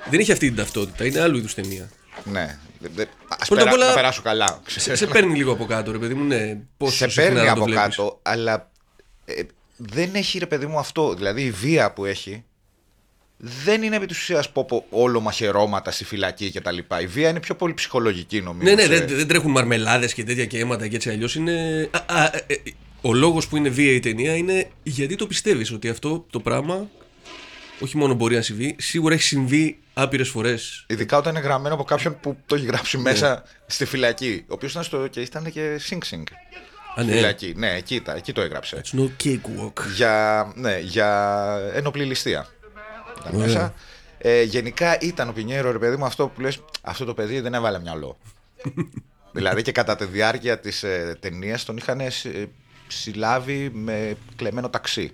Δεν 0.10 0.20
έχει 0.20 0.32
αυτή 0.32 0.48
την 0.48 0.56
ταυτότητα. 0.56 1.06
Είναι 1.06 1.22
άλλου 1.22 1.38
είδους 1.38 1.54
ταινία. 1.54 1.90
Ναι, 2.24 2.60
δε- 2.80 2.88
δε- 2.96 3.06
ας 3.40 3.48
Πρώτα 3.48 3.62
απ' 3.64 3.70
περα- 3.70 3.82
όλα, 3.82 3.88
να 3.90 3.94
περάσω 3.96 4.22
καλά. 4.22 4.60
Σε, 4.68 4.96
σε 4.96 5.06
παίρνει 5.08 5.36
λίγο 5.38 5.52
από 5.52 5.66
κάτω, 5.66 5.92
ρε 5.92 5.98
παιδί 5.98 6.14
μου, 6.14 6.24
ναι. 6.24 6.58
Πόσο 6.78 6.96
σε 6.96 7.10
συχνά 7.10 7.24
παίρνει 7.24 7.40
να 7.40 7.46
το 7.46 7.52
από 7.52 7.64
βλέπεις. 7.64 7.96
κάτω, 7.96 8.20
αλλά 8.22 8.72
ε, 9.26 9.42
δεν 9.82 10.10
έχει 10.16 10.40
ρε 10.40 10.46
παιδί 10.46 10.66
μου 10.66 10.80
αυτό. 10.80 11.14
Δηλαδή 11.14 11.42
η 11.42 11.52
βία 11.52 11.92
που 11.94 12.06
έχει 12.06 12.44
δεν 13.38 13.84
είναι 13.84 13.96
επί 13.96 14.06
της 14.06 14.18
ουσίας 14.20 14.52
πω, 14.52 14.66
πω, 14.66 14.86
όλο 14.90 15.20
μαχαιρώματα 15.20 15.92
στη 15.92 16.04
φυλακή 16.06 16.52
κτλ. 16.52 16.78
Η 17.02 17.08
βία 17.08 17.30
είναι 17.30 17.40
πιο 17.40 17.56
πολύ 17.56 17.74
ψυχολογική 17.74 18.42
νομίζω. 18.42 18.64
Ναι, 18.70 18.74
ναι, 18.76 18.82
σε- 18.96 19.06
δεν, 19.06 19.18
δεν 19.18 19.28
τρέχουν 19.28 19.52
μαρμελάδες 19.52 20.14
και 20.14 20.24
τέτοια 20.24 20.46
και 20.46 20.60
αίματα 20.60 20.88
και 20.88 20.96
έτσι 20.96 21.10
αλλιώς. 21.10 21.36
Είναι. 21.36 21.90
Α, 21.92 22.14
α, 22.22 22.26
ε, 22.26 22.54
ε, 22.54 22.56
ο 23.02 23.14
λόγος 23.14 23.48
που 23.48 23.58
είναι 23.58 23.70
βία 23.70 23.92
η 23.94 24.00
ταινία 24.00 24.36
είναι 24.36 24.70
γιατί 24.84 25.16
το 25.16 25.28
πιστεύεις 25.28 25.72
ότι 25.72 25.90
αυτό 25.90 26.26
το 26.30 26.40
πράγμα 26.40 26.90
όχι 27.80 27.98
μόνο 27.98 28.14
μπορεί 28.14 28.36
να 28.36 28.42
συμβεί, 28.42 28.76
σίγουρα 28.80 29.14
έχει 29.14 29.24
συμβεί 29.24 29.80
άπειρες 29.94 30.30
φορές. 30.30 30.86
Ειδικά 30.88 31.18
όταν 31.18 31.36
είναι 31.36 31.44
γραμμένο 31.44 31.76
από 31.76 31.84
κάποιον 31.84 32.20
που 32.20 32.38
το 32.46 32.56
έχει 32.56 32.66
γράψει 32.66 32.98
Ναι. 32.98 33.04
μέσα 33.04 33.44
στη 33.66 33.86
φυλακή. 33.86 34.44
Ο 34.48 34.54
οποίος 34.54 34.72
ήταν, 34.72 34.84
στο, 34.84 35.08
και 35.08 35.22
ήταν 35.22 35.52
και 35.52 35.80
Sing 35.90 35.98
Sing. 36.10 36.24
Α, 36.96 37.04
ναι. 37.04 37.12
Φυλακή. 37.12 37.54
Ναι, 37.58 37.74
εκεί, 37.76 37.96
ήταν, 37.96 38.18
εκεί 38.18 38.34
το 38.34 38.42
έγραψε. 38.42 38.82
It's 38.86 39.00
no 39.00 39.10
cakewalk. 39.24 39.86
για, 39.96 40.52
ναι, 40.56 40.80
για 40.80 41.10
ένοπλη 41.74 42.04
ληστεία. 42.04 42.48
Ήταν 43.20 43.34
Ωραία. 43.36 43.46
μέσα. 43.48 43.74
Ε, 44.18 44.42
γενικά 44.44 44.98
ήταν 45.00 45.30
ο 45.30 45.32
Πινιέρο, 45.32 45.72
ρε 45.72 45.78
παιδί 45.80 45.96
μου, 45.96 46.06
αυτό 46.06 46.28
που 46.28 46.42
λες, 46.42 46.64
αυτό 46.82 47.06
το 47.06 47.14
παιδί 47.14 47.40
δεν 47.40 47.54
έβαλε 47.54 47.80
μυαλό. 47.80 48.18
δηλαδή 49.34 49.62
και 49.62 49.72
κατά 49.72 49.96
τη 49.96 50.06
διάρκεια 50.06 50.60
της 50.60 50.84
ε, 50.84 51.18
ταινίας 51.20 51.64
τον 51.66 51.78
είχαν 51.78 52.00
ε, 52.00 52.08
συλλάβει 52.88 53.70
με 53.74 54.18
κλεμμένο 54.36 54.70
ταξί. 54.70 55.14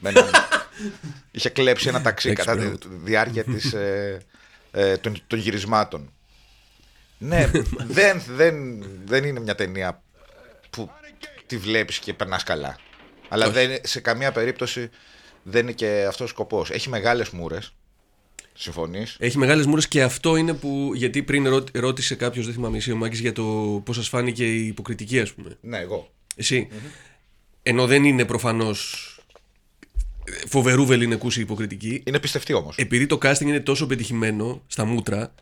Με 0.00 0.08
έναν- 0.08 0.30
Είχε 1.30 1.48
κλέψει 1.48 1.88
ένα 1.88 2.02
ταξί 2.02 2.32
κατά 2.32 2.56
τη 2.56 2.62
Έξυπνο. 2.66 2.96
διάρκεια 3.02 3.44
της, 3.44 3.72
ε, 3.72 4.18
ε, 4.70 4.96
των, 4.96 5.22
των 5.26 5.38
γυρισμάτων. 5.38 6.12
ναι, 7.18 7.50
δεν, 7.98 8.22
δεν, 8.30 8.84
δεν 9.04 9.24
είναι 9.24 9.40
μια 9.40 9.54
ταινία 9.54 10.02
που 10.70 10.90
τη 11.48 11.56
βλέπεις 11.56 11.98
και 11.98 12.14
περνάς 12.14 12.42
καλά. 12.42 12.78
Αλλά 13.28 13.50
δεν, 13.50 13.78
σε 13.82 14.00
καμία 14.00 14.32
περίπτωση 14.32 14.90
δεν 15.42 15.62
είναι 15.62 15.72
και 15.72 16.04
αυτός 16.08 16.26
ο 16.26 16.28
σκοπός. 16.28 16.70
Έχει 16.70 16.88
μεγάλες 16.88 17.30
μούρες 17.30 17.72
Συμφωνείς; 18.54 19.16
Έχει 19.18 19.38
μεγάλες 19.38 19.66
μούρες 19.66 19.88
και 19.88 20.02
αυτό 20.02 20.36
είναι 20.36 20.54
που. 20.54 20.90
Γιατί 20.94 21.22
πριν 21.22 21.48
ρώ- 21.48 21.76
ρώτησε 21.76 22.14
κάποιος, 22.14 22.44
δεν 22.44 22.54
θυμάμαι 22.54 22.76
εσύ 22.76 22.92
ο 22.92 22.96
Μάκης, 22.96 23.20
για 23.20 23.32
το 23.32 23.42
πώς 23.84 23.96
σας 23.96 24.08
φάνηκε 24.08 24.54
η 24.54 24.66
υποκριτική, 24.66 25.20
ας 25.20 25.32
πούμε. 25.32 25.56
Ναι, 25.60 25.78
εγώ. 25.78 26.10
Εσύ. 26.36 26.68
Ενώ 27.62 27.86
δεν 27.86 28.04
είναι 28.04 28.24
προφανώς 28.24 29.04
φοβερού 30.48 30.86
βεληνικούς 30.86 31.36
η 31.36 31.40
υποκριτική, 31.40 32.02
Είναι 32.06 32.18
πιστευτή 32.20 32.52
όμως. 32.52 32.76
επειδή 32.78 33.06
το 33.06 33.18
casting 33.22 33.40
είναι 33.40 33.60
τόσο 33.60 33.86
πετυχημένο 33.86 34.62
στα 34.66 34.84
μούτρα, 34.84 35.34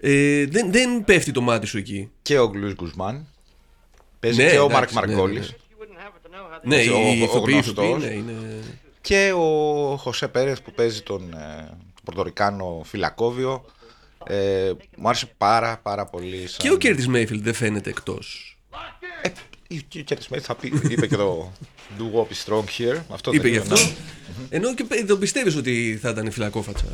ε, 0.00 0.46
δεν, 0.46 0.72
δεν 0.72 1.04
πέφτει 1.04 1.32
το 1.32 1.40
μάτι 1.40 1.66
σου 1.66 1.78
εκεί. 1.78 2.10
Και 2.22 2.38
ο 2.38 2.48
Λουίς 2.48 2.72
Γκουσμάν. 2.72 3.26
Παίζει 4.22 4.42
Ναι, 4.42 4.50
και 4.50 4.58
ο 4.58 4.64
εντάξει, 4.64 4.94
Μαρκ 4.94 5.08
ναι, 5.08 5.14
Μαργκόλις. 5.14 5.38
ναι, 5.38 6.76
Ναι, 6.76 6.90
Ο- 6.90 6.96
ο- 6.96 7.12
οι 7.12 7.20
ο 7.20 7.24
ηθοποιοί, 7.24 7.54
γνωστός. 7.62 7.84
ηθοποιοί, 7.86 8.08
ναι, 8.08 8.14
είναι. 8.14 8.32
Και 9.00 9.32
ο 9.36 9.96
Χωσέ 9.96 10.28
Πέρεθ 10.28 10.60
που 10.60 10.72
παίζει 10.72 11.00
τον 11.02 11.32
ε, 11.34 11.68
Πορτορικάνο 12.04 12.82
Φυλακόβιο. 12.84 13.64
Ε, 14.26 14.72
μου 14.96 15.08
άρεσε 15.08 15.30
πάρα 15.38 15.78
πάρα 15.82 16.06
πολύ. 16.06 16.46
Σαν... 16.48 16.56
Και 16.58 16.70
ο 16.70 16.76
Κέρτις 16.76 17.08
Μέιφιλντ 17.08 17.44
δεν 17.44 17.54
φαίνεται 17.54 17.90
εκτός. 17.90 18.56
Ε, 19.22 19.28
και 19.88 19.98
ο 19.98 20.02
Κέρτις 20.02 20.28
Μέιθ 20.28 20.44
θα 20.46 20.54
πει, 20.54 20.72
είπε 20.88 21.06
και 21.06 21.16
το 21.16 21.52
Do 21.98 22.02
Do 22.18 22.21
Wap 22.21 22.26
is 22.26 22.52
strong 22.52 22.61
in 22.61 22.64
here. 22.78 23.00
Αυτό 23.10 23.32
Είπε 23.32 23.42
δεν 23.42 23.50
γι' 23.52 23.56
είναι 23.58 23.72
αυτό. 23.74 23.76
ένα- 23.80 23.94
Ενώ 24.48 24.74
και 24.74 24.84
πε- 24.84 25.06
το 25.06 25.16
πιστεύεις 25.16 25.56
ότι 25.56 25.98
θα 26.02 26.10
ήταν 26.10 26.30
φυλακόφατσα. 26.30 26.84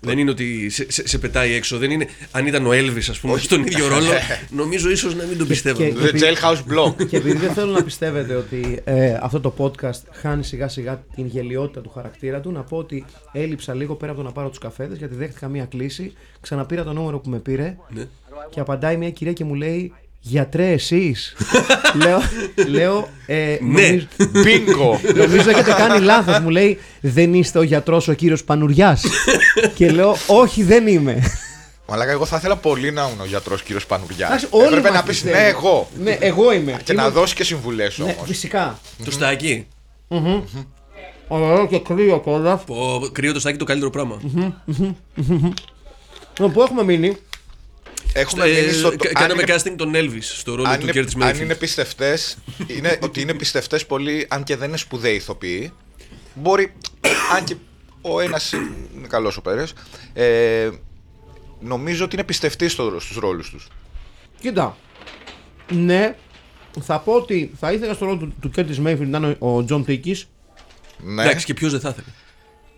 Δεν 0.00 0.18
είναι 0.18 0.30
ότι 0.30 0.70
σε, 0.70 0.86
σε, 0.92 1.08
σε 1.08 1.18
πετάει 1.18 1.52
έξω. 1.52 1.78
Δεν 1.78 1.90
είναι, 1.90 2.06
αν 2.30 2.46
ήταν 2.46 2.66
ο 2.66 2.70
Elvis, 2.72 3.06
ας 3.10 3.18
πούμε, 3.20 3.38
στον 3.38 3.64
ίδιο 3.66 3.88
ρόλο, 3.88 4.06
νομίζω 4.62 4.90
ίσως 4.90 5.14
να 5.14 5.24
μην 5.24 5.38
το 5.38 5.44
πιστεύω. 5.46 5.78
και- 5.82 5.94
The 5.96 6.14
Jailhouse 6.14 6.62
Block. 6.74 7.06
Και 7.08 7.16
επειδή 7.16 7.36
δεν 7.38 7.52
θέλω 7.52 7.72
να 7.72 7.82
πιστεύετε 7.82 8.34
ότι 8.34 8.80
ε, 8.84 9.16
αυτό 9.20 9.40
το 9.40 9.54
podcast 9.58 10.00
χάνει 10.12 10.44
σιγά 10.44 10.68
σιγά 10.68 11.04
την 11.14 11.26
γελιότητα 11.26 11.80
του 11.80 11.90
χαρακτήρα 11.90 12.40
του, 12.40 12.50
να 12.52 12.62
πω 12.62 12.76
ότι 12.76 13.04
έλειψα 13.32 13.74
λίγο 13.74 13.94
πέρα 13.94 14.12
από 14.12 14.20
το 14.20 14.26
να 14.26 14.32
πάρω 14.32 14.48
τους 14.48 14.58
καφέδες 14.58 14.98
γιατί 14.98 15.14
δέχτηκα 15.14 15.48
μία 15.48 15.64
κλίση. 15.64 16.12
Ξαναπήρα 16.40 16.84
το 16.84 16.92
νούμερο 16.92 17.18
που 17.18 17.30
με 17.30 17.38
πήρε 17.38 17.76
Ναι. 17.94 18.04
και 18.50 18.60
απαντάει 18.60 18.96
μια 18.96 19.10
κυρία 19.10 19.32
και 19.32 19.44
μου 19.44 19.54
λέει 19.54 19.92
Γιατρέ, 20.24 20.70
εσείς. 20.72 21.36
λέω, 22.04 22.20
λέω 22.66 23.08
ε, 23.26 23.56
Ναι. 23.60 23.80
νομίζω, 23.80 24.06
Bingo. 24.18 25.14
νομίζω 25.14 25.50
έχετε 25.50 25.72
κάνει 25.72 26.04
λάθος. 26.04 26.38
Μου 26.38 26.48
λέει 26.48 26.78
Δεν 27.00 27.34
είστε 27.34 27.58
ο 27.58 27.62
γιατρός 27.62 28.08
ο 28.08 28.12
κύριος 28.12 28.44
Πανουριάς. 28.44 29.04
και 29.74 29.90
λέω 29.90 30.16
Όχι, 30.26 30.62
δεν 30.62 30.86
είμαι. 30.86 31.22
Μαλάκα, 31.88 32.10
εγώ 32.10 32.24
θα 32.24 32.36
ήθελα 32.36 32.56
πολύ 32.56 32.90
να 32.92 33.02
ήμουν 33.02 33.20
ο 33.20 33.24
γιατρός 33.24 33.62
κύριος 33.62 33.86
Πανουριάς. 33.86 34.28
Εντάξει, 34.28 34.46
όλοι 34.50 34.66
Έπρεπε 34.66 34.88
μας 34.88 34.96
να 34.96 35.02
πεις 35.02 35.20
πιστεύουν. 35.20 35.40
ναι, 35.42 35.48
εγώ. 35.48 35.88
ναι, 36.02 36.16
εγώ 36.20 36.52
είμαι. 36.52 36.76
Και 36.84 36.92
Είμαι- 36.92 37.02
να 37.02 37.10
δώσεις 37.10 37.34
και 37.34 37.44
συμβουλές 37.44 37.98
Ναι, 37.98 38.04
όμως. 38.04 38.16
φυσικά. 38.26 38.78
Τοστάκι. 39.04 39.66
Ωραίο 41.28 41.66
και 41.66 41.78
κρύο 41.78 42.20
κιόλας. 42.20 42.64
Πω, 42.64 43.00
κρύο 43.12 43.32
τοστάκι 43.32 43.58
το 43.58 43.64
καλύτερο 43.64 43.90
πράγμα. 43.90 44.20
Πού 46.34 46.62
έχουμε 46.62 46.84
μείνει; 46.84 47.16
Έχουμε 48.14 48.44
Ε, 48.44 48.60
μείνει 48.60 48.72
στο. 48.72 48.88
κα- 48.88 49.08
αν 49.08 49.12
Κάναμε 49.14 49.42
είναι- 49.42 49.54
casting 49.56 49.74
τον 49.76 49.92
Elvis 49.94 50.18
στο 50.22 50.54
ρόλο 50.54 50.68
αν 50.68 50.76
του 50.76 50.82
είναι, 50.82 50.92
Κέρτις 50.92 51.12
αν 51.14 51.18
Μέιφιλντ. 51.18 51.42
είναι 51.44 51.54
πιστευτές, 51.54 52.36
είναι 52.66 52.98
ότι 53.02 53.20
είναι 53.20 53.34
πιστευτές 53.34 53.86
πολύ, 53.86 54.26
αν 54.30 54.42
και 54.42 54.56
δεν 54.56 54.68
είναι 54.68 54.76
σπουδαίοι 54.76 55.14
ηθοποιοί. 55.14 55.72
Μπορεί, 56.34 56.72
αν 57.36 57.44
και 57.44 57.56
ο 58.00 58.20
ένας 58.20 58.52
είναι 58.52 59.06
καλός 59.08 59.36
ο 59.36 59.42
Πέρεθ, 59.42 59.64
ε, 60.12 60.70
νομίζω 61.60 62.04
ότι 62.04 62.14
είναι 62.14 62.24
πιστευτοί 62.24 62.68
στο, 62.68 62.96
στους 63.00 63.16
ρόλους 63.16 63.50
τους. 63.50 63.68
Κοίτα. 64.40 64.76
Ναι, 65.72 66.16
θα 66.80 66.98
πω 67.00 67.12
ότι 67.12 67.52
θα 67.60 67.72
ήθελα 67.72 67.94
στο 67.94 68.04
ρόλο 68.04 68.16
του, 68.16 68.34
του 68.40 68.50
Curtis 68.56 68.86
Mayfield 68.86 69.06
να 69.06 69.18
είναι 69.18 69.36
ο 69.38 69.64
Τζον 69.64 69.84
Τίκις. 69.84 70.26
Ναι. 71.04 71.22
Εντάξει, 71.22 71.44
και 71.44 71.54
ποιος 71.54 71.70
δεν 71.70 71.80
θα 71.80 71.88
ήθελε. 71.88 72.06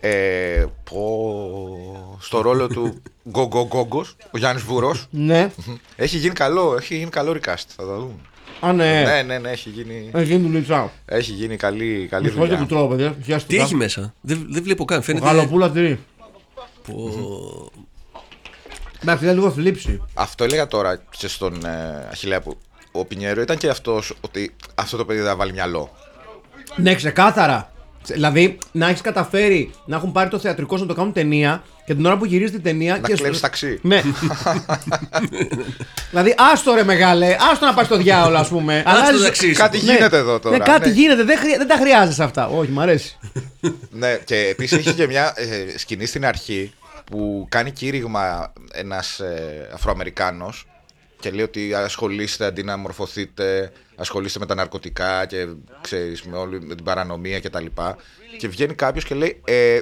Ε, 0.06 0.64
πω, 0.90 2.16
στο 2.20 2.40
ρόλο 2.40 2.66
του 2.66 3.02
Γκογκο 3.30 3.64
Γκόγκος, 3.66 4.16
ο 4.30 4.38
Γιάννης 4.38 4.62
Βούρος. 4.64 5.06
Ναι. 5.10 5.50
Έχει 5.96 6.16
γίνει 6.16 6.34
καλό, 6.34 6.76
έχει 6.80 6.96
γίνει 6.96 7.10
καλό 7.10 7.32
recast, 7.32 7.64
θα 7.76 7.86
τα 7.86 7.94
δούμε. 7.96 8.12
Α, 8.60 8.72
ναι. 8.72 9.02
Ναι, 9.06 9.22
ναι, 9.22 9.38
ναι, 9.38 9.50
έχει 9.50 9.68
γίνει, 9.70 10.10
Έχει 10.14 10.24
γίνει 10.24 10.46
του 10.46 10.52
Λιτσάου. 10.52 10.90
έχει 11.04 11.32
γίνει 11.32 11.56
καλή, 11.56 12.06
καλή 12.10 12.22
Με 12.24 12.30
συγχωρείτε 12.30 12.56
που 12.56 12.64
δουλειά. 12.66 12.76
τρώω, 12.84 12.88
παιδιά. 12.88 13.14
Χιάστηκα. 13.24 13.56
Τι 13.56 13.62
έχει 13.64 13.74
μέσα; 13.74 14.14
Δεν, 14.20 14.46
δεν 14.50 14.62
βλέπω 14.62 14.84
καν. 14.84 15.02
Φαίνεται. 15.02 15.26
Γαλοπούλας 15.26 15.72
τυρί. 15.72 15.98
Πω- 16.86 17.70
Εντάξει, 19.02 19.24
είναι 19.24 19.32
λίγο 19.34 19.50
θλίψη. 19.50 20.02
Αυτό 20.14 20.44
έλεγα 20.44 20.66
τώρα 20.66 21.02
και 21.18 21.28
στον 21.28 21.64
ε, 21.64 22.08
Αχιλέα 22.10 22.40
που 22.40 22.56
ο 22.92 23.04
Πινιέρο 23.04 23.40
ήταν 23.40 23.56
και 23.56 23.68
αυτός 23.68 24.12
ότι 24.20 24.54
αυτό 24.74 24.96
το 24.96 25.04
παιδί 25.04 25.18
δεν 25.20 25.28
θα 25.28 25.36
βάλει 25.36 25.52
μυαλό. 25.52 25.90
Ναι, 26.76 26.94
ξεκάθαρα. 26.94 27.72
Δηλαδή, 28.12 28.58
να 28.72 28.88
έχεις 28.88 29.00
καταφέρει 29.00 29.70
να 29.84 29.96
έχουν 29.96 30.12
πάρει 30.12 30.30
το 30.30 30.38
θεατρικό 30.38 30.76
σου 30.76 30.82
να 30.82 30.88
το 30.88 30.94
κάνουν 30.94 31.12
ταινία 31.12 31.62
και 31.86 31.94
την 31.94 32.06
ώρα 32.06 32.16
που 32.16 32.24
γυρίζεις 32.24 32.50
την 32.50 32.62
ταινία. 32.62 32.98
Να 33.02 33.08
και 33.08 33.14
κλέβεις 33.14 33.40
ταξί. 33.40 33.78
Ναι. 33.82 34.02
δηλαδή, 36.10 36.34
άστο 36.52 36.74
ρε 36.74 36.84
μεγάλε, 36.84 37.36
άστο 37.52 37.66
να 37.66 37.74
πάει 37.74 37.84
στο 37.84 37.96
διάολο, 37.96 38.36
ας 38.38 38.48
πούμε. 38.48 38.82
Άστο 38.86 38.98
Αλλάζεις- 39.00 39.20
να 39.20 39.26
αξίσει. 39.26 39.52
Κάτι 39.52 39.76
Ναι. 39.82 39.92
γίνεται 39.92 40.16
εδώ 40.16 40.38
τώρα. 40.38 40.56
Ναι, 40.56 40.64
κάτι 40.64 40.88
ναι. 40.88 40.94
γίνεται, 40.94 41.22
δεν, 41.24 41.38
χρεια- 41.38 41.58
δεν 41.58 41.66
τα 41.68 41.76
χρειάζεσαι 41.76 42.22
αυτά. 42.22 42.46
Όχι, 42.48 42.70
μ' 42.70 42.80
αρέσει. 42.80 43.18
Ναι, 43.90 44.18
και 44.24 44.36
επίσης 44.36 44.78
έχει 44.78 44.92
και 44.92 45.06
μια 45.06 45.32
ε, 45.36 45.78
σκηνή 45.78 46.06
στην 46.06 46.26
αρχή 46.26 46.72
που 47.04 47.46
κάνει 47.48 47.70
κήρυγμα 47.70 48.52
ένας 48.72 49.18
ε, 49.20 49.68
Αφροαμερικάνος 49.74 50.66
και 51.20 51.30
λέει 51.30 51.44
ότι 51.44 51.74
ασχολείστε 51.74 52.44
αντί 52.46 52.62
να 52.62 52.76
μορφωθείτε, 52.76 53.72
ασχολείστε 53.96 54.38
με 54.38 54.46
τα 54.46 54.54
ναρκωτικά 54.54 55.26
και 55.26 55.46
ξέρεις, 55.80 56.22
με 56.22 56.36
όλη 56.36 56.60
με 56.60 56.74
την 56.74 56.84
παρανομία 56.84 57.36
κτλ. 57.38 57.42
Και, 57.46 57.50
τα 57.50 57.60
λοιπά. 57.60 57.96
και 58.38 58.48
βγαίνει 58.48 58.74
κάποιος 58.74 59.04
και 59.04 59.14
λέει: 59.14 59.40
ε, 59.44 59.80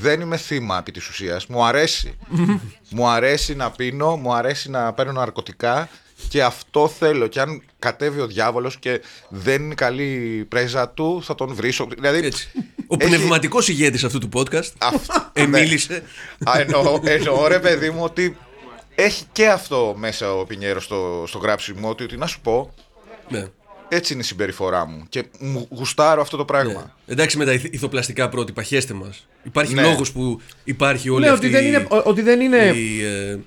Δεν 0.00 0.20
είμαι 0.20 0.36
θύμα 0.36 0.78
επί 0.78 0.90
της 0.90 1.08
ουσίας. 1.08 1.46
Μου 1.46 1.64
αρέσει. 1.64 2.18
μου 2.96 3.08
αρέσει 3.08 3.54
να 3.54 3.70
πίνω, 3.70 4.16
μου 4.16 4.34
αρέσει 4.34 4.70
να 4.70 4.92
παίρνω 4.92 5.12
ναρκωτικά 5.12 5.88
και 6.28 6.42
αυτό 6.42 6.88
θέλω. 6.88 7.26
Και 7.26 7.40
αν 7.40 7.62
κατέβει 7.78 8.20
ο 8.20 8.26
διάβολος 8.26 8.76
και 8.78 9.00
δεν 9.28 9.62
είναι 9.62 9.74
καλή 9.74 10.36
η 10.38 10.44
πρέζα 10.44 10.88
του, 10.88 11.20
θα 11.24 11.34
τον 11.34 11.54
βρίσω. 11.54 11.86
Δηλαδή, 11.98 12.26
Έτσι. 12.26 12.50
Ο 12.86 12.96
έχει- 12.98 13.08
πνευματικός 13.08 13.68
ηγέτης 13.68 14.04
αυτού 14.04 14.18
του 14.18 14.28
podcast 14.32 14.70
Αυτό, 14.78 15.14
εμίλησε. 15.32 16.02
ναι. 16.38 16.50
Α, 16.50 16.60
εννοώ, 16.60 17.00
εννοώ, 17.04 17.46
ρε 17.46 17.58
παιδί 17.58 17.90
μου 17.90 18.02
ότι 18.04 18.36
έχει 18.94 19.24
και 19.32 19.48
αυτό 19.48 19.94
μέσα 19.98 20.32
ο 20.34 20.44
Πινιέρος 20.44 20.84
στο, 20.84 21.24
στο 21.26 21.38
γράψιμο 21.38 21.88
ότι, 21.88 22.02
ότι 22.04 22.16
να 22.16 22.26
σου 22.26 22.40
πω 22.40 22.74
Ναι. 23.38 23.44
έτσι 23.88 24.12
είναι 24.12 24.22
η 24.22 24.24
συμπεριφορά 24.24 24.86
μου 24.86 25.04
και 25.08 25.24
μου 25.38 25.66
γουστάρω 25.70 26.20
αυτό 26.20 26.36
το 26.36 26.44
πράγμα. 26.44 26.72
Ναι. 27.06 27.12
Εντάξει 27.12 27.36
με 27.38 27.44
τα 27.44 27.52
ηθ- 27.52 27.74
ηθοπλαστικά 27.74 28.28
πρότυπα, 28.28 28.62
χέστε 28.62 28.94
μας. 28.94 29.26
Υπάρχει 29.42 29.74
Ναι. 29.74 29.82
λόγος 29.82 30.12
που 30.12 30.40
υπάρχει 30.64 31.08
όλη 31.10 31.24
Ναι, 31.24 31.30
αυτή 31.30 31.46
ότι 31.46 31.54
δεν 31.54 31.64
είναι. 31.66 31.76
ο- 31.90 32.02
Ότι 32.04 32.22
δεν 32.22 32.40
είναι 32.40 32.56
η, 32.56 33.04
ε, 33.04 33.38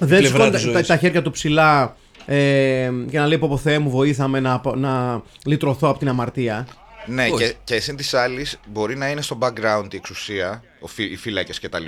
δεν 0.00 0.18
πλευρά 0.18 0.26
σηκώνει 0.26 0.50
της 0.50 0.62
τα, 0.64 0.70
ζωής. 0.72 0.86
τα 0.86 0.96
χέρια 0.96 1.22
του 1.22 1.30
ψηλά 1.30 1.96
ε, 2.26 2.90
και 3.10 3.18
να 3.18 3.26
λέει 3.26 3.38
πω 3.38 3.48
πω 3.48 3.56
Θεέ 3.56 3.78
μου 3.78 3.90
βοήθαμε 3.90 4.40
να, 4.40 4.60
να 4.76 5.22
λυτρωθώ 5.46 5.88
από 5.88 5.98
την 5.98 6.08
αμαρτία. 6.08 6.66
Ναι, 7.06 7.22
Όχι. 7.32 7.34
και, 7.44 7.54
και 7.64 7.74
εσύν 7.74 7.96
της 7.96 8.14
άλλης 8.14 8.60
μπορεί 8.68 8.96
να 8.96 9.08
είναι 9.10 9.22
στο 9.22 9.38
background 9.40 9.86
η 9.92 9.96
εξουσία, 9.96 10.62
ο 10.80 10.86
φύ- 10.86 11.12
οι 11.12 11.16
φύλακες 11.16 11.60
κτλ. 11.60 11.84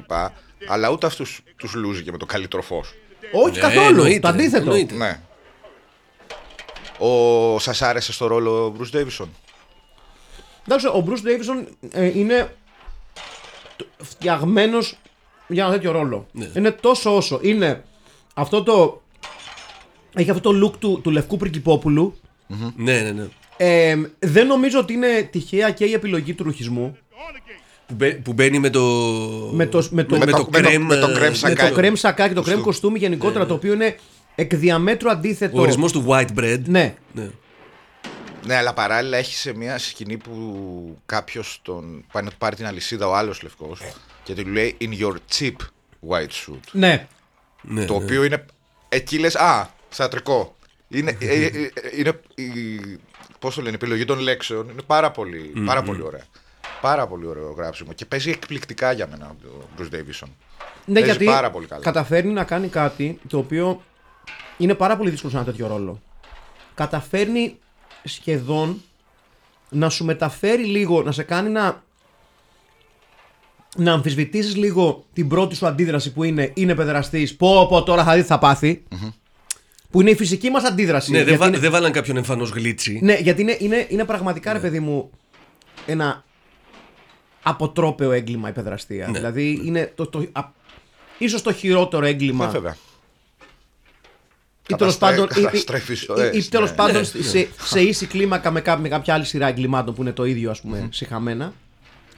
Αλλά 0.69 0.89
ούτε 0.91 1.07
αυτούς 1.07 1.41
τους 1.57 1.75
λούζει 1.75 2.03
και 2.03 2.11
με 2.11 2.19
το 2.19 2.27
καλύτερο 2.27 2.63
φως. 2.63 2.95
Όχι 3.33 3.55
Ναι, 3.55 3.61
καθόλου. 3.61 3.87
εννοείται, 3.87 4.19
το 4.21 4.29
αντίθετο. 4.29 4.57
εννοείται. 4.57 4.95
Ναι. 4.95 5.21
Ο, 7.07 7.59
σας 7.59 7.83
άρεσε 7.83 8.13
στο 8.13 8.27
ρόλο 8.27 8.65
ο 8.65 8.73
Bruce 8.79 8.97
Davison; 8.97 9.27
Εντάξει, 10.67 10.87
ο 10.87 11.05
Bruce 11.09 11.11
Davison 11.29 11.67
ε, 11.91 12.19
είναι 12.19 12.57
φτιαγμένος 14.03 14.97
για 15.49 15.65
ένα 15.65 15.73
τέτοιο 15.73 15.93
ρόλο. 15.93 16.27
Ναι. 16.33 16.51
Είναι 16.57 16.71
τόσο 16.71 17.17
όσο. 17.17 17.39
Είναι 17.43 17.85
αυτό 18.35 18.63
το. 18.63 19.03
Έχει 20.15 20.31
αυτό 20.31 20.53
το 20.53 20.67
look 20.67 20.77
του, 20.79 21.01
του 21.03 21.11
λευκού 21.11 21.37
πριγκυπόπουλου. 21.37 22.15
Ναι, 22.77 23.01
ναι, 23.01 23.11
ναι. 23.11 23.29
Ε, 23.57 23.97
δεν 24.19 24.47
νομίζω 24.47 24.79
ότι 24.79 24.93
είναι 24.93 25.29
τυχαία 25.31 25.71
και 25.71 25.85
η 25.85 25.93
επιλογή 25.93 26.35
του 26.35 26.43
ρουχισμού. 26.45 26.97
Που, 27.87 27.95
μπαι- 27.95 28.23
που 28.23 28.33
μπαίνει 28.33 28.59
με 28.59 28.71
το. 28.71 28.81
Με 29.53 29.67
το- 29.67 29.87
με 29.91 30.05
το- 30.05 30.17
με 30.19 30.25
με 30.25 30.31
το 30.33 30.37
το- 30.37 30.49
με 30.51 30.61
το- 30.61 30.69
κρέμ. 30.69 30.83
με 30.87 30.97
το 30.97 31.09
ε, 31.11 31.13
κρέμ 31.15 31.29
ναι, 31.31 31.35
σακάκι. 31.37 31.61
Το 31.63 31.69
το- 31.69 31.75
κρέμ 31.75 31.95
σακάκι, 31.95 32.35
το 32.35 32.43
κρέμ 32.43 32.61
κοστούμι. 32.61 32.63
κοστούμι 32.65 32.99
γενικότερα, 32.99 33.47
το 33.47 33.55
οποίο 33.55 33.73
είναι 33.73 33.97
εκ 34.35 34.55
διαμέτρου 34.55 35.11
αντίθετο. 35.11 35.59
Ο 35.59 35.61
ορισμός 35.61 35.93
του 35.93 36.05
white 36.09 36.39
bread. 36.39 36.61
Ναι. 36.67 36.95
Ναι. 37.13 37.31
Ναι, 38.47 38.57
αλλά 38.57 38.73
παράλληλα 38.73 39.17
έχει 39.17 39.35
σε 39.35 39.55
μια 39.55 39.79
σκηνή 39.79 40.17
που 40.17 40.99
κάποιος 41.07 41.61
τον 41.63 42.05
πάει 42.13 42.23
να 42.23 42.31
του 42.31 42.37
πάρει 42.39 42.57
την 42.57 42.67
αλυσίδα 42.67 43.09
ο 43.09 43.15
άλλος 43.15 43.43
λευκός 43.43 43.81
και 44.23 44.35
του 44.35 44.47
λέει 44.47 44.77
In 44.81 45.03
your 45.03 45.15
cheap 45.33 45.57
white 46.09 46.47
suit. 46.47 46.61
Ναι. 46.73 47.07
Ναι, 47.63 47.85
το 47.85 47.99
ναι. 47.99 48.05
οποίο 48.05 48.25
είναι. 48.25 48.45
Εκεί 48.89 49.19
λες, 49.19 49.37
Α, 49.37 49.71
θεατρικό. 49.89 50.57
Είναι, 50.89 51.17
ε, 51.21 51.27
ε, 51.27 51.47
ε, 51.47 51.71
είναι 51.97 52.21
η, 52.35 52.53
πώς 53.39 53.55
το 53.55 53.61
λένε, 53.61 53.73
η 53.73 53.79
επιλογή 53.83 54.05
των 54.05 54.19
λέξεων 54.19 54.69
είναι 54.69 54.83
πάρα 54.87 55.11
πολύ, 55.11 55.53
πάρα 55.67 55.83
πολύ 55.83 56.03
ωραία. 56.03 56.25
Πάρα 56.81 57.07
πολύ 57.07 57.27
ωραίο 57.27 57.51
γράψιμο 57.51 57.93
και 57.93 58.05
παίζει 58.05 58.31
εκπληκτικά 58.31 58.93
για 58.93 59.07
μένα 59.07 59.37
ο 59.45 59.65
Bruce 59.79 59.95
Davison. 59.95 60.29
Ναι, 60.85 60.95
Παίζει 60.95 61.09
γιατί 61.09 61.25
πάρα 61.25 61.51
πολύ 61.51 61.67
καλά. 61.67 61.83
καταφέρνει 61.83 62.33
να 62.33 62.45
κάνει 62.45 62.69
κάτι 62.69 63.19
το 63.29 63.39
οποίο 63.39 63.83
είναι 64.59 64.75
πάρα 64.75 64.97
πολύ 64.97 65.11
δύσκολο 65.11 65.31
σε 65.33 65.37
ένα 65.39 65.47
τέτοιο 65.47 65.67
ρόλο. 65.67 66.01
Καταφέρνει 66.75 67.59
σχεδόν 68.05 68.83
να 69.69 69.89
σου 69.89 70.05
μεταφέρει 70.05 70.65
λίγο, 70.65 71.03
να 71.03 71.13
σε 71.13 71.23
κάνει 71.23 71.49
να 71.51 71.83
να 73.77 73.93
αμφισβητήσεις 73.93 74.57
λίγο 74.57 75.05
την 75.13 75.29
πρώτη 75.29 75.55
σου 75.55 75.67
αντίδραση 75.67 76.13
που 76.13 76.25
είναι 76.25 76.51
είναι 76.55 76.75
παιδεραστής. 76.75 77.37
Πω, 77.37 77.67
πω, 77.69 77.83
τώρα 77.83 78.05
θα 78.05 78.15
δει 78.15 78.21
τι 78.21 78.27
θα 78.27 78.39
παθει 78.39 78.83
Που 79.91 80.01
είναι 80.01 80.11
η 80.11 80.15
φυσική 80.17 80.51
μας 80.51 80.65
αντίδραση. 80.65 81.11
Ναι, 81.11 81.17
δεν, 81.19 81.27
γιατί 81.27 81.41
βα- 81.41 81.49
είναι- 81.49 81.59
δεν 81.59 81.71
βάλαν 81.71 81.93
κάποιον 81.93 82.17
εμφανώς 82.17 82.51
γλίτσι. 82.51 82.99
ναι, 83.03 83.15
γιατί 83.15 83.43
είναι, 83.43 83.57
είναι, 83.61 83.87
είναι 83.89 84.05
πραγματικά, 84.05 84.53
ρε 84.53 84.59
παιδί 84.59 84.81
μου, 84.81 85.11
ένα 85.87 86.25
αποτρόπαιο 87.43 88.13
έγκλημα 88.13 88.49
η 88.49 88.53
παιδραστία. 88.53 89.07
Ναι. 89.07 89.13
Δηλαδή 89.13 89.61
είναι 89.65 89.93
το, 89.95 90.07
το, 90.07 90.25
α, 90.33 90.43
ίσως 91.19 91.43
το 91.43 91.53
χειρότερο 91.53 92.05
έγκλημα. 92.07 92.53
Ναι, 94.69 94.77
βέβαια. 94.77 94.89
ή 94.93 94.99
τέλος 94.99 94.99
Καταστρέ- 94.99 95.29
πάντων, 95.29 95.29
ή- 95.37 95.41
ή- 95.41 95.45
καταστρέφεις 95.45 96.03
ή- 96.03 96.05
ζωές, 96.05 96.47
ή 96.47 96.51
τέλος 96.51 96.71
ναι. 96.71 96.77
πάντων 96.77 96.97
Ναι, 96.97 97.23
σε, 97.23 97.49
σε 97.65 97.81
ίση 97.81 98.07
κλίμακα 98.07 98.51
με, 98.51 98.61
κά- 98.61 98.79
με 98.81 98.89
κάποια 98.89 99.15
άλλη 99.15 99.25
σειρά 99.25 99.47
εγκλημάτων 99.49 99.95
που 99.95 100.03
είναι 100.03 100.13
το 100.13 100.25
ίδιο, 100.25 100.51
ας 100.51 100.61
πούμε, 100.61 100.89
συχαμένα. 100.93 101.53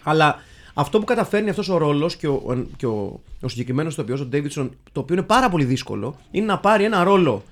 Αλλά 0.02 0.38
αυτό 0.74 0.98
που 0.98 1.04
καταφέρνει 1.04 1.50
αυτός 1.50 1.68
ο 1.68 1.76
ρόλος 1.76 2.16
και 2.16 2.26
ο, 2.28 2.66
και 2.76 2.86
ο, 2.86 3.20
ο 3.40 3.48
συγκεκριμένος 3.48 3.94
τοπιός, 3.94 4.20
ο 4.20 4.24
Ντέιβιτσον, 4.24 4.76
το 4.92 5.00
οποίο 5.00 5.14
είναι 5.16 5.24
πάρα 5.24 5.48
πολύ 5.48 5.64
δύσκολο, 5.64 6.16
είναι 6.30 6.46
να 6.46 6.58
πάρει 6.58 6.84
ένα 6.84 7.04
ρόλο 7.04 7.44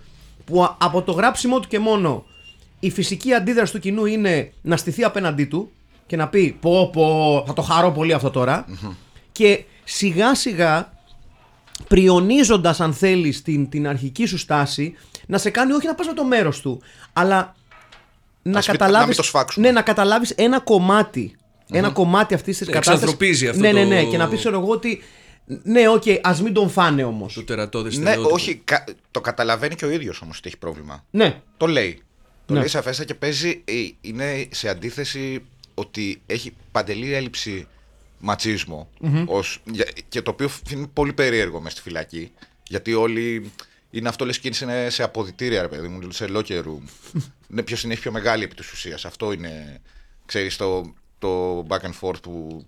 που 0.44 0.62
α- 0.64 0.76
από 0.80 1.02
το 1.02 1.12
γράψιμο 1.12 1.60
του 1.60 1.68
και 1.68 1.78
μόνο 1.78 2.24
η 2.80 2.90
φυσική 2.90 3.32
αντίδραση 3.34 3.72
του 3.72 3.78
κοινού 3.78 4.04
είναι 4.04 4.52
να 4.62 4.76
στηθεί 4.76 5.04
απέναντί 5.04 5.44
του 5.44 5.70
και 6.06 6.16
να 6.16 6.28
πει 6.28 6.56
πω 6.60 6.90
πω 6.92 7.44
θα 7.46 7.52
το 7.52 7.62
χαρώ 7.62 7.90
πολύ 7.92 8.12
αυτό 8.12 8.30
τώρα 8.30 8.64
και 9.32 9.64
σιγά 9.84 10.34
σιγά 10.34 10.92
πριονίζοντας 11.88 12.80
αν 12.80 12.92
θέλεις 12.94 13.42
την, 13.42 13.68
την 13.68 13.88
αρχική 13.88 14.26
σου 14.26 14.38
στάση 14.38 14.94
να 15.26 15.38
σε 15.38 15.50
κάνει 15.50 15.72
όχι 15.72 15.86
να 15.86 15.94
πας 15.94 16.06
με 16.06 16.12
το 16.12 16.24
μέρος 16.24 16.60
του 16.60 16.82
αλλά 17.12 17.54
να, 18.42 18.58
Ας 18.58 18.68
μην- 18.68 18.76
καταλάβεις 18.78 19.00
να 19.00 19.06
μην 19.06 19.16
το 19.16 19.22
σφάξουμε. 19.22 19.66
ναι, 19.66 19.72
να 19.72 19.82
καταλάβεις 19.82 20.30
ένα 20.30 20.60
κομμάτι 20.60 21.36
ένα 21.70 21.90
κομμάτι 21.90 22.34
αυτής 22.34 22.58
της 22.58 22.66
Ναι, 22.66 22.72
κατάστασης 22.72 23.02
εξανθρωπίζει 23.02 23.48
αυτό 23.48 23.60
ναι, 23.60 23.72
ναι, 23.72 23.82
το- 23.82 23.88
ναι 23.88 24.04
και 24.04 24.16
να 24.16 24.28
πεις 24.28 24.38
ξέρω 24.38 24.58
εγώ 24.60 24.70
ότι 24.70 25.02
ναι, 25.62 25.88
οκ, 25.88 26.02
ας 26.22 26.42
μην 26.42 26.52
τον 26.52 26.70
φάνε 26.70 27.04
όμως 27.04 27.34
Το 27.34 27.42
τερατώδε 27.44 27.88
Ναι, 27.88 27.94
στερεότυπο. 27.94 28.34
όχι, 28.34 28.54
κα- 28.64 28.84
το 29.10 29.20
καταλαβαίνει 29.20 29.74
και 29.74 29.84
ο 29.84 29.90
ίδιος 29.90 30.20
όμως 30.22 30.38
ότι 30.38 30.48
έχει 30.48 30.58
πρόβλημα. 30.58 31.04
ναι, 31.10 31.40
Το 31.56 31.66
λέει. 31.66 32.02
Το 32.46 32.52
Ναι. 32.52 32.58
λέει 32.58 32.68
σαφέστα 32.68 33.04
και 33.04 33.14
παίζει. 33.14 33.62
ε, 33.64 33.72
Είναι 34.00 34.46
σε 34.50 34.68
αντίθεση 34.68 35.42
ότι 35.74 36.22
έχει 36.26 36.52
παντελή 36.72 37.14
έλλειψη 37.14 37.66
ματσισμο, 38.22 38.88
ως, 39.26 39.62
για- 39.72 39.88
και 40.08 40.22
το 40.22 40.30
οποίο 40.30 40.48
είναι 40.70 40.86
πολύ 40.92 41.12
περίεργο 41.12 41.60
μες 41.60 41.72
στη 41.72 41.80
φυλακή. 41.80 42.30
Γιατί 42.68 42.94
όλοι. 42.94 43.50
Είναι 43.90 44.08
αυτό 44.08 44.24
λες 44.24 44.38
και 44.38 44.50
είναι 44.62 44.90
σε 44.90 45.02
αποδητήρια, 45.02 45.62
ρε 45.62 45.68
παιδί 45.68 45.88
μου, 45.88 46.10
σε 46.10 46.26
locker 46.34 46.58
room. 46.62 46.82
είναι 47.50 47.62
ποιος 47.68 47.82
είναι 47.82 47.92
έχει 47.92 48.02
πιο 48.02 48.12
μεγάλη 48.12 48.44
επί 48.44 48.54
της 48.54 48.72
ουσίας. 48.72 49.04
Αυτό 49.04 49.32
είναι, 49.32 49.80
ξέρεις, 50.26 50.56
το, 50.56 50.92
το 51.18 51.58
back 51.68 51.80
and 51.80 51.92
forth 52.00 52.22
που 52.22 52.64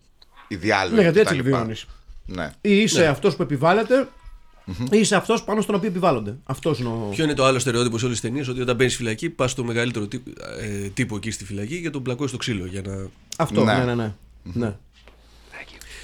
οι 0.49 0.57
διάλογοι 0.57 0.95
ναι 0.95 1.03
γιατί 1.03 1.19
κτλ. 1.21 1.29
έτσι 1.29 1.43
βιώνεις 1.43 1.87
Ναι. 2.27 2.51
ή 2.61 2.77
είσαι 2.81 3.07
αυτός 3.07 3.37
που 3.37 3.43
επιβάλλεται 3.43 4.09
ή 4.91 4.99
είσαι 4.99 5.17
αυτός 5.17 5.45
πάνω 5.45 5.61
στον 5.61 5.75
οποίο 5.75 5.89
επιβάλλονται 5.89 6.37
αυτός 6.45 6.79
είναι 6.79 6.89
ο... 6.89 7.09
Ποιο 7.15 7.25
είναι 7.25 7.35
το 7.35 7.45
άλλο 7.45 7.59
στερεότυπο 7.59 7.99
σε 7.99 8.05
όλες 8.05 8.21
τις 8.21 8.29
ταινίες, 8.31 8.49
ότι 8.49 8.61
όταν 8.61 8.77
μπαίνεις 8.77 8.93
στη 8.93 9.03
φυλακή, 9.03 9.31
πας 9.31 9.51
στο 9.51 9.65
μεγαλύτερο 9.65 10.07
τύπο, 10.07 10.31
ε, 10.61 10.89
τύπο 10.89 11.17
εκεί 11.17 11.31
στη 11.31 11.45
φυλακή 11.45 11.75
για 11.77 11.91
τον 11.91 12.03
πλακώσεις 12.03 12.31
στο 12.31 12.39
ξύλο. 12.39 12.67
Για 12.67 12.83
να... 12.83 13.07
αυτό, 13.39 13.65
Ναι. 13.65 13.75
ναι, 13.75 13.85
ναι, 13.85 13.95
ναι, 13.95 14.13
ναι. 14.43 14.77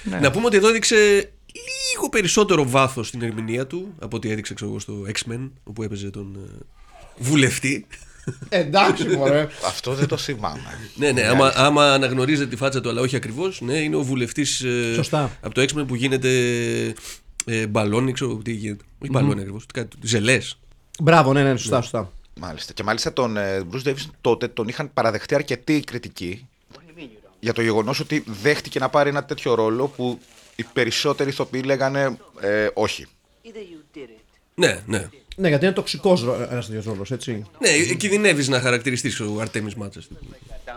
Να 0.03 0.31
πούμε 0.31 0.45
ότι 0.45 0.57
εδώ 0.57 0.69
έδειξε 0.69 1.31
λίγο 1.93 2.09
περισσότερο 2.09 2.69
βάθος 2.69 3.07
στην 3.07 3.21
ερμηνεία 3.21 3.67
του 3.67 3.93
από 3.99 4.15
ό,τι 4.15 4.31
έδειξε 4.31 4.53
ξέρω, 4.53 4.69
εγώ, 4.69 4.79
στο 4.79 4.93
X-Men, 5.07 5.49
όπου 5.63 5.83
έπαιζε 5.83 6.09
τον 6.09 6.35
ε, 6.35 6.63
βουλευτή. 7.17 7.87
Εντάξει, 8.49 9.07
μωρέ. 9.07 9.47
Αυτό 9.65 9.93
δεν 9.93 10.07
το 10.07 10.17
θυμάμαι. 10.17 10.61
ναι, 10.95 11.11
ναι, 11.11 11.21
άμα, 11.21 11.51
άμα 11.55 11.93
αναγνωρίζετε 11.93 12.49
τη 12.49 12.55
φάτσα 12.55 12.81
του, 12.81 12.89
αλλά 12.89 13.01
όχι 13.01 13.15
ακριβώς, 13.15 13.61
ναι, 13.61 13.77
είναι 13.77 13.95
ο 13.95 14.03
βουλευτής 14.03 14.63
Σωστά. 14.95 15.37
από 15.41 15.53
το 15.53 15.61
X-Men 15.61 15.87
που 15.87 15.95
γίνεται 15.95 16.29
ε, 17.45 17.67
μπαλόνι, 17.67 18.11
ξέρω 18.11 18.35
τι 18.35 18.51
γίνεται. 18.51 18.83
Όχι 18.99 19.11
μπαλόνι 19.11 19.39
ακριβώς, 19.39 19.65
ζελές. 20.01 20.59
Μπράβο, 20.99 21.33
ναι, 21.33 21.43
ναι, 21.43 21.57
σωστά, 21.57 21.81
σωστά. 21.81 22.11
Μάλιστα. 22.39 22.73
Και 22.73 22.83
μάλιστα 22.83 23.13
τον 23.13 23.37
ε, 23.37 23.61
Bruce 23.71 23.87
Davis 23.87 24.05
τότε 24.21 24.47
τον 24.47 24.67
είχαν 24.67 24.93
παραδεχτεί 24.93 25.35
αρκετοί 25.35 25.79
κριτικοί 25.79 26.47
για 27.43 27.53
το 27.53 27.61
γεγονός 27.61 27.99
ότι 27.99 28.23
δέχτηκε 28.41 28.79
να 28.79 28.89
πάρει 28.89 29.09
ένα 29.09 29.23
τέτοιο 29.23 29.53
ρόλο 29.53 29.87
που 29.87 30.19
οι 30.55 30.63
περισσότεροι 30.73 31.29
ηθοποιοί 31.29 31.61
λέγανε 31.65 32.17
ε, 32.41 32.67
όχι. 32.73 33.05
Either 33.45 33.47
you 33.47 33.97
did 33.97 33.99
it. 33.99 34.21
Ναι, 34.55 34.79
ναι. 34.85 35.07
Ναι, 35.35 35.47
γιατί 35.47 35.65
είναι 35.65 35.73
τοξικός 35.73 36.23
ένας 36.51 36.65
τέτοιος 36.65 36.85
ρόλος, 36.85 37.11
έτσι. 37.11 37.45
Ναι, 37.59 37.93
κινδυνεύεις 37.95 38.47
να 38.47 38.59
χαρακτηριστείς 38.59 39.19
ο 39.19 39.37
Αρτέμι 39.41 39.71
Μάτσα. 39.77 40.01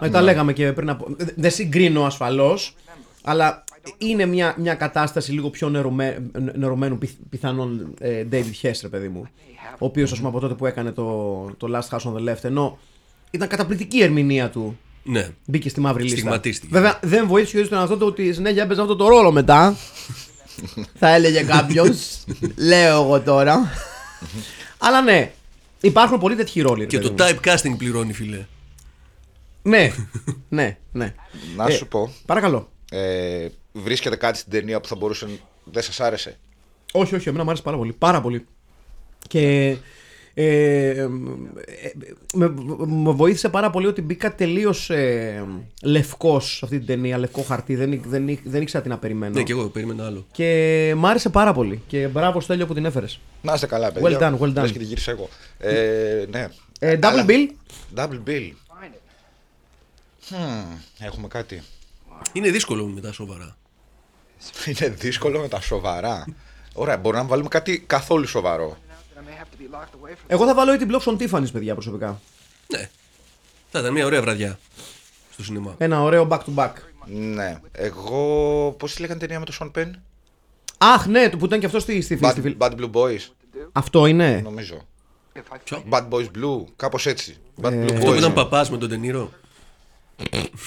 Ε, 0.01 0.09
τα 0.09 0.23
λέγαμε 0.23 0.53
και 0.53 0.73
πριν 0.73 0.89
από. 0.91 1.17
ε, 1.19 1.25
Δεν 1.37 1.51
συγκρίνω 1.51 2.05
ασφαλώς, 2.05 2.75
αλλά 3.23 3.65
είναι 3.99 4.27
μια, 4.27 4.55
μια 4.59 4.75
κατάσταση 4.75 5.33
λίγο 5.33 5.51
πιο 5.51 5.69
νερωμέ, 5.69 6.31
νερωμένου 6.55 6.99
πιθ- 6.99 7.19
πιθανόν 7.31 7.95
ε, 7.99 8.25
David 8.33 8.53
Hess, 8.67 8.79
ρε 8.83 8.89
παιδί 8.89 9.09
μου. 9.09 9.29
Ο 9.79 9.85
οποίος, 9.87 10.13
ας 10.13 10.17
πούμε, 10.19 10.29
από 10.29 10.41
τότε 10.41 10.55
που 10.55 10.67
έκανε 10.67 10.93
το, 10.93 11.45
το 11.57 11.69
Last 11.79 11.97
House 11.97 12.03
on 12.13 12.15
the 12.17 12.31
Left, 12.33 12.45
ενώ 12.45 12.79
ήταν 13.31 13.49
καταπληκτική 13.49 13.97
η 13.97 14.03
ερμηνεία 14.03 14.51
του. 14.51 14.79
Ναι. 15.07 15.29
Μπήκε 15.47 15.69
στη 15.69 15.81
μαύρη 15.81 16.03
λίστα. 16.03 16.17
Στιγματίστηκε. 16.19 16.73
Βέβαια, 16.73 16.99
δεν 17.03 17.27
βοήθησε 17.27 17.57
ο 17.57 17.59
ίδιος 17.59 17.69
τον 17.73 17.79
εαυτό 17.79 17.97
του 17.97 18.07
ότι 18.07 18.33
συνέχεια 18.33 18.63
έπαιζε 18.63 18.81
αυτό 18.81 18.97
το 18.97 19.09
ρόλο 19.09 19.33
μετά. 19.33 19.77
θα 20.99 21.09
έλεγε 21.15 21.43
κάποιος. 21.43 22.25
Λέω 22.69 23.03
εγώ 23.03 23.21
τώρα. 23.21 23.71
Αλλά 24.79 25.03
ναι, 25.03 25.33
υπάρχουν 25.81 26.19
πολλοί 26.19 26.35
τέτοιοι 26.37 26.61
ρόλοι. 26.61 26.81
ρε 26.81 26.87
Και 26.87 26.99
παιδί 26.99 27.11
το 27.15 27.25
μου. 27.25 27.31
typecasting 27.31 27.75
πληρώνει, 27.79 28.13
φίλε. 28.13 28.47
Ναι, 29.63 29.93
ναι, 30.49 30.79
ναι. 30.93 31.15
Να 31.57 31.67
Ε, 31.67 31.71
σου 31.71 31.89
πω, 31.89 32.13
Παρακαλώ. 32.27 32.69
ε, 32.91 33.47
βρίσκεται 33.73 34.17
κάτι 34.17 34.39
στην 34.39 34.51
ταινία 34.53 34.81
που 34.81 34.89
θα 34.89 34.97
μπορούσε. 34.97 35.27
Δεν 35.65 35.83
σας 35.83 36.01
άρεσε; 36.01 36.39
Όχι, 36.93 37.15
όχι, 37.15 37.29
εμένα 37.29 37.43
μου 37.45 37.49
άρεσε 37.51 37.65
πάρα 37.65 37.77
πολύ. 37.77 37.93
Πάρα 37.93 38.21
πολύ. 38.21 38.47
Και 39.29 39.77
ε, 40.37 40.89
ε, 40.89 41.09
με, 42.35 42.49
με 42.87 43.11
βοήθησε 43.13 43.49
πάρα 43.49 43.71
πολύ 43.71 43.87
ότι 43.87 44.03
μπήκα 44.03 44.35
τελείως 44.35 44.91
ε, 44.91 45.45
λευκός 45.83 46.57
σε 46.57 46.61
αυτή 46.65 46.79
την 46.79 46.87
ταινία, 46.87 47.19
λευκό 47.19 47.43
χαρτί. 47.43 47.75
Δεν, 47.75 47.91
δεν, 47.91 48.27
δεν, 48.27 48.39
δεν 48.45 48.63
ήξερα 48.63 48.83
τι 48.83 48.89
να 48.89 48.99
περιμένω. 48.99 49.35
Ναι, 49.35 49.43
και 49.43 49.53
εγώ 49.53 49.67
περίμενα 49.69 50.07
άλλο. 50.07 50.27
Και 50.33 50.93
μ' 50.97 51.07
άρεσε 51.07 51.29
πάρα 51.29 51.53
πολύ. 51.53 51.83
Και 51.87 52.07
μπράβο, 52.09 52.41
Στέλιο, 52.41 52.67
που 52.67 52.75
την 52.75 52.85
έφερες. 52.85 53.21
Να 53.43 53.55
είστε 53.55 53.67
καλά, 53.67 53.93
παιδιά. 53.93 54.19
Well 54.19 54.23
done, 54.23 54.39
well 54.39 54.49
done. 54.49 54.55
Λες 54.63 54.73
και 54.73 54.79
τη 54.79 54.85
γύρισα 54.85 55.11
εγώ. 55.11 55.29
Ε, 55.59 56.25
ναι. 56.31 56.49
Ε, 56.79 56.97
double 56.97 57.05
Αλλά- 57.05 57.25
bill; 57.29 57.51
Double 57.99 58.29
bill. 58.29 58.51
Hmm, 60.31 60.79
έχουμε 60.99 61.29
κάτι. 61.29 61.63
Είναι 62.33 62.51
δύσκολο 62.51 62.87
με 62.87 63.01
τα 63.01 63.13
σοβαρά. 63.13 63.57
Είναι 64.67 64.89
δύσκολο 64.89 65.41
με 65.41 65.49
τα 65.49 65.61
σοβαρά. 65.61 66.25
Ωραία, 66.75 66.97
μπορούμε 66.97 67.23
να 67.23 67.29
βάλουμε 67.29 67.49
κάτι 67.49 67.85
καθόλου 67.87 68.27
σοβαρό. 68.27 68.77
Εγώ 70.27 70.47
θα 70.47 70.55
βάλω 70.55 70.75
ή 70.75 70.77
την 70.77 70.89
Blocks 70.93 71.05
on 71.13 71.17
Tiffany's, 71.19 71.53
παιδιά, 71.53 71.73
προσωπικά. 71.75 72.21
Ναι. 72.67 72.89
Θα 73.71 73.79
ήταν 73.81 73.93
μια 73.93 74.05
ωραία 74.07 74.21
βραδιά 74.21 74.59
στο 75.33 75.45
σινεμά. 75.45 75.75
Ένα 75.79 76.03
ωραίο 76.03 76.27
back 76.31 76.39
to 76.39 76.55
back. 76.55 76.73
Ναι. 77.07 77.61
Εγώ. 77.73 78.75
Πώς 78.79 78.95
τη 78.95 79.01
λέγανε 79.01 79.21
ταινία 79.21 79.39
με 79.39 79.45
το 79.45 79.53
Sean 79.61 79.71
Penn? 79.79 79.91
Αχ, 80.79 81.07
ναι, 81.07 81.29
που 81.31 81.45
ήταν 81.45 81.61
και 81.61 81.67
αυτός 81.67 81.83
στη, 81.83 82.01
στη, 82.01 82.17
στη, 82.17 82.25
Bad, 82.27 82.31
στη- 82.39 82.57
Bad 82.61 82.71
Blue 82.71 82.91
Boys, 82.93 83.19
Αυτό 83.73 84.07
είναι. 84.07 84.41
νομίζω. 84.45 84.87
If 85.35 85.39
I 85.55 85.57
Ποιο; 85.65 85.83
Bad 85.91 86.09
Boys 86.09 86.25
Blue, 86.39 86.65
κάπως 86.77 87.07
έτσι. 87.07 87.37
Bad 87.63 87.69
Blue 87.69 87.83
Αυτό 87.93 87.95
που 88.07 88.13
Boys. 88.13 88.17
ήταν 88.17 88.33
παπάς 88.33 88.71
με 88.71 88.77
τον 88.79 88.89
Τενήρο. 88.89 89.31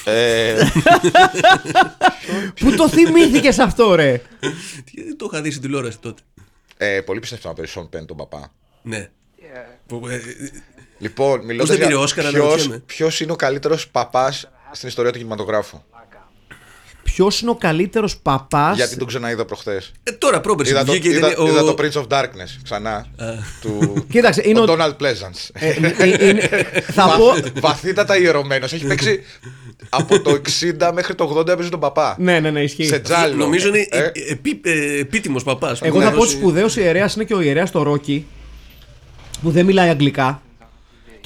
Ε, 0.05 0.63
Πού 2.59 2.75
το 2.75 2.89
θυμήθηκες 2.89 3.59
αυτό, 3.59 3.95
ρε; 3.95 4.21
Τι, 4.85 5.15
Το 5.15 5.29
είχα 5.31 5.41
δει 5.41 5.49
στην 5.49 5.61
τηλεόραση 5.61 5.99
τότε. 5.99 6.21
Ε, 6.77 7.01
πολύ 7.01 7.19
πιστεύω 7.19 7.47
να 7.47 7.53
παίζει 7.53 7.73
Sean 7.75 7.97
Penn 7.97 8.05
τον 8.05 8.17
παπά. 8.17 8.53
Ναι. 8.81 9.09
yeah. 9.39 9.77
Που, 9.87 10.07
ε, 10.07 10.19
Λοιπόν, 10.97 11.45
μιλώντας 11.45 11.77
δεν 11.77 11.87
πήρε 11.87 11.99
Όσκαρ, 11.99 12.25
αναρωτιέμαι. 12.25 12.79
Ποιος 12.79 13.19
είναι 13.19 13.31
ο 13.31 13.35
καλύτερος 13.35 13.89
παπάς 13.89 14.49
στην 14.71 14.87
ιστορία 14.87 15.11
του 15.11 15.17
κινηματογράφου; 15.17 15.81
Ποιος 17.17 17.41
είναι 17.41 17.49
ο 17.51 17.55
καλύτερος 17.55 18.17
παπάς; 18.17 18.75
Γιατί 18.75 18.97
τον 18.97 19.07
ξαναείδα 19.07 19.45
προχθές. 19.45 19.91
ε, 20.03 20.11
τώρα 20.11 20.41
πρόπερση 20.41 20.71
Είδα, 20.71 20.79
που 20.79 20.85
το, 20.85 20.91
βγήκε 20.91 21.09
είδα, 21.09 21.31
ήταν 21.31 21.45
ο- 21.45 21.49
είδα 21.49 21.63
το 21.63 21.75
Prince 21.77 22.01
of 22.01 22.07
Darkness 22.07 22.49
ξανά. 22.63 23.05
του 23.61 23.93
Κοίταξε, 24.11 24.41
είναι 24.45 24.59
ο 24.59 24.63
ο- 24.63 24.65
Donald 24.69 24.91
Pleasance. 25.01 25.49
Ε, 25.53 25.69
ε, 25.97 26.27
είναι- 26.29 26.49
θα 26.91 27.15
πω. 27.17 27.25
Βαθ- 27.25 27.59
βαθύτατα 27.59 28.17
ιερωμένος. 28.17 28.73
Έχει 28.73 28.85
παίξει 28.85 29.19
από 29.89 30.19
το 30.21 30.41
60 30.79 30.91
μέχρι 30.93 31.15
το 31.15 31.23
80 31.37 31.47
έπαιζε 31.47 31.69
τον 31.69 31.79
παπά. 31.79 32.15
Ναι, 32.19 32.39
ναι, 32.39 32.51
ναι, 32.51 32.61
ισχύει. 32.61 32.85
Σε 32.85 32.99
τζάλο. 32.99 33.35
Νομίζω 33.35 33.67
είναι 33.67 33.87
Ε, 33.89 34.11
επί, 34.29 34.61
ε, 34.63 34.99
επίτιμος 34.99 35.43
παπάς. 35.43 35.81
Εγώ 35.81 35.95
Που 35.95 35.99
θα 36.01 36.05
να 36.09 36.11
πω 36.11 36.17
ότι 36.17 36.25
δώσει- 36.27 36.37
σπουδαίος 36.39 36.75
ιερέας 36.75 37.15
είναι 37.15 37.23
και 37.23 37.33
ο 37.33 37.41
ιερέας 37.41 37.69
στο 37.69 37.81
Ρόκι. 37.83 38.25
Που 39.41 39.49
δεν 39.51 39.65
μιλάει 39.65 39.89
αγγλικά. 39.89 40.41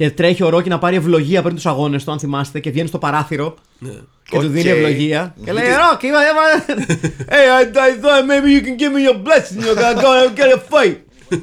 Και 0.02 0.12
τρέχει 0.12 0.43
ο 0.43 0.49
Ρόκι 0.49 0.70
να 0.70 0.80
πάρει 0.80 0.95
ευλογία 0.95 1.41
πριν 1.41 1.56
τους 1.56 1.66
αγώνες 1.66 2.04
του, 2.04 2.12
αν 2.12 2.20
θυμάστε, 2.20 2.60
και 2.60 2.72
βγαίνει 2.72 2.88
στο 2.88 2.97
παράθυρο. 2.97 3.56
Ναι. 3.80 3.91
Και 4.30 4.39
του 4.39 4.47
δίνει 4.47 4.72
Οκ. 4.72 4.78
ευλογία. 4.78 5.36
Και 5.45 5.52
λέει: 5.52 5.64
Ρόκι, 5.64 6.08
είμαι. 6.08 6.18
είμαι- 6.18 6.66
Hey, 7.30 7.62
I, 7.62 7.64
I 7.78 7.91
thought 8.04 8.24
maybe 8.32 8.49
you 8.56 8.62
can 8.66 8.76
give 8.82 8.91
me 8.95 9.02
your 9.08 9.18
blessing. 9.28 9.58
You're 9.66 9.80
gonna 9.82 10.02
go 10.02 10.12
and 10.26 10.32
get 10.39 10.49
a 10.58 10.60
fight. 10.72 10.97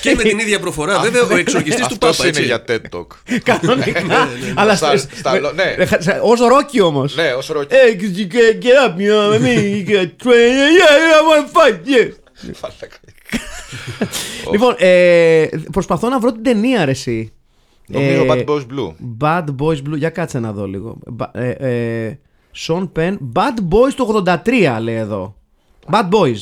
Και 0.00 0.14
με 0.16 0.22
την 0.22 0.38
ίδια 0.38 0.60
προφορά, 0.60 0.98
βέβαια, 1.00 1.22
ο 1.22 1.36
εξορκιστής 1.36 1.86
του 1.86 1.92
Αυτό 1.92 2.06
Πάπα. 2.06 2.16
είναι 2.18 2.28
έτσι. 2.28 2.42
για 2.42 2.64
TED 2.68 2.80
Talk. 2.98 3.06
Κανονικά. 3.50 4.28
Αλλά 4.54 4.76
Στα- 4.76 4.96
στα- 4.96 5.08
στα- 5.16 5.32
με- 5.32 5.52
ναι. 5.54 5.74
ρε, 5.74 5.86
σε- 6.02 6.18
ως 6.22 6.40
ρόκι 6.40 6.80
όμως. 6.80 7.16
Ναι, 7.16 7.32
ως 7.32 7.46
ρόκι. 7.48 7.74
Hey, 7.74 8.00
could 8.00 8.16
you 8.18 8.26
get, 8.34 8.64
get 8.64 8.76
up, 8.88 8.92
you 9.00 9.08
know 9.10 9.30
what 9.30 9.38
I 9.38 9.40
mean? 9.44 9.62
You 9.76 9.82
get 9.92 10.08
trained. 10.24 10.72
Yeah, 10.78 10.94
yeah, 11.04 11.20
I 11.20 11.22
want 11.28 11.40
to 11.46 11.50
fight, 11.58 11.76
yeah. 11.94 12.08
Μαλάκα. 13.38 14.12
Λοιπόν, 14.52 14.74
ε, 14.78 15.46
προσπαθώ 15.72 16.08
να 16.08 16.18
βρω 16.20 16.32
την 16.32 16.42
ταινία, 16.42 16.84
ρε, 16.84 16.90
εσύ. 16.90 17.32
Νομίζω 17.86 18.22
Ε, 18.22 18.26
Bad 18.28 18.44
Boys 18.50 18.66
Blue. 18.66 18.92
Bad 19.20 19.44
Boys 19.58 19.76
Blue. 19.88 19.96
Για 19.96 20.10
κάτσε 20.10 20.38
να 20.38 20.52
δω 20.52 20.66
λίγο. 20.66 20.98
Ba- 21.18 21.28
ε, 21.32 21.50
ε, 22.06 22.18
Sean 22.66 22.88
Penn. 22.96 23.16
Bad 23.34 23.58
Boys 23.70 23.92
το 23.96 24.22
83 24.44 24.78
λέει 24.80 24.94
εδώ. 24.94 25.34
Bad 25.90 26.08
Boys. 26.08 26.36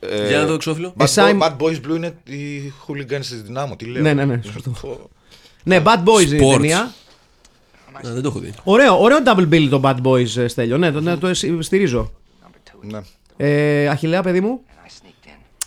Ε, 0.00 0.28
Για 0.28 0.38
να 0.38 0.46
δω 0.46 0.54
εξώφυλλο. 0.54 0.94
Bad, 0.96 1.02
Εσάι- 1.02 1.38
Boy- 1.40 1.46
Bad 1.46 1.56
Boys 1.56 1.76
Blue 1.86 1.96
είναι 1.96 2.14
οι 2.24 2.72
hooligans 2.86 3.18
της 3.20 3.42
Δυνάμου. 3.42 3.76
Τι 3.76 3.84
λέω. 3.84 4.02
Ναι, 4.02 4.14
ναι, 4.14 4.24
ναι, 4.24 4.40
σωστό. 4.52 4.70
Πω. 4.80 5.10
Ναι, 5.62 5.82
Bad 5.84 6.02
Boys 6.04 6.26
είναι 6.26 6.36
η 6.36 6.40
Sports. 6.48 6.52
ταινία. 6.52 6.92
Να, 8.02 8.10
δεν 8.10 8.22
το 8.22 8.28
έχω 8.28 8.38
δει. 8.38 8.52
Ωραίο, 8.64 9.00
ωραίο 9.00 9.18
double 9.26 9.48
bill 9.48 9.66
το 9.70 9.80
Bad 9.84 9.96
Boys, 10.02 10.36
ε, 10.36 10.48
Στέλιο. 10.48 10.78
Ναι, 10.78 10.92
το, 10.92 11.00
ναι, 11.00 11.16
το 11.16 11.26
εσ- 11.26 11.46
στηρίζω. 11.62 12.12
Number 12.42 12.70
two. 12.70 12.90
Ναι. 12.90 13.00
Ε, 13.36 13.88
Αχιλέα, 13.88 14.22
παιδί 14.22 14.40
μου. 14.40 14.60
And 14.66 14.86
I 14.86 14.90
sneaked 14.90 15.28
in. 15.28 15.66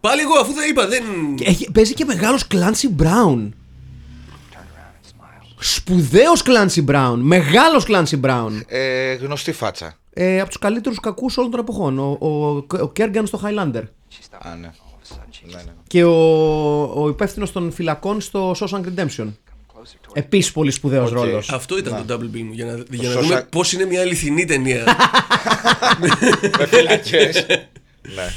Πάλι 0.00 0.20
εγώ, 0.20 0.34
αφού 0.40 0.52
δεν 0.52 0.68
είπα, 0.70 0.86
δεν. 0.88 1.02
Έχει, 1.42 1.70
παίζει 1.70 1.94
και 1.94 2.04
μεγάλος 2.04 2.46
Clancy 2.50 3.02
Brown. 3.02 3.38
Turned 3.38 4.56
around 4.56 4.94
and 4.96 5.06
smiled. 5.06 5.54
Σπουδαίος 5.58 6.42
Clancy 6.44 6.84
Brown. 6.90 7.16
Μεγάλος 7.18 7.84
Clancy 7.88 8.20
Brown. 8.20 8.50
Ε, 8.66 9.12
γνωστή 9.14 9.52
φάτσα. 9.52 9.94
Ε, 10.12 10.40
από 10.40 10.48
τους 10.48 10.58
καλύτερους 10.58 11.00
κακούς 11.00 11.36
όλων 11.36 11.50
των 11.50 11.60
εποχών. 11.60 11.98
Ο, 11.98 12.16
ο, 12.20 12.28
ο 12.56 12.92
Kerrigan 12.96 13.22
στο 13.24 13.40
Highlander. 13.44 13.82
She 13.82 14.22
stopped. 14.30 14.38
Α, 14.40 14.54
ναι. 14.60 14.70
All 14.72 15.12
of 15.12 15.12
a 15.12 15.14
sudden, 15.14 15.32
she 15.32 15.54
Ναι, 15.54 15.62
ναι. 15.62 15.72
Και 15.86 16.04
ο, 16.04 17.02
ο 17.02 17.08
υπεύθυνος 17.08 17.52
των 17.52 17.72
φυλακών 17.72 18.20
στο 18.20 18.54
Shawshank 18.58 18.80
Redemption. 18.80 19.24
come 19.26 19.76
closer 19.78 20.06
toward 20.06 20.12
Επίσης 20.12 20.52
πολύ 20.52 20.70
σπουδαίος 20.70 21.10
Οκ. 21.10 21.16
ρόλος. 21.16 21.50
Αυτό 21.52 21.78
ήταν 21.78 22.04
το 22.06 22.14
double 22.14 22.36
bill 22.36 22.42
μου. 22.42 22.52
Για 22.52 22.64
να, 22.64 22.72
για 22.90 23.08
να 23.08 23.14
Σώσα- 23.14 23.20
δούμε 23.28 23.46
πώς 23.50 23.72
είναι 23.72 23.84
μια 23.84 24.00
αληθινή 24.00 24.44
ταινία. 24.44 24.84
Με 26.58 26.66
φυλακές. 26.66 27.46
Ναι. 28.14 28.28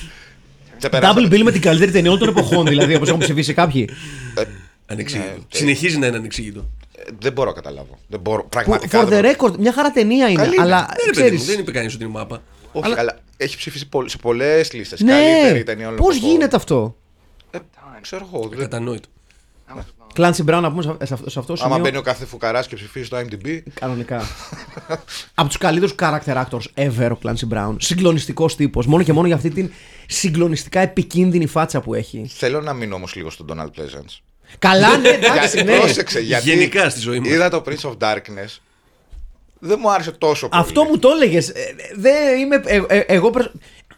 Ξεπεράσαμε. 0.89 1.27
Double 1.27 1.33
bill 1.33 1.41
με 1.43 1.51
την 1.51 1.61
καλύτερη 1.61 1.91
ταινία 1.91 2.11
όλων 2.11 2.19
των 2.25 2.29
εποχών, 2.37 2.65
δηλαδή, 2.65 2.95
όπως 2.95 3.07
έχουν 3.07 3.19
ψηφίσει 3.19 3.53
κάποιοι. 3.53 3.89
Ανεξήγητο. 4.85 5.27
Ναι, 5.29 5.35
ε. 5.35 5.57
Συνεχίζει 5.57 5.97
να 5.97 6.07
είναι 6.07 6.17
ανεξήγητο. 6.17 6.65
Ε, 6.95 7.01
Δεν 7.19 7.33
μπορώ 7.33 7.49
να 7.49 7.55
καταλάβω. 7.55 7.97
Δεν 8.07 8.19
μπορώ. 8.19 8.41
For, 8.45 8.49
Πραγματικά. 8.49 9.01
for 9.03 9.07
δεν 9.07 9.19
the 9.19 9.35
μπορώ. 9.37 9.53
record, 9.53 9.57
μια 9.59 9.73
χαρά 9.73 9.91
ταινία 9.91 10.27
είναι, 10.27 10.41
Καλή 10.41 10.53
είναι. 10.53 10.61
αλλά 10.61 10.87
Δεν, 10.89 10.97
είναι, 11.05 11.13
παιδί 11.15 11.31
μου, 11.35 11.41
ξέρει. 11.41 11.51
δεν 11.51 11.59
είπε 11.63 11.71
κανείς 11.71 11.93
ότι 11.93 12.03
είναι 12.03 12.13
μάπα. 12.13 12.41
Όχι, 12.71 12.85
Αλλά- 12.85 12.99
αλλά 12.99 13.19
έχει 13.37 13.57
ψηφίσει 13.57 13.87
πολλ- 13.89 14.09
σε 14.09 14.17
πολλές 14.17 14.73
λίστες. 14.73 14.99
Ναι, 15.01 15.11
Καλύτερη 15.11 15.63
ταινία 15.63 15.85
όλων 15.87 15.97
πώς 15.97 16.05
των 16.07 16.15
εποχών. 16.15 16.31
γίνεται 16.31 16.55
αυτό; 16.55 16.95
Ε, 17.51 17.57
Ξέρω 18.01 18.29
εγώ. 18.33 18.47
δεν- 18.47 18.59
Κατανόητο. 18.59 19.07
I 19.69 19.77
was 19.77 19.79
alone. 19.79 20.31
Clancy 20.31 20.45
Brown, 20.49 20.61
να 20.61 20.69
πούμε 20.71 20.81
σε- 20.81 21.05
σε 21.05 21.13
αυτό, 21.13 21.29
σε 21.29 21.39
αυτό 21.39 21.53
το 21.53 21.59
Άμα 21.63 21.69
σημείο. 21.73 21.83
μπαίνει 21.89 21.97
ο 21.97 22.01
κάθε 22.01 22.25
φουκαράς 22.25 22.67
και 22.67 22.75
ψηφίζει 22.75 23.05
στο 23.05 23.17
IMDb. 23.17 23.59
Κανονικά. 23.73 24.21
Από 25.35 25.47
τους 25.47 25.57
καλύτερους 25.57 25.95
character 25.99 26.43
actors 26.45 26.65
ever 26.75 27.11
ο 27.11 27.17
Clancy 27.23 27.53
Brown. 27.53 27.75
Συγκλονιστικός 27.79 28.55
τύπος. 28.55 28.85
Μόνο 28.85 29.03
και 29.03 29.13
μόνο 29.13 29.27
για 29.27 29.35
αυτή 29.35 29.49
την 29.49 29.71
συγκλονιστικά 30.07 30.79
επικίνδυνη 30.79 31.45
φάτσα 31.45 31.81
που 31.81 31.93
έχει. 31.93 32.29
Θέλω 32.33 32.61
να 32.61 32.73
μείνω 32.73 32.95
όμως 32.95 33.15
λίγο 33.15 33.29
στον 33.29 33.47
Donald 33.51 33.79
Pleasance. 33.79 34.19
Καλά, 34.59 34.97
ναι, 34.97 35.09
εντάξει, 35.17 35.55
Γιατί 35.57 35.63
ναι. 35.71 35.77
πρόσεξε, 35.77 36.19
γιατί 36.19 36.49
Γενικά 36.49 36.89
στη 36.89 36.99
ζωή 36.99 37.19
μας. 37.19 37.29
Είδα 37.29 37.49
το 37.49 37.63
Prince 37.65 37.89
of 37.89 37.97
Darkness. 37.97 38.57
Δεν 39.59 39.77
μου 39.81 39.91
άρεσε 39.91 40.11
τόσο 40.11 40.49
πολύ. 40.49 40.61
Αυτό 40.61 40.83
μου 40.83 40.99
το 40.99 41.09
έλεγες. 41.09 41.51
Δεν 41.95 42.39
είμαι. 42.39 42.61
ε, 42.65 42.81
ε, 42.87 42.97
εγώ. 42.99 43.31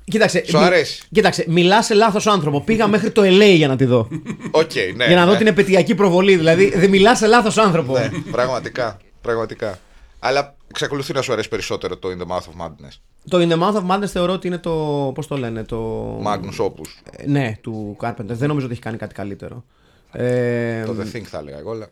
Πρε- 0.06 0.30
Κοίταξε. 0.30 0.44
Σου 0.48 0.58
μι- 0.58 0.66
αρέσει. 0.66 1.04
Κοίταξε, 1.12 1.46
μιλά 1.48 1.82
σε 1.84 1.94
λάθος 1.94 2.28
άνθρωπο. 2.28 2.62
Πήγα 2.62 2.88
μέχρι 2.88 3.12
το 3.12 3.22
LA 3.26 3.54
για 3.56 3.68
να 3.68 3.76
τη 3.76 3.86
δω. 3.86 4.08
Οκ, 4.52 4.72
ναι. 4.96 5.06
για 5.08 5.16
να 5.16 5.26
ναι. 5.26 5.32
δω 5.32 5.38
την 5.38 5.48
επαιτειακή 5.48 5.96
προβολή. 5.96 6.36
Δηλαδή, 6.36 6.70
δεν 6.78 6.90
μιλά 6.90 7.16
σε 7.16 7.28
λάθος 7.28 7.58
άνθρωπο. 7.58 7.94
Ναι, 7.94 8.10
πραγματικά. 8.32 8.98
Πραγματικά. 9.22 9.80
Αλλά 10.20 10.56
εξακολουθεί 10.68 11.14
να 11.14 11.22
σου 11.22 11.32
αρέσει 11.34 11.48
περισσότερο 11.50 11.98
το 11.98 12.10
In 12.10 12.22
the 12.22 12.36
Mouth 12.36 12.40
of 12.40 12.66
Madness. 12.66 13.00
Το 13.30 13.38
In 13.38 13.52
the 13.52 13.60
Mouth 13.60 13.76
of 13.84 13.88
Madness 13.96 14.08
θεωρώ 14.08 14.34
ότι 14.34 14.48
είναι 14.48 14.58
το. 14.58 14.72
Πώς 15.16 15.28
το 15.28 15.38
λένε, 15.38 15.64
το. 15.64 16.06
Magnus 16.26 16.66
Opus. 16.66 16.88
Ε, 17.18 17.28
Ναι, 17.28 17.58
του 17.62 17.98
Carpenter. 18.02 18.14
Δεν 18.26 18.48
νομίζω 18.48 18.66
ότι 18.66 18.74
έχει 18.76 18.84
κάνει 18.84 18.98
κάτι 18.98 19.14
καλύτερο. 19.14 19.64
Ε, 20.12 20.84
Το 20.86 20.96
The 21.00 21.16
Thing 21.16 21.22
θα 21.24 21.38
έλεγα 21.38 21.58
εγώ. 21.58 21.72
αλλά- 21.72 21.90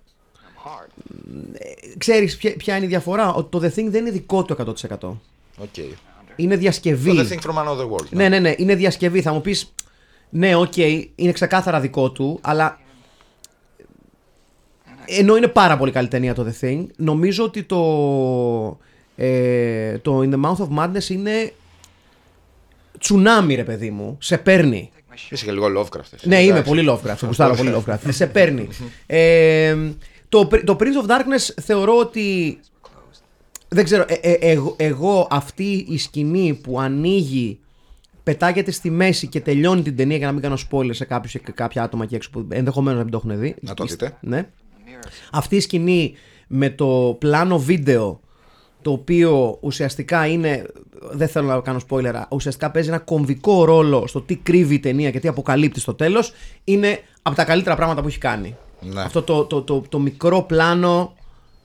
ξέρεις 1.97 2.37
ποια, 2.37 2.53
ποια 2.57 2.75
είναι 2.75 2.85
η 2.85 2.87
διαφορά; 2.87 3.33
Ότι 3.33 3.49
το 3.49 3.59
The 3.67 3.79
Thing 3.79 3.85
δεν 3.89 3.95
είναι 3.95 4.11
δικό 4.11 4.43
του 4.43 4.53
100%. 4.53 5.19
Οκ. 5.57 5.75
Είναι 6.35 6.55
διασκευή. 6.55 7.15
Το 7.15 7.27
The 7.29 7.33
Thing 7.33 7.49
from 7.49 7.63
Another 7.63 7.89
World. 7.89 8.09
Ναι, 8.09 8.29
ναι, 8.29 8.39
ναι, 8.39 8.53
είναι 8.57 8.75
διασκευή. 8.75 9.21
Θα 9.21 9.33
μου 9.33 9.41
πεις, 9.41 9.73
ναι, 10.29 10.55
οκ, 10.55 10.77
είναι 11.15 11.31
ξεκάθαρα 11.31 11.79
δικό 11.79 12.11
του, 12.11 12.39
αλλά. 12.41 12.79
Ενώ 15.05 15.35
είναι 15.35 15.47
πάρα 15.47 15.77
πολύ 15.77 15.91
καλή 15.91 16.07
ταινία 16.07 16.33
το 16.33 16.47
The 16.47 16.65
Thing, 16.65 16.85
νομίζω 16.95 17.43
ότι 17.43 17.63
το. 17.63 17.79
Ε, 19.15 19.97
το 19.97 20.19
In 20.19 20.33
the 20.33 20.41
Mouth 20.45 20.67
of 20.67 20.77
Madness 20.79 21.09
είναι. 21.09 21.53
Τσουνάμι, 22.99 23.55
ρε 23.55 23.63
παιδί 23.63 23.89
μου. 23.91 24.17
Σε 24.21 24.37
παίρνει. 24.37 24.91
Είσαι 25.29 25.45
και 25.45 25.51
λίγο 25.51 25.67
Lovecraft. 25.81 26.13
εσύ. 26.13 26.27
Ναι, 26.27 26.41
είμαι 26.41 26.51
Εντάξει. 26.51 26.69
πολύ 26.69 26.89
Lovecraft. 26.89 27.17
Γουστάρω 27.25 27.55
πολύ 27.55 27.73
Lovecraft. 27.75 27.97
Σε 28.09 28.27
παίρνει. 28.27 28.67
Ε, 29.05 29.75
το, 30.29 30.47
το 30.47 30.77
Prince 30.79 31.05
of 31.05 31.11
Darkness 31.11 31.53
θεωρώ 31.61 31.97
ότι. 31.97 32.59
Δεν 33.73 33.83
ξέρω, 33.83 34.05
ε, 34.07 34.13
ε, 34.21 34.37
εγώ, 34.39 34.75
εγώ 34.77 35.27
αυτή 35.29 35.85
η 35.89 35.97
σκηνή 35.97 36.53
που 36.53 36.79
ανοίγει, 36.79 37.59
πετάγεται 38.23 38.71
στη 38.71 38.89
μέση 38.89 39.27
και 39.27 39.41
τελειώνει 39.41 39.81
την 39.81 39.95
ταινία 39.95 40.17
για 40.17 40.25
να 40.25 40.31
μην 40.31 40.41
κάνω 40.41 40.57
spoiler 40.71 40.95
σε 40.95 41.05
κάποιους 41.05 41.31
και 41.31 41.51
κάποια 41.51 41.83
άτομα 41.83 42.03
εκεί 42.03 42.15
έξω 42.15 42.29
που 42.29 42.47
ενδεχομένως 42.49 42.97
να 42.97 43.03
μην 43.03 43.13
το 43.13 43.21
έχουν 43.25 43.39
δει. 43.39 43.55
Να 43.61 43.73
το 43.73 43.83
δείτε. 43.83 44.17
Ναι. 44.21 44.49
Αυτή 45.31 45.55
η 45.55 45.59
σκηνή 45.59 46.13
με 46.47 46.69
το 46.69 47.15
πλάνο 47.19 47.59
βίντεο 47.59 48.19
το 48.81 48.91
οποίο 48.91 49.57
ουσιαστικά 49.61 50.27
είναι, 50.27 50.65
δεν 51.11 51.27
θέλω 51.27 51.47
να 51.47 51.59
κάνω 51.59 51.79
spoiler, 51.89 52.23
ουσιαστικά 52.29 52.71
παίζει 52.71 52.89
ένα 52.89 52.99
κομβικό 52.99 53.65
ρόλο 53.65 54.07
στο 54.07 54.21
τι 54.21 54.35
κρύβει 54.35 54.73
η 54.73 54.79
ταινία 54.79 55.11
και 55.11 55.19
τι 55.19 55.27
αποκαλύπτει 55.27 55.79
στο 55.79 55.93
τέλος, 55.93 56.33
είναι 56.63 56.99
από 57.21 57.35
τα 57.35 57.43
καλύτερα 57.43 57.75
πράγματα 57.75 58.01
που 58.01 58.07
έχει 58.07 58.17
κάνει. 58.17 58.55
Ναι. 58.81 59.01
Αυτό 59.01 59.21
το, 59.21 59.45
το, 59.45 59.61
το, 59.61 59.83
το 59.89 59.99
μικρό 59.99 60.41
πλάνο 60.41 61.13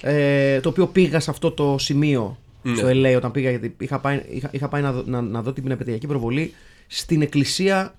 ε, 0.03 0.61
το 0.61 0.69
οποίο 0.69 0.87
πήγα 0.87 1.21
σε 1.21 1.31
αυτό 1.31 1.51
το 1.51 1.77
σημείο 1.79 2.39
στο 2.77 2.89
LA 2.89 3.15
όταν 3.17 3.31
πήγα 3.31 3.51
γιατί 3.51 3.75
είχα 3.79 3.99
πάει, 3.99 4.23
είχα, 4.31 4.49
είχα 4.53 4.69
πάει 4.69 4.83
να, 4.83 4.93
δω- 4.93 5.03
να, 5.07 5.21
να 5.21 5.43
δω 5.43 5.53
την 5.53 5.71
επαιτειακή 5.71 6.07
προβολή 6.07 6.55
στην 6.87 7.23
εκκλησία 7.23 7.95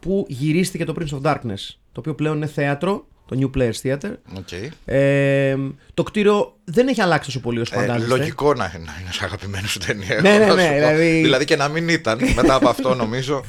που 0.00 0.24
γυρίστηκε 0.28 0.84
το 0.84 0.94
Prince 0.98 1.18
of 1.22 1.30
Darkness 1.32 1.68
το 1.92 2.00
οποίο 2.00 2.14
πλέον 2.14 2.36
είναι 2.36 2.46
θέατρο 2.46 3.06
το 3.28 3.38
New 3.52 3.58
Players 3.58 3.72
Theater 3.82 4.12
Οκ. 4.36 4.48
ε, 4.84 5.56
το 5.94 6.02
κτίριο 6.02 6.56
δεν 6.64 6.88
έχει 6.88 7.00
αλλάξει 7.00 7.26
τόσο 7.26 7.40
πολύ 7.40 7.60
όσο 7.60 7.74
Ε, 7.74 7.80
φαντάζεστε; 7.80 8.16
λογικό 8.16 8.54
να, 8.54 8.64
να 8.64 8.72
είναι 9.00 9.12
σε 9.12 9.24
αγαπημένη 9.24 9.66
σου 9.66 9.78
ταινία. 9.78 10.20
Ναι, 10.20 10.34
εγώ 10.34 10.38
ναι, 10.38 10.46
θα 10.46 10.54
ναι, 10.54 10.62
σου 10.62 10.68
πω. 10.68 10.74
δηλαδή- 10.74 11.20
δηλαδή 11.20 11.44
και 11.44 11.56
να 11.56 11.68
μην 11.68 11.88
ήταν 11.88 12.18
μετά 12.34 12.54
από 12.54 12.68
αυτό 12.68 12.94
νομίζω. 12.94 13.44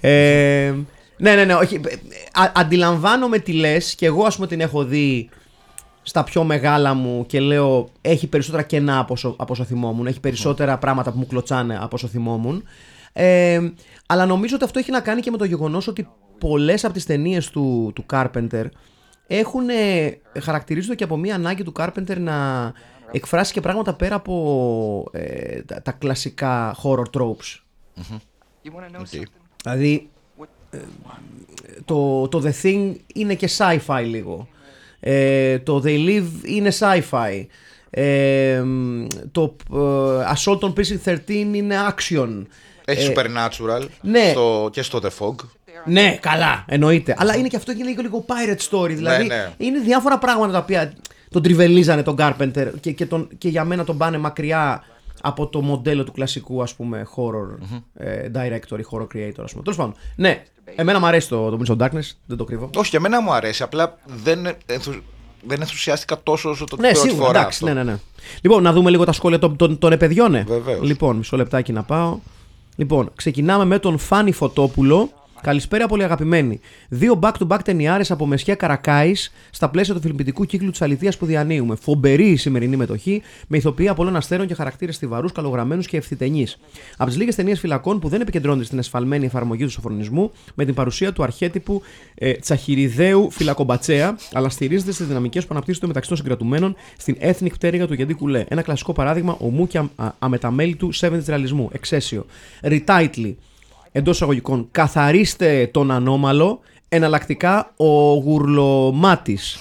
Ε, 0.00 0.72
ναι, 1.18 1.34
ναι, 1.34 1.44
ναι, 1.44 1.54
όχι. 1.54 1.76
Α, 2.32 2.50
αντιλαμβάνομαι 2.54 3.38
τι 3.38 3.52
λες 3.52 3.94
και 3.94 4.06
εγώ, 4.06 4.24
ας 4.24 4.34
πούμε, 4.34 4.46
την 4.46 4.60
έχω 4.60 4.84
δει 4.84 5.28
στα 6.08 6.24
πιο 6.24 6.44
μεγάλα 6.44 6.94
μου 6.94 7.26
και 7.26 7.40
λέω 7.40 7.88
έχει 8.00 8.26
περισσότερα 8.26 8.62
κενά 8.62 8.98
από 8.98 9.12
όσο, 9.12 9.34
από 9.38 9.52
όσο 9.52 9.64
θυμόμουν. 9.64 10.06
Έχει 10.06 10.20
περισσότερα 10.20 10.78
πράγματα 10.78 11.12
που 11.12 11.18
μου 11.18 11.26
κλωτσάνε 11.26 11.76
από 11.76 11.88
όσο 11.92 12.06
θυμόμουν. 12.06 12.62
Ε, 13.12 13.70
αλλά 14.06 14.26
νομίζω 14.26 14.54
ότι 14.54 14.64
αυτό 14.64 14.78
έχει 14.78 14.90
να 14.90 15.00
κάνει 15.00 15.20
και 15.20 15.30
με 15.30 15.36
το 15.36 15.44
γεγονός 15.44 15.86
ότι 15.86 16.08
πολλές 16.38 16.84
από 16.84 16.92
τις 16.92 17.06
ταινίες 17.06 17.50
του, 17.50 17.92
του 17.94 18.04
Carpenter 18.12 18.64
έχουν 19.26 19.68
ε, 19.68 20.18
χαρακτηρίζονται 20.40 20.94
και 20.94 21.04
από 21.04 21.16
μία 21.16 21.34
ανάγκη 21.34 21.62
του 21.62 21.72
Carpenter 21.76 22.16
να 22.18 22.72
εκφράσει 23.10 23.52
και 23.52 23.60
πράγματα 23.60 23.94
πέρα 23.94 24.14
από 24.14 25.08
ε, 25.12 25.62
τα, 25.62 25.82
τα 25.82 25.92
κλασικά 25.92 26.76
horror 26.82 27.20
tropes. 27.20 27.60
You 28.64 28.68
want 28.68 28.84
to 28.84 28.96
know 28.96 29.00
something? 29.00 29.22
Δηλαδή 29.62 30.10
What? 30.38 30.80
το, 31.84 32.28
το 32.28 32.42
The 32.44 32.62
Thing 32.62 32.94
είναι 33.14 33.34
και 33.34 33.50
sci-fi 33.56 34.04
λίγο. 34.06 34.48
Ε, 35.00 35.58
το 35.58 35.82
They 35.84 36.08
Live 36.08 36.44
είναι 36.44 36.72
sci-fi. 36.78 37.46
Ε, 37.90 38.62
το 39.32 39.56
ε, 39.72 39.76
Assault 40.34 40.58
on 40.58 40.72
Precinct 40.72 41.14
13 41.14 41.18
είναι 41.28 41.76
action. 41.88 42.42
Έχει 42.84 43.12
Supernatural 43.14 43.86
ναι. 44.02 44.28
στο, 44.30 44.68
και 44.72 44.82
στο 44.82 45.00
The 45.02 45.10
Fog. 45.18 45.34
Ναι, 45.84 46.18
καλά, 46.20 46.64
εννοείται. 46.68 47.14
Αλλά 47.18 47.36
είναι 47.36 47.48
και 47.48 47.56
αυτό 47.56 47.74
και 47.74 47.84
λίγο, 47.84 48.02
λίγο 48.02 48.24
pirate 48.28 48.70
story. 48.70 48.90
Δηλαδή 48.90 49.24
ναι. 49.24 49.52
είναι 49.56 49.78
διάφορα 49.78 50.18
πράγματα 50.18 50.52
τα 50.52 50.58
οποία 50.58 50.92
τον 51.30 51.42
τριβελίζανε 51.42 52.02
τον 52.02 52.16
Carpenter 52.18 52.70
και, 52.80 52.92
και, 52.92 53.06
τον, 53.06 53.28
και 53.38 53.48
για 53.48 53.64
μένα 53.64 53.84
τον 53.84 53.96
πάνε 53.96 54.18
μακριά 54.18 54.84
από 55.20 55.46
το 55.46 55.60
μοντέλο 55.60 56.04
του 56.04 56.12
κλασικού 56.12 56.62
ας 56.62 56.74
πούμε 56.74 57.06
horror 57.16 57.80
ε, 57.94 58.30
director 58.34 58.78
ή 58.78 58.84
horror 58.90 59.06
creator 59.14 59.42
ας 59.42 59.50
πούμε. 59.50 59.62
Τέλος 59.62 59.76
πάντων, 59.76 59.94
ναι, 60.16 60.42
εμένα 60.74 60.98
μου 60.98 61.06
αρέσει 61.06 61.28
το, 61.28 61.50
το 61.50 61.58
Prince 61.62 61.76
of 61.76 61.84
Darkness, 61.84 62.10
δεν 62.26 62.36
το 62.36 62.44
κρύβω. 62.44 62.70
Όχι, 62.74 62.90
και 62.90 62.96
εμένα 62.96 63.20
μου 63.22 63.32
αρέσει. 63.32 63.62
Απλά 63.62 63.98
δεν, 64.22 64.46
ενθου... 64.66 64.92
δεν 65.42 65.60
ενθουσιάστηκα 65.60 66.22
τόσο 66.22 66.50
όσο 66.50 66.64
το 66.64 66.76
Ναι, 66.76 66.90
πρώτη 66.90 67.08
σίγουρα, 67.08 67.26
φορά. 67.26 67.38
εντάξει, 67.40 67.58
αυτό. 67.64 67.74
ναι, 67.74 67.82
ναι, 67.82 67.90
ναι. 67.92 67.98
Λοιπόν, 68.40 68.62
να 68.62 68.72
δούμε 68.72 68.90
λίγο 68.90 69.04
τα 69.04 69.12
σχόλια 69.12 69.38
των, 69.38 69.56
των, 69.56 69.78
των 69.78 69.92
επαιδιών. 69.92 70.34
ε. 70.34 70.44
Βεβαίως. 70.48 70.82
Λοιπόν, 70.86 71.16
μισό 71.16 71.36
λεπτάκι 71.36 71.72
να 71.72 71.82
πάω. 71.82 72.18
Λοιπόν, 72.76 73.10
ξεκινάμε 73.14 73.64
με 73.64 73.78
τον 73.78 73.98
Φάνη 73.98 74.32
Φωτόπουλο, 74.32 75.10
Καλησπέρα, 75.46 75.86
πολύ 75.86 76.04
αγαπημένοι. 76.04 76.60
Δύο 76.88 77.18
back-to-back 77.22 77.58
ταινιάρες 77.64 78.10
από 78.10 78.26
Μεσχέ 78.26 78.54
Καρακάης 78.54 79.32
στα 79.50 79.68
πλαίσια 79.68 79.94
του 79.94 80.00
φιλμπιτικού 80.00 80.44
κύκλου 80.44 80.70
της 80.70 80.82
Αληθείας 80.82 81.16
που 81.16 81.26
διανύουμε. 81.26 81.76
Φομπερή 81.76 82.30
η 82.30 82.36
σημερινή 82.36 82.76
μετοχή, 82.76 83.22
με 83.46 83.56
ηθοποιία 83.56 83.94
πολλών 83.94 84.16
αστέρων 84.16 84.46
και 84.46 84.54
χαρακτήρες 84.54 84.94
στιβαρούς, 84.94 85.32
καλογραμμένους 85.32 85.86
και 85.86 85.96
ευθυτενείς. 85.96 86.58
Από 86.96 87.08
τις 87.08 87.18
λίγες 87.18 87.34
ταινίες 87.34 87.60
φυλακών 87.60 87.98
που 87.98 88.08
δεν 88.08 88.20
επικεντρώνονται 88.20 88.64
στην 88.64 88.78
εσφαλμένη 88.78 89.24
εφαρμογή 89.24 89.64
του 89.64 89.70
σοφρονισμού, 89.70 90.30
με 90.54 90.64
την 90.64 90.74
παρουσία 90.74 91.12
του 91.12 91.22
αρχέτυπου 91.22 91.82
ε, 92.14 92.32
τσαχυριδαίου 92.32 93.30
φυλακομπατσέα, 93.30 94.16
αλλά 94.32 94.48
στηρίζεται 94.48 94.92
στις 94.92 95.06
δυναμικές 95.06 95.42
που 95.42 95.50
αναπτύσσονται 95.52 95.86
μεταξύ 95.86 96.08
των 96.08 96.18
συγκρατουμένων 96.18 96.76
στην 96.96 97.16
ethnic 97.20 97.52
πτέρυγα 97.52 97.86
του 97.86 97.94
Γεντή 97.94 98.14
Κουλέ. 98.14 98.44
Ένα 98.48 98.62
κλασικό 98.62 98.92
παράδειγμα 98.92 99.36
ομού 99.38 99.66
και 99.66 99.78
α, 99.78 99.88
α, 99.96 100.12
αμεταμέλητου 100.18 100.94
7 100.94 101.20
ρεαλισμού. 101.26 101.68
Εξαίσιο. 101.72 102.26
Retitle 102.62 103.34
εντός 103.96 104.14
εισαγωγικών, 104.14 104.68
καθαρίστε 104.70 105.70
τον 105.72 105.90
ανώμαλο, 105.90 106.60
εναλλακτικά 106.88 107.72
ο 107.76 108.14
γουρλωμάτης. 108.14 109.58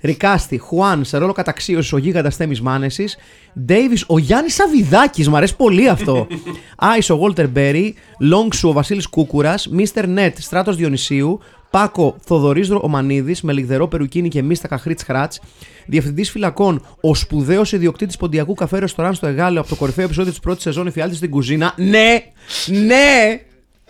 Ρικάστη, 0.00 0.58
Χουάν, 0.58 1.04
σε 1.04 1.18
ρόλο 1.18 1.32
καταξίωσης 1.32 1.92
ο 1.92 1.96
γίγαντας 1.96 2.36
Θέμης 2.36 2.60
Μάνεσης. 2.60 3.16
Ντέιβις, 3.60 4.04
ο 4.06 4.18
Γιάννης 4.18 4.54
Σαβιδάκης, 4.54 5.28
μου 5.28 5.36
αρέσει 5.36 5.56
πολύ 5.56 5.88
αυτό. 5.88 6.26
Άι, 6.76 6.98
ο 7.10 7.14
Γόλτερ 7.14 7.48
Μπέρι. 7.48 7.94
Λόγξου, 8.18 8.68
ο 8.68 8.72
Βασίλης 8.72 9.06
Κούκουρας. 9.06 9.68
Μίστερ 9.68 10.08
Νετ, 10.08 10.36
Στράτος 10.38 10.76
Διονυσίου. 10.76 11.40
Πάκο 11.70 12.16
Θοδωρή 12.20 12.68
Ομανίδης 12.80 13.42
με 13.42 13.52
λιγδερό 13.52 13.88
περουκίνη 13.88 14.28
και 14.28 14.42
μίστακα 14.42 14.78
χρήτ 14.78 15.00
χράτς. 15.02 15.40
Διευθυντής 15.86 16.30
φυλακών, 16.30 16.86
ο 17.00 17.14
σπουδαίος 17.14 17.72
ιδιοκτήτης 17.72 18.16
ποντιακού 18.16 18.54
καφέ 18.54 18.78
ρεστοράν 18.78 19.14
στο 19.14 19.26
Εγάλεο 19.26 19.60
από 19.60 19.70
το 19.70 19.76
κορυφαίο 19.76 20.04
επεισόδιο 20.04 20.30
της 20.30 20.40
πρώτης 20.40 20.62
σεζόν 20.62 20.86
Εφιάλτη 20.86 21.16
στην 21.16 21.30
κουζίνα. 21.30 21.74
Ναι! 21.76 22.24
Ναι! 22.66 23.40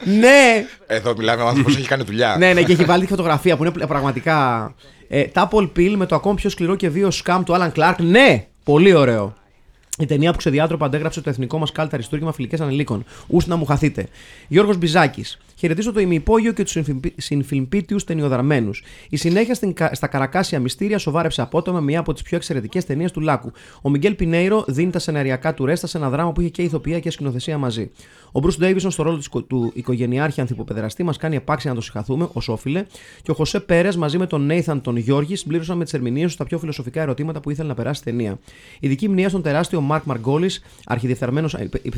Ναι! 0.05 0.66
Εδώ 0.86 1.14
μιλάμε 1.16 1.42
με 1.42 1.49
άνθρωπος 1.49 1.72
που 1.74 1.78
έχει 1.78 1.88
κάνει 1.88 2.03
δουλειά. 2.03 2.36
ναι, 2.38 2.53
ναι, 2.53 2.62
και 2.62 2.72
έχει 2.72 2.84
βάλει 2.84 3.03
τη 3.03 3.09
φωτογραφία 3.09 3.57
που 3.57 3.62
είναι 3.62 3.72
πλε- 3.72 3.86
πραγματικά. 3.86 4.74
Ε, 5.09 5.22
Τάπολ 5.24 5.66
Πιλ 5.66 5.97
με 5.97 6.07
το 6.07 6.14
ακόμη 6.14 6.34
πιο 6.36 6.51
σκληρό 6.51 6.74
και 6.74 6.88
βίο 6.88 7.11
σκάμ 7.11 7.42
του 7.42 7.55
Άλαν 7.55 7.72
Κλάρκ. 7.72 8.01
Ναι! 8.03 8.47
Πολύ 8.64 8.94
ωραίο. 8.94 9.34
Η 9.99 10.07
ταινία 10.07 10.30
που 10.30 10.36
ξεδιάτροπα 10.36 10.86
αντέγραψε 10.86 11.20
το 11.20 11.30
εθνικό 11.30 11.59
μας 11.59 11.72
κάλτα 11.72 11.94
αριστούργημα 11.94 12.32
φιλικές 12.32 12.61
ανελίκων. 12.61 13.05
Ούς 13.26 13.47
να 13.47 13.57
μου 13.57 13.64
χαθείτε. 13.64 14.07
Γιώργος 14.49 14.76
Μπιζάκης. 14.76 15.38
Χαιρετίζω 15.59 15.92
το 15.92 16.01
ημιυπόγειο 16.01 16.53
και 16.53 16.62
τους 16.64 16.76
συμφιλμπίτιου 17.16 17.97
ταινιοδαρμένους. 18.07 18.82
Η 19.09 19.16
συνέχεια 19.16 19.55
στην, 19.55 19.72
κα- 19.74 19.90
στα 19.94 20.07
καρακάσια 20.07 20.61
μυστήρια 20.61 20.99
σοβάρεψε 20.99 21.42
απότομα 21.42 21.80
μια 21.80 21.99
από 22.01 22.12
τις 22.12 22.22
πιο 22.22 22.36
εξαιρετικές 22.36 22.84
ταινίες 22.84 23.11
του 23.12 23.20
Λάκου. 23.20 23.53
Ο 23.82 23.90
Μιγγέλ 23.90 24.14
Πινέιρο 24.14 24.64
δίνει 24.68 24.90
τα 24.90 24.99
σεναριακά 24.99 25.55
του 25.55 25.64
ρέστα 25.66 25.86
σε 25.86 25.99
ένα 25.99 26.11
δράμα 26.11 26.32
που 26.32 26.40
είχε 26.40 26.51
και 26.51 26.62
ηθοποιία 26.62 27.01
και 27.01 27.11
σκηνοθεσία 27.11 27.59
μαζί. 27.59 27.90
Ο 28.33 28.41
Μπρουσ 28.41 28.59
Ντέιβισον 28.59 28.91
στο 28.91 29.03
ρόλο 29.03 29.16
της 29.16 29.27
οικο- 29.27 29.43
του 29.43 29.70
οικογενειάρχη 29.74 30.41
ανθυποπεδραστή 30.41 31.03
μας 31.03 31.16
κάνει 31.16 31.37
επάξια 31.37 31.70
να 31.70 31.77
το 31.77 31.83
συγχαθούμε 31.83 32.29
ως 32.33 32.49
όφιλε 32.49 32.85
και 33.22 33.31
ο 33.31 33.35
Χωσέ 33.35 33.61
Πέρες 33.61 33.97
μαζί 33.97 34.18
με 34.18 34.27
τον 34.27 34.47
Νέιθαν 34.47 34.81
τον 34.81 34.97
Γιώργης 34.97 35.41
συμπλήρωσαν 35.41 35.77
με 35.77 35.85
τις 35.85 35.93
ερμηνείες 35.93 36.24
τους 36.24 36.33
στα 36.35 36.45
πιο 36.45 36.59
φιλοσοφικά 36.59 37.01
ερωτήματα 37.01 37.41
που 37.41 37.51
ήθελε 37.51 37.68
να 37.68 37.74
περάσει 37.74 38.01
η 38.01 38.05
ταινία. 38.11 38.39
Ειδική 38.81 39.09
μνήμα 39.09 39.29
στον 39.29 39.43
τεράστιο 39.43 39.81
Μαρκ 39.81 40.05
Μαργκόλης, 40.05 40.62
αρχιδιεφθαρμένο 40.87 41.49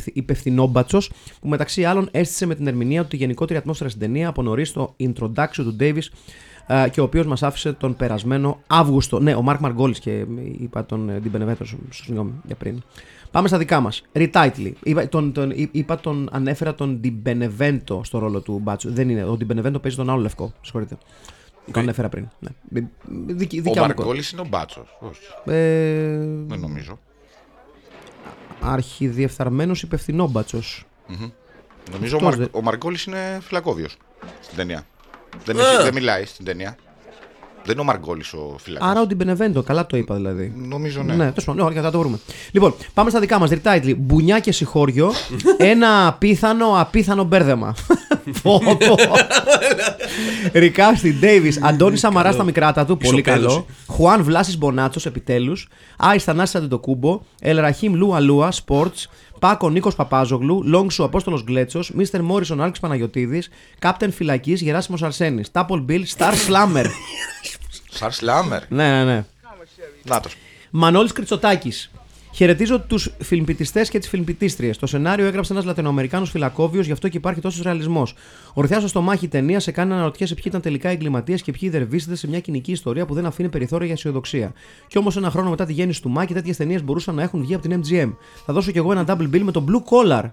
υπευθυνόμπατσος, 0.05 1.11
που 1.41 1.49
μεταξύ 1.49 1.85
άλλων 1.85 2.09
έστησε 2.11 2.47
με 2.47 2.55
την 2.55 2.66
ερμηνεία 2.66 3.03
του 3.03 3.09
τη 3.09 3.16
γενικότερη 3.16 3.59
ατμόσφαιρα 3.59 3.89
στην 3.89 4.01
ταινία 4.01 4.29
από 4.29 4.43
νωρί 4.43 4.68
το 4.68 4.95
introduction 4.99 5.47
του 5.55 5.76
Davis 5.81 5.97
ε, 5.97 6.01
και 6.91 7.01
ο 7.01 7.05
οποίος 7.05 7.27
μας 7.27 7.43
άφησε 7.43 7.73
τον 7.73 7.97
περασμένο 7.97 8.61
Αύγουστο. 8.66 9.21
Ναι, 9.21 9.35
ο 9.35 9.43
Μαρκ 9.43 9.61
Μαργκόλη 9.61 9.95
και 9.99 10.25
είπα 10.61 10.87
τον 10.87 11.09
ε, 11.09 11.19
Ντιμπενεβέτο, 11.21 11.64
συγγνώμη 11.91 12.33
για 12.47 12.55
πριν. 12.55 12.83
Πάμε 13.31 13.49
στα 13.49 13.59
δικά 13.59 13.81
μας. 13.81 14.03
Retitle. 14.12 14.73
Είπα 14.83 15.09
τον, 15.09 15.33
τον, 15.33 15.51
εί- 15.51 15.69
είπα 15.73 15.97
τον, 15.99 16.29
ανέφερα 16.33 16.75
τον 16.75 16.97
Ντιμπενεβέντο 17.01 18.05
στο 18.05 18.19
ρόλο 18.19 18.41
του 18.41 18.59
Μπάτσου. 18.62 18.93
Δεν 18.93 19.09
είναι. 19.09 19.25
Ο 19.25 19.37
Ντιμπενεβέντο 19.37 19.79
παίζει 19.79 19.97
τον 19.97 20.11
άλλο 20.11 20.21
λευκό. 20.21 20.53
Συγχωρείτε. 20.62 20.97
Το 21.73 21.81
ανέφερα 21.81 22.09
πριν. 22.09 22.29
Ναι. 22.39 22.51
Δικη, 23.27 23.59
Ο 23.59 23.62
δικιά 23.62 23.81
μου 23.81 23.87
Μαρκόλη 23.87 24.23
είναι 24.33 24.41
ο 24.41 24.47
μπάτσος. 24.49 24.97
Όχι, 25.01 25.21
ε, 25.45 26.16
δεν 26.47 26.61
νομίζω. 26.61 26.99
αρχιδιεφθαρμένος 28.61 29.83
υπευθυνόμπατσο. 29.83 30.61
Νομίζω 31.93 32.16
ο, 32.16 32.16
Αυτός 32.16 32.23
Μαρ... 32.23 32.37
δεν- 32.37 32.49
ο 32.53 32.62
Μαρκόλη 32.62 32.99
είναι 33.07 33.39
φυλακόβιος 33.43 33.97
στην 34.41 34.57
ταινία. 34.57 34.87
Δεν, 35.45 35.61
Α. 35.61 35.72
έχει- 35.72 35.83
δεν 35.83 35.95
μιλάει 35.95 36.24
στην 36.24 36.45
ταινία. 36.45 36.76
Δεν 37.64 37.72
είναι 37.76 37.81
ο 37.81 37.93
Μαργκόλης 37.93 38.33
ο 38.33 38.57
φυλακό. 38.59 38.85
Άρα 38.87 39.01
ο 39.01 39.07
Ντιμπενεβέντο, 39.07 39.62
καλά 39.62 39.87
το 39.87 39.97
είπα 39.97 40.14
δηλαδή. 40.14 40.53
Νομίζω 40.57 41.03
ναι. 41.03 41.12
Ναι, 41.14 41.26
τέλος 41.26 41.45
πάντων, 41.45 41.66
ωραία, 41.66 41.83
θα 41.83 41.91
το 41.91 41.99
βρούμε. 41.99 42.18
Λοιπόν, 42.51 42.74
πάμε 42.95 43.11
στα 43.11 43.20
δικά 43.20 43.39
μας. 43.39 43.51
Retitle. 43.53 43.95
Μπουνιά 43.97 44.39
και 44.39 44.53
συγχώριο. 44.53 45.12
ένα 45.59 46.07
απίθανο, 46.07 46.66
απίθανο 46.81 47.24
μπέρδεμα. 47.24 47.74
Πω, 48.43 48.61
πω. 48.89 48.95
Ρικάστη, 50.53 51.12
Ντέιβις, 51.12 51.62
Αντώνη 51.62 51.97
Σαμαρά 51.97 52.33
στα 52.33 52.45
μικράτα 52.45 52.85
του. 52.87 52.97
Πολύ 52.97 53.20
Ισοπαίδωση. 53.20 53.47
καλό. 53.55 53.66
Χουάν 53.87 54.22
Βλάσης 54.22 54.59
Μπονάτσος, 54.59 55.07
επιτέλους. 55.07 55.68
Άι 55.97 56.18
Θανάση 56.18 56.57
Αντετοκούμπο. 56.57 57.20
Ελραχήμ 57.41 57.95
Λου 57.95 58.14
Αλούα, 58.14 58.53
Sports. 58.66 59.05
Πάκο 59.39 59.70
Νίκος 59.70 59.95
Παπάζογλου. 59.95 60.62
Λόγξου 60.64 61.05
Απόστολος 61.05 61.43
Γκλέτσος. 61.45 61.91
Μίστερ 61.91 62.22
Μόρισον 62.22 62.62
Άλξ 62.62 62.80
Παναγιοτήδη. 62.80 63.43
Κάπτεν 63.78 64.12
Φυλακής 64.12 64.61
Γεράσιμος 64.61 65.03
Αρσένης. 65.03 65.51
Τάπολ 65.51 65.80
Μπιλ 65.80 66.07
Σταρ 66.07 66.36
Σλάμερ. 66.36 66.86
Σαρ 67.91 68.12
Σλάμερ. 68.12 68.62
ναι, 68.68 68.89
ναι, 68.89 69.05
ναι. 69.05 69.24
Νάτο. 70.03 70.28
Μανώλης 70.70 71.12
Κριτσοτάκης. 71.12 71.91
Χαιρετίζω 72.39 72.80
τους 72.80 73.11
φιλμπιτιστές 73.18 73.89
και 73.89 73.99
τις 73.99 74.09
φιλμπιτίστριες. 74.09 74.78
Το 74.78 74.86
σενάριο 74.86 75.26
έγραψε 75.26 75.53
ένας 75.53 75.64
Λατινοαμερικάνος 75.64 76.30
φυλακόβιος, 76.30 76.86
γι' 76.86 76.93
αυτό 76.93 77.09
και 77.09 77.16
υπάρχει 77.16 77.41
τόσος 77.41 77.62
ρεαλισμός. 77.62 78.14
Γροθιά 78.55 78.79
στο 78.78 78.89
στομάχι 78.89 79.28
ταινία 79.28 79.61
σε 79.61 79.70
κάνει 79.70 79.89
να 79.89 79.95
αναρωτιέσαι 79.95 80.34
ποιοι 80.34 80.45
ήταν 80.47 80.61
τελικά 80.61 80.89
εγκληματίες 80.89 81.43
και 81.43 81.53
ποιοι 81.53 81.68
δερβίσετε 81.68 82.16
σε 82.16 82.28
μια 82.28 82.41
κυνική 82.41 82.72
ιστορία 82.72 83.07
που 83.07 83.14
δεν 83.14 83.26
αφήνει 83.26 83.49
περιθώρια 83.49 83.86
για 83.86 83.95
αισιοδοξία. 83.95 84.53
Κι 84.86 84.99
όμως 84.99 85.16
ένα 85.16 85.30
χρόνο 85.30 85.51
μετά 85.51 85.64
τη 85.64 85.72
γέννηση 85.72 86.03
του 86.03 86.09
Μάκη, 86.11 86.34
τέτοιες 86.34 86.57
ταινίες 86.57 86.84
μπορούσαν 86.84 87.14
να 87.14 87.22
έχουν 87.22 87.41
βγει 87.41 87.55
από 87.55 87.68
την 87.68 87.80
MGM. 87.82 88.14
Θα 88.47 88.53
δώσω 88.53 88.70
κι 88.70 88.78
εγώ 88.78 88.93
ένα 88.93 89.05
double 89.09 89.34
bill 89.34 89.41
με 89.41 89.53
το 89.53 89.64
Blue 89.68 89.82
Collar. 89.93 90.24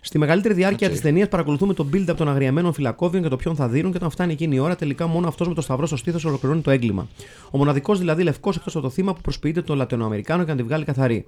Στη 0.00 0.18
μεγαλύτερη 0.18 0.54
διάρκεια 0.54 0.86
Οκ. 0.86 0.92
της 0.92 1.02
ταινίας 1.02 1.28
παρακολουθούμε 1.28 1.74
τον 1.74 1.90
build-up 1.94 2.14
των 2.16 2.28
αγριεμένων 2.28 2.72
φυλακόβιων 2.72 3.22
και 3.22 3.28
το 3.28 3.36
ποιον 3.36 3.54
θα 3.56 3.68
δίνουν 3.68 3.90
και 3.90 3.96
όταν 3.96 4.10
φτάνει 4.10 4.32
εκείνη 4.32 4.54
η 4.54 4.58
ώρα, 4.58 4.76
τελικά 4.76 5.06
μόνο 5.06 5.28
αυτός 5.28 5.48
με 5.48 5.54
το 5.54 5.60
σταυρό 5.60 5.86
στο 5.86 5.96
στήθος 5.96 6.24
ολοκληρώνει 6.24 6.60
το 6.60 6.70
έγκλημα. 6.70 7.08
Ο 7.50 7.58
μοναδικός 7.58 7.98
δηλαδή 7.98 8.22
λευκός 8.22 8.56
εκτός 8.56 8.74
από 8.74 8.84
το 8.84 8.90
θύμα 8.90 9.14
που 9.14 9.20
προσποιείται 9.20 9.62
τον 9.62 9.76
Λατινοαμερικάνο 9.76 10.44
και 10.44 10.50
να 10.50 10.56
τη 10.56 10.62
βγάλει 10.62 10.84
καθαρή. 10.84 11.26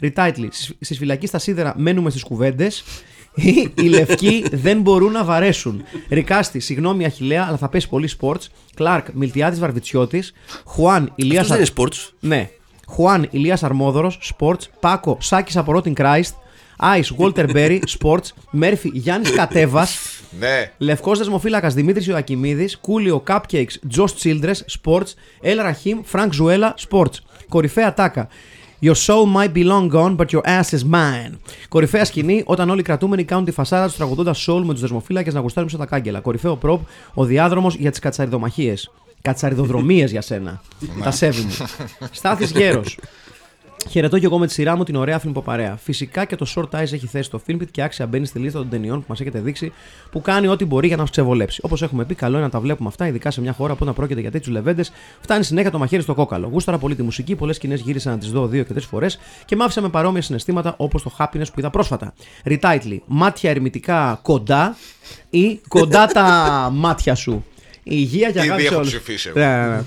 Retitle. 0.00 0.48
Στις 0.80 0.98
φυλακή 0.98 1.26
στα 1.26 1.38
σίδερα 1.38 1.74
μένουμε 1.76 2.10
στις 2.10 2.22
κουβέντες. 2.22 2.84
Οι 3.74 3.82
λευκοί 3.82 4.44
δεν 4.52 4.80
μπορούν 4.80 5.12
να 5.12 5.24
βαρέσουν. 5.24 5.82
Ρικάστη, 6.08 6.60
συγγνώμη 6.60 7.04
Αχηλέα, 7.04 7.44
αλλά 7.48 7.56
θα 7.56 7.68
πέσει 7.68 7.88
πολύ 7.88 8.08
sports. 8.20 8.46
Κλάρκ, 8.74 9.06
Μιλτιάδης 9.12 9.58
Βαρβιτσιώτης. 9.58 10.32
Χουάν, 10.64 11.12
Ηλίας 11.14 11.50
Αυτός 11.50 11.56
δεν 11.56 11.66
είναι 11.76 11.90
sports. 11.90 12.12
Ναι. 12.20 12.50
Χουάν, 12.86 13.28
Ηλίας 13.30 13.62
Αρμόδωρος, 13.62 14.32
sports. 14.38 14.60
Πάκο, 14.80 15.16
Σάκης 15.20 15.56
από 15.56 15.72
Ρότιν 15.72 15.94
Κράιστ. 15.94 16.34
Άι, 16.84 17.02
Walter 17.18 17.46
Berry, 17.54 17.78
sports. 17.98 18.28
Μέρφυ, 18.50 18.90
Γιάννης 18.92 19.30
Κατέβας. 19.30 19.98
Ναι. 20.38 20.72
Λευκός 20.78 21.18
δεσμοφύλακας 21.18 21.74
Δημήτρης 21.74 22.06
Ιωακιμίδη, 22.06 22.68
Κούλιο 22.80 23.22
Cupcakes, 23.26 23.96
Josh 23.96 24.14
Childress, 24.22 24.54
Sports, 24.82 25.14
Ελ 25.40 25.56
Ραχίμ, 25.60 26.00
Φρανκ 26.04 26.32
Ζουέλα, 26.32 26.74
Sports. 26.90 27.14
Κορυφαία 27.48 27.94
τάκα. 27.94 28.28
Your 28.82 28.94
soul 29.06 29.24
might 29.36 29.52
be 29.54 29.64
long 29.64 29.88
gone, 29.88 30.16
but 30.16 30.26
your 30.32 30.42
ass 30.44 30.78
is 30.78 30.82
mine. 30.92 31.38
Κορυφαία 31.68 32.04
σκηνή 32.04 32.42
όταν 32.46 32.70
όλοι 32.70 32.80
οι 32.80 32.82
κρατούμενοι 32.82 33.24
κάνουν 33.24 33.44
τη 33.44 33.50
φασάρα 33.50 33.86
τους 33.86 33.96
τραγουδώντας 33.96 34.48
soul 34.48 34.62
με 34.64 34.72
τους 34.72 34.80
δεσμοφύλακες 34.80 35.34
να 35.34 35.40
γουστάρουν 35.40 35.70
σε 35.70 35.76
τα 35.76 35.86
κάγκελα. 35.86 36.20
Κορυφαίο 36.20 36.56
προπ, 36.56 36.80
ο 37.14 37.24
διάδρομος 37.24 37.74
για 37.74 37.90
τις 37.90 37.98
κατσαριδομαχίες. 37.98 38.90
Κατσαριδοδρομίες 39.22 40.10
για 40.10 40.20
σένα. 40.20 40.62
τα 41.02 41.10
σέβη 41.10 41.42
μου. 41.42 41.52
Στάθης 42.10 42.50
Γέρος. 42.50 42.98
Χαιρετώ 43.88 44.18
και 44.18 44.24
εγώ 44.24 44.38
με 44.38 44.46
τη 44.46 44.52
σειρά 44.52 44.76
μου 44.76 44.82
την 44.84 44.96
ωραία 44.96 45.20
film 45.24 45.42
παρέα. 45.44 45.76
Φυσικά 45.76 46.24
και 46.24 46.36
το 46.36 46.46
Short 46.56 46.78
Eyes 46.78 46.92
έχει 46.92 47.06
θέση 47.06 47.24
στο 47.24 47.40
Filmbit 47.46 47.70
και 47.70 47.82
άξια 47.82 48.06
μπαίνει 48.06 48.26
στη 48.26 48.38
λίστα 48.38 48.58
των 48.58 48.68
ταινιών 48.68 48.98
που 48.98 49.04
μας 49.08 49.20
έχετε 49.20 49.40
δείξει 49.40 49.72
που 50.10 50.20
κάνει 50.20 50.46
ό,τι 50.46 50.64
μπορεί 50.64 50.86
για 50.86 50.96
να 50.96 51.02
μας 51.02 51.10
ξεβολέψει. 51.10 51.60
Όπως 51.62 51.82
έχουμε 51.82 52.04
πει, 52.04 52.14
καλό 52.14 52.36
είναι 52.36 52.44
να 52.44 52.50
τα 52.50 52.60
βλέπουμε 52.60 52.88
αυτά, 52.88 53.06
ειδικά 53.06 53.30
σε 53.30 53.40
μια 53.40 53.52
χώρα 53.52 53.72
που 53.72 53.78
όταν 53.82 53.94
πρόκειται 53.94 54.20
για 54.20 54.30
τέτοιους 54.30 54.54
λεβέντες, 54.54 54.92
φτάνει 55.20 55.44
συνέχεια 55.44 55.70
το 55.70 55.78
μαχαίρι 55.78 56.02
στο 56.02 56.14
κόκαλο. 56.14 56.48
Γούσταρα 56.52 56.78
πολύ 56.78 56.94
τη 56.94 57.02
μουσική, 57.02 57.34
πολλές 57.34 57.56
σκηνές 57.56 57.80
γύρισα 57.80 58.10
να 58.10 58.18
τις 58.18 58.30
δω 58.30 58.46
δύο 58.46 58.62
και 58.62 58.72
τρεις 58.72 58.84
φορές 58.84 59.18
και 59.44 59.56
μ' 59.56 59.62
άφησα 59.62 59.80
με 59.80 59.88
παρόμοια 59.88 60.22
συναισθήματα 60.22 60.74
όπως 60.76 61.02
το 61.02 61.16
Happiness 61.18 61.46
που 61.52 61.58
είδα 61.58 61.70
πρόσφατα. 61.70 62.14
Retitle. 62.44 62.98
Μάτια 63.06 63.50
ερμητικά 63.50 64.18
κοντά 64.22 64.76
ή 65.30 65.60
κοντά 65.68 66.06
τα 66.06 66.68
μάτια 66.72 67.14
σου. 67.14 67.44
Η 67.84 67.90
υγεία 67.94 68.30
και 68.30 68.38
Ήδη 68.38 68.48
αγάπη 68.48 68.60
σε 68.62 68.66
έχω 68.66 68.76
όλους. 68.76 68.88
ψηφίσει 68.88 69.28
εγώ. 69.28 69.38
Ναι, 69.38 69.56
ναι, 69.56 69.66
ναι. 69.66 69.82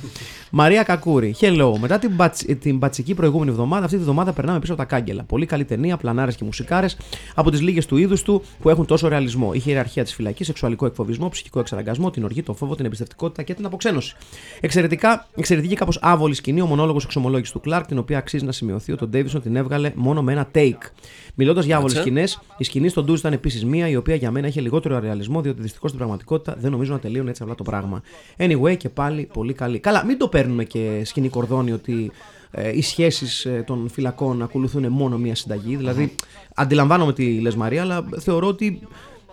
Μαρία 0.58 0.84
Κακούρη. 0.84 1.36
Hello. 1.40 1.74
Μετά 1.80 2.00
την, 2.00 2.12
μπατς- 2.16 2.58
την 2.60 2.78
μπατσική 2.78 3.14
προηγούμενη 3.14 3.52
εβδομάδα, 3.52 3.86
αυτή 3.86 3.98
τη 3.98 4.04
βδομάδα 4.04 4.34
περνάμε 4.34 4.60
πίσω 4.60 4.74
από 4.74 4.82
τα 4.82 4.88
κάγκελα. 4.88 5.24
Πολύ 5.24 5.46
καλή 5.46 5.66
ταινία, 5.66 5.98
πλανάρες 5.98 6.36
και 6.36 6.44
μουσικάρες 6.44 6.98
από 7.36 7.52
τις 7.52 7.62
λίγες 7.62 7.86
του 7.86 7.98
είδους 7.98 8.22
του 8.22 8.42
που 8.62 8.70
έχουν 8.70 8.86
τόσο 8.86 9.08
ρεαλισμό. 9.08 9.54
Είχε 9.54 9.70
ιεραρχία 9.70 10.04
της 10.04 10.14
φυλακής, 10.14 10.46
σεξουαλικό 10.46 10.86
εκφοβισμό, 10.86 11.30
ψυχικό 11.30 11.60
εξαναγκασμό, 11.60 12.12
την 12.12 12.24
οργή, 12.24 12.44
τον 12.44 12.56
φόβο, 12.56 12.76
την 12.76 12.86
εμπιστευτικότητα 12.86 13.44
και 13.44 13.54
την 13.54 13.66
αποξένωση. 13.66 14.16
Εξαιρετικά, 14.60 15.28
εξαιρετική 15.36 15.76
κάπως 15.76 16.00
άβολη 16.02 16.34
σκηνή, 16.34 16.62
ο 16.62 16.66
μονόλογος 16.66 17.04
εξομολόγησης 17.04 17.54
του 17.54 17.60
Κλάρκ, 17.60 17.86
την 17.86 17.98
οποία 17.98 18.18
αξίζει 18.18 18.46
να 18.46 18.52
σημειωθεί 18.52 18.92
ότι 18.92 19.04
ο 19.04 19.08
Ντέιβισον 19.08 19.42
την 19.42 19.56
έβγαλε 19.56 19.92
μόνο 19.96 20.22
με 20.22 20.32
ένα 20.32 20.48
take. 20.56 20.92
Μιλώντας 21.36 21.66
για 21.66 21.76
άβολες 21.76 21.94
Κάτσε. 21.94 22.10
σκηνές, 22.10 22.42
η 22.58 22.64
σκηνή 22.64 22.90
στον 22.90 23.06
Ντούζ 23.06 23.20
ήταν 23.20 23.34
επίσης 23.34 23.66
μία 23.66 23.88
η 23.88 23.96
οποία 23.96 24.16
για 24.16 24.32
μένα 24.32 24.48
είχε 24.48 24.62
λιγότερο 24.62 25.00
ρεαλισμό, 25.00 25.42
διότι 25.42 25.62
δυστυχώς 25.62 25.90
στην 25.90 26.02
πραγματικότητα 26.02 26.56
δεν 26.60 26.72
νομίζω 26.72 26.94
να 26.94 27.00
τελείωνε 27.00 27.30
έτσι 27.30 27.44
απλά 27.44 27.56
το 27.56 27.64
πράγμα. 27.64 28.02
Anyway, 28.38 28.78
και 28.78 28.90
πάλι 28.90 29.30
πολύ 29.34 29.54
καλή. 29.54 29.80
Καλά, 29.80 30.06
μην 30.06 30.18
το 30.18 30.28
παίρνουμε 30.46 30.64
και 30.64 31.02
σκηνή 31.06 31.30
κορδόνι 31.30 31.72
ότι 31.72 32.12
ε, 32.52 32.78
οι 32.78 32.82
σχέσεις 32.82 33.48
των 33.66 33.90
φυλακών 33.90 34.42
ακολουθούν 34.42 34.88
μόνο 34.88 35.18
μία 35.18 35.36
συνταγή. 35.36 35.76
Δηλαδή, 35.76 36.16
αντιλαμβάνομαι 36.56 37.14
τι 37.14 37.40
λες 37.40 37.56
Μαρία, 37.56 37.82
αλλά 37.82 38.06
θεωρώ 38.20 38.48
ότι. 38.48 38.80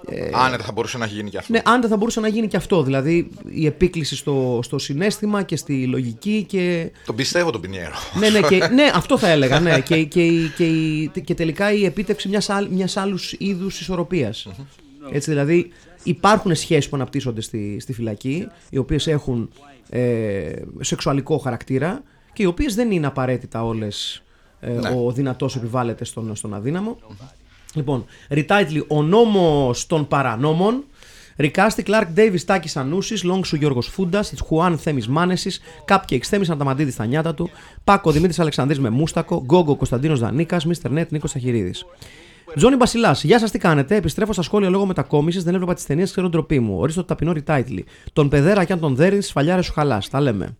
Ε, 0.08 0.30
Άνετα 0.32 0.64
θα 0.64 0.72
μπορούσε 0.72 0.98
να 0.98 1.04
έχει 1.04 1.14
γίνει 1.14 1.30
και 1.30 1.38
αυτό. 1.38 1.52
ναι, 1.52 1.60
αν 1.64 1.80
δεν 1.80 1.90
θα 1.90 1.96
μπορούσε 1.96 2.20
να 2.20 2.28
γίνει 2.28 2.48
και 2.48 2.56
αυτό. 2.56 2.82
Δηλαδή, 2.82 3.30
η 3.48 3.66
επίκληση 3.66 4.16
στο, 4.16 4.60
στο 4.62 4.78
συνέστημα 4.78 5.42
και 5.42 5.56
στη 5.56 5.86
λογική 5.86 6.44
και. 6.48 6.90
Τον 7.06 7.14
πιστεύω 7.14 7.50
τον 7.50 7.60
Πινιέρο. 7.60 7.94
ναι, 8.18 8.28
ναι, 8.28 8.40
και, 8.40 8.68
ναι, 8.68 8.90
αυτό 9.00 9.18
θα 9.18 9.28
έλεγα. 9.28 9.60
Ναι. 9.60 9.80
Και, 9.80 10.04
και, 10.04 10.28
και, 10.56 11.08
και, 11.12 11.20
και 11.20 11.34
τελικά 11.34 11.72
η 11.72 11.84
επίτευξη 11.84 12.28
μιας, 12.28 12.50
άλλ, 12.50 12.68
μιας 12.70 12.96
άλλους 12.96 13.32
είδους 13.38 13.80
ισορροπίας. 13.80 14.48
Έτσι 15.12 15.30
δηλαδή 15.30 15.72
υπάρχουν 16.02 16.54
σχέσεις 16.54 16.88
που 16.88 16.96
αναπτύσσονται 16.96 17.40
στη, 17.40 17.76
στη 17.80 17.92
φυλακή, 17.92 18.46
οι 18.70 18.78
οποίες 18.78 19.06
έχουν 19.06 19.50
ε, 19.94 20.52
σεξουαλικό 20.80 21.38
χαρακτήρα 21.38 22.02
και 22.32 22.42
οι 22.42 22.46
οποίες 22.46 22.74
δεν 22.74 22.90
είναι 22.90 23.06
απαραίτητα 23.06 23.64
όλες 23.64 24.22
ε, 24.60 24.78
ο 24.88 25.12
δυνατός 25.12 25.56
επιβάλλεται 25.56 26.04
στον, 26.04 26.36
στον 26.36 26.54
αδύναμο. 26.54 26.98
Λοιπόν, 27.74 28.04
retitle 28.28 28.84
Ο 28.88 29.02
νόμος 29.02 29.86
των 29.86 30.08
παρανόμων. 30.08 30.84
Recasting 31.36 31.82
Clark 31.82 32.08
Davis 32.08 32.44
Τάκης 32.44 32.76
Ανούσης, 32.76 33.22
Longshoe 33.22 33.56
Γιώργος 33.56 33.86
Φούντας, 33.86 34.32
Χουάν 34.44 34.78
Θέμης 34.78 35.08
Μάνεσης, 35.08 35.60
Cupcakes 35.84 36.16
Θέμης 36.16 36.46
Αδαμαντίδης 36.50 36.94
στα 36.94 37.06
νιάτα 37.06 37.34
του, 37.34 37.50
Πάκο 37.84 38.10
Δημήτρης 38.10 38.38
Αλεξανδρής 38.38 38.80
με 38.80 38.90
Μούστακο, 38.90 39.42
Go-Go 39.44 39.76
Κωνσταντίνος 39.76 40.20
Δανίκας, 40.20 40.64
Mister 40.64 40.90
Nett 40.90 41.10
Νίκος 41.12 41.32
Ταχυρίδης. 41.32 41.84
Τζόνι 42.56 42.76
Μπασιλάς, 42.76 43.24
γεια 43.24 43.38
σας, 43.38 43.50
τι 43.50 43.58
κάνετε; 43.58 43.96
Επιστρέφω 43.96 44.32
στα 44.32 44.42
σχόλια 44.42 44.68
λόγω 44.68 44.86
μετακόμισης, 44.86 45.42
δεν 45.44 45.54
έβλεπα 45.54 45.74
τις 45.74 45.86
ταινίες, 45.86 46.10
ξέρω 46.10 46.28
ντροπή 46.28 46.60
μου. 46.60 46.78
Ορίστε 46.78 47.00
το 47.00 47.06
ταπεινό 47.06 47.32
retitle. 47.34 47.78
Τον 48.12 48.28
παιδερά 48.28 48.64
και 48.64 48.72
αν 48.72 48.80
τον 48.80 48.94
δέρεις, 48.94 49.26
σφαλιάρε 49.26 49.62
σου 49.62 49.72
χαλάς. 49.72 50.08
Τα 50.08 50.20
λέμε. 50.20 50.56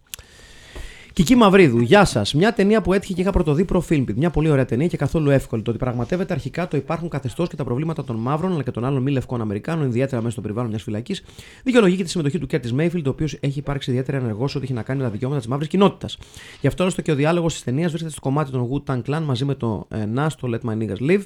Κική 1.15 1.35
Μαυρίδου, 1.35 1.81
γεια 1.81 2.05
σας. 2.05 2.35
Μια 2.35 2.53
ταινία 2.53 2.83
που 2.83 2.93
έτυχε 2.93 3.13
και 3.13 3.21
είχα 3.21 3.31
πρωτοδεί 3.31 3.65
προ 3.65 3.85
Filmpit. 3.89 4.15
Μια 4.15 4.31
πολύ 4.31 4.51
ωραία 4.51 4.65
ταινία 4.65 4.87
και 4.87 4.97
καθόλου 4.97 5.31
εύκολη. 5.31 5.63
Το 5.63 5.71
ότι 5.71 5.79
πραγματεύεται 5.79 6.33
αρχικά 6.33 6.69
το 6.69 6.77
υπάρχον 6.76 7.09
καθεστώς 7.09 7.49
και 7.49 7.57
τα 7.57 7.65
προβλήματα 7.65 8.05
των 8.05 8.17
μαύρων 8.17 8.53
αλλά 8.53 8.63
και 8.63 8.71
των 8.71 8.85
άλλων 8.85 9.03
μη 9.03 9.11
λευκών 9.11 9.41
Αμερικάνων, 9.41 9.87
ιδιαίτερα 9.87 10.17
μέσα 10.17 10.33
στο 10.33 10.41
περιβάλλον 10.41 10.71
μιας 10.71 10.83
φυλακής, 10.83 11.23
δικαιολογεί 11.65 11.97
και 11.97 12.03
τη 12.03 12.11
συμμετοχή 12.11 12.39
του 12.39 12.47
Curtis 12.47 12.74
Mayfield, 12.74 13.07
ο 13.07 13.11
οποίος 13.11 13.37
έχει 13.41 13.59
υπάρξει 13.59 13.91
ιδιαίτερα 13.91 14.17
ενεργός 14.19 14.55
ό,τι 14.55 14.65
έχει 14.65 14.73
να 14.73 14.83
κάνει 14.83 14.99
με 14.99 15.05
τα 15.05 15.11
δικαιώματα 15.11 15.41
της 15.41 15.51
μαύρης 15.51 15.69
κοινότητας. 15.69 16.19
Γι' 16.61 16.67
αυτό 16.67 16.83
άλλωστε 16.83 17.03
και 17.03 17.13
ο 17.13 17.15
διάλογος 17.15 17.53
της 17.53 17.63
ταινίας 17.63 17.89
βρίσκεται 17.89 18.13
στο 18.13 18.21
κομμάτι 18.21 18.51
των 18.51 18.69
Wu 18.71 18.93
Tang 18.93 19.03
Clan 19.07 19.23
μαζί 19.25 19.45
με 19.45 19.55
το 19.55 19.87
ε, 19.89 20.05
Nas, 20.17 20.29
το 20.41 20.49
Let 20.53 20.71
My 20.71 20.79
Niggas 20.79 21.11
Live. 21.11 21.23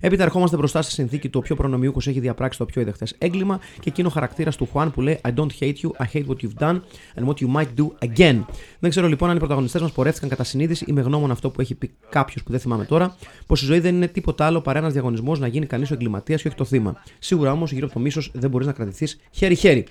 Έπειτα 0.00 0.22
ερχόμαστε 0.22 0.56
μπροστά 0.56 0.82
στη 0.82 0.92
συνθήκη 0.92 1.28
του 1.28 1.38
ο 1.38 1.46
πιο 1.46 1.56
προνομιούχος 1.56 2.06
έχει 2.06 2.20
διαπράξει 2.20 2.58
το 2.58 2.64
πιο 2.64 2.80
ιδεχθές 2.80 3.14
έγκλημα 3.18 3.58
και 3.80 3.88
εκείνο 3.88 4.08
χαρακτήρας 4.08 4.56
του 4.56 4.68
Χουάν 4.72 4.90
που 4.90 5.00
λέει 5.00 5.20
I 5.24 5.30
don't 5.34 5.50
hate 5.60 5.74
you, 5.82 5.90
I 6.04 6.16
hate 6.16 6.26
what 6.26 6.36
you've 6.42 6.66
done 6.68 6.80
and 7.14 7.26
what 7.26 7.34
you 7.40 7.48
might 7.56 7.68
do 7.80 8.08
again. 8.08 8.44
Δεν 8.78 8.90
ξέρω 8.90 9.08
λοιπόν 9.08 9.25
αν 9.30 9.36
οι 9.36 9.38
πρωταγωνιστές 9.38 9.80
μας 9.80 9.92
πορεύτηκαν 9.92 10.28
κατά 10.28 10.44
συνείδηση 10.44 10.84
ή 10.88 10.92
με 10.92 11.00
γνώμονα 11.00 11.32
αυτό 11.32 11.50
που 11.50 11.60
έχει 11.60 11.74
πει 11.74 11.90
κάποιος 12.08 12.42
που 12.42 12.50
δεν 12.50 12.60
θυμάμαι 12.60 12.84
τώρα, 12.84 13.16
πως 13.46 13.62
η 13.62 13.64
ζωή 13.64 13.80
δεν 13.80 13.94
είναι 13.94 14.08
τίποτα 14.08 14.46
άλλο 14.46 14.60
παρά 14.60 14.78
ένας 14.78 14.92
διαγωνισμός 14.92 15.38
να 15.38 15.46
γίνει 15.46 15.66
κανείς 15.66 15.90
ο 15.90 15.94
εγκληματίας 15.94 16.42
και 16.42 16.48
όχι 16.48 16.56
το 16.56 16.64
θύμα. 16.64 17.02
Σίγουρα 17.18 17.52
όμως 17.52 17.72
γύρω 17.72 17.84
από 17.84 17.94
το 17.94 18.00
μίσος 18.00 18.30
δεν 18.34 18.50
μπορείς 18.50 18.66
να 18.66 18.72
κρατηθείς 18.72 19.18
χέρι-χέρι. 19.30 19.86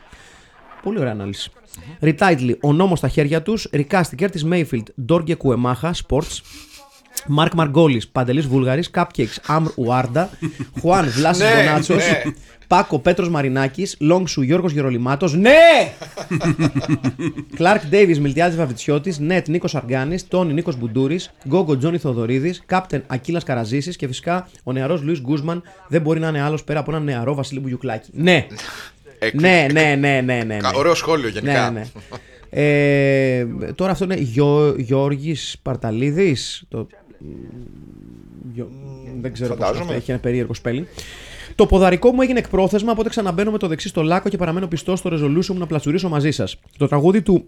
Πολύ 0.83 0.99
ωραία 0.99 1.11
ανάλυση. 1.11 1.51
Retitle, 2.01 2.55
ο 2.61 2.73
νόμος 2.73 2.97
στα 2.97 3.07
χέρια 3.07 3.41
τους. 3.41 3.69
Ρικάστη 3.71 4.15
Κέρτη 4.15 4.45
Μέιφιλτ, 4.45 4.87
Ντόργκε 5.01 5.35
Κουεμάχα, 5.35 5.93
Sports. 5.93 6.41
Μάρκ 7.27 7.53
Μαργκόλης, 7.53 8.07
Παντελής 8.07 8.47
Βούλγαρης, 8.47 8.89
Cupcakes 8.93 9.35
Αμρ 9.45 9.67
Ουάρντα, 9.75 10.29
Χουάν 10.81 11.05
Βλάσης 11.09 11.43
Ναι, 11.43 11.63
Δονάτσο, 11.63 11.95
ναι. 11.95 12.21
Πάκο 12.67 12.99
Πέτρος 12.99 13.29
Μαρινάκης, 13.29 13.95
Λόγξου 13.99 14.41
Γιώργος 14.41 14.71
Γερολιμάτος, 14.71 15.33
ναι! 15.33 15.53
Κλάρκ 17.55 17.85
Ντέιβις 17.85 18.19
Μιλτιάδης 18.19 18.55
Βαβιτσιώτης, 18.57 19.19
Νετ 19.19 19.47
Νίκος 19.47 19.75
Αργάνης, 19.75 20.27
Τόνι 20.27 20.53
Νίκος 20.53 20.77
Μπουντούρης, 20.77 21.31
Γκόγκο 21.47 21.77
Τζόνι 21.77 21.97
Θοδωρίδης, 21.97 22.61
Κάπτεν 22.65 23.03
Ακύλας 23.07 23.43
Καραζήση 23.43 23.95
και 23.95 24.07
φυσικά 24.07 24.47
ο 24.63 24.71
νεαρός 24.71 25.01
Λουίς 25.01 25.21
Γκούσμαν 25.21 25.61
δεν 25.87 26.01
μπορεί 26.01 26.19
να 26.19 26.27
είναι 26.27 26.41
άλλος 26.41 26.63
πέρα 26.63 26.79
από 26.79 26.91
έναν 26.91 27.03
νεαρό 27.03 27.33
Βασίλη 27.35 27.59
Μπουγιουκλάκη. 27.59 28.09
Ναι! 28.13 28.47
Εκ- 29.19 29.33
Ναι, 29.41 29.67
ναι, 29.71 29.95
ναι, 29.99 30.21
ναι, 30.25 30.43
ναι. 30.45 30.57
Κα- 30.57 30.71
ναι. 30.71 30.77
Ωραίο 30.77 30.93
σχόλιο 30.95 31.29
γενικά. 31.29 31.69
Ναι, 31.69 31.79
ναι. 31.79 31.85
Ε, 32.49 33.45
τώρα 33.75 33.91
αυτό 33.91 34.03
είναι 34.03 34.15
Γιώ, 34.15 34.75
Γιώργης 34.77 35.55
Παρταλίδης. 35.61 36.63
Το... 36.69 36.87
Γιώ- 38.53 38.69
Δεν 39.21 39.33
ξέρω 39.33 39.49
πώς 39.49 39.57
φαντάζομαι. 39.57 39.83
αυτό 39.85 39.93
έχει 39.95 40.11
ένα 40.11 40.19
περίεργο 40.19 40.51
spelling. 40.63 40.83
Το 41.55 41.65
ποδαρικό 41.65 42.11
μου 42.11 42.21
έγινε 42.21 42.39
εκπρόθεσμα, 42.39 42.91
οπότε 42.91 43.09
ξαναμπαίνω 43.09 43.51
με 43.51 43.57
το 43.57 43.67
δεξί 43.67 43.87
στο 43.87 44.01
λάκκο 44.03 44.29
και 44.29 44.37
παραμένω 44.37 44.67
πιστό 44.67 44.95
στο 44.95 45.09
resolution 45.13 45.45
μου 45.47 45.57
να 45.59 45.65
πλατσουρίσω 45.65 46.09
μαζί 46.09 46.31
σας. 46.31 46.59
Το 46.77 46.87
τραγούδι 46.87 47.21
του 47.21 47.45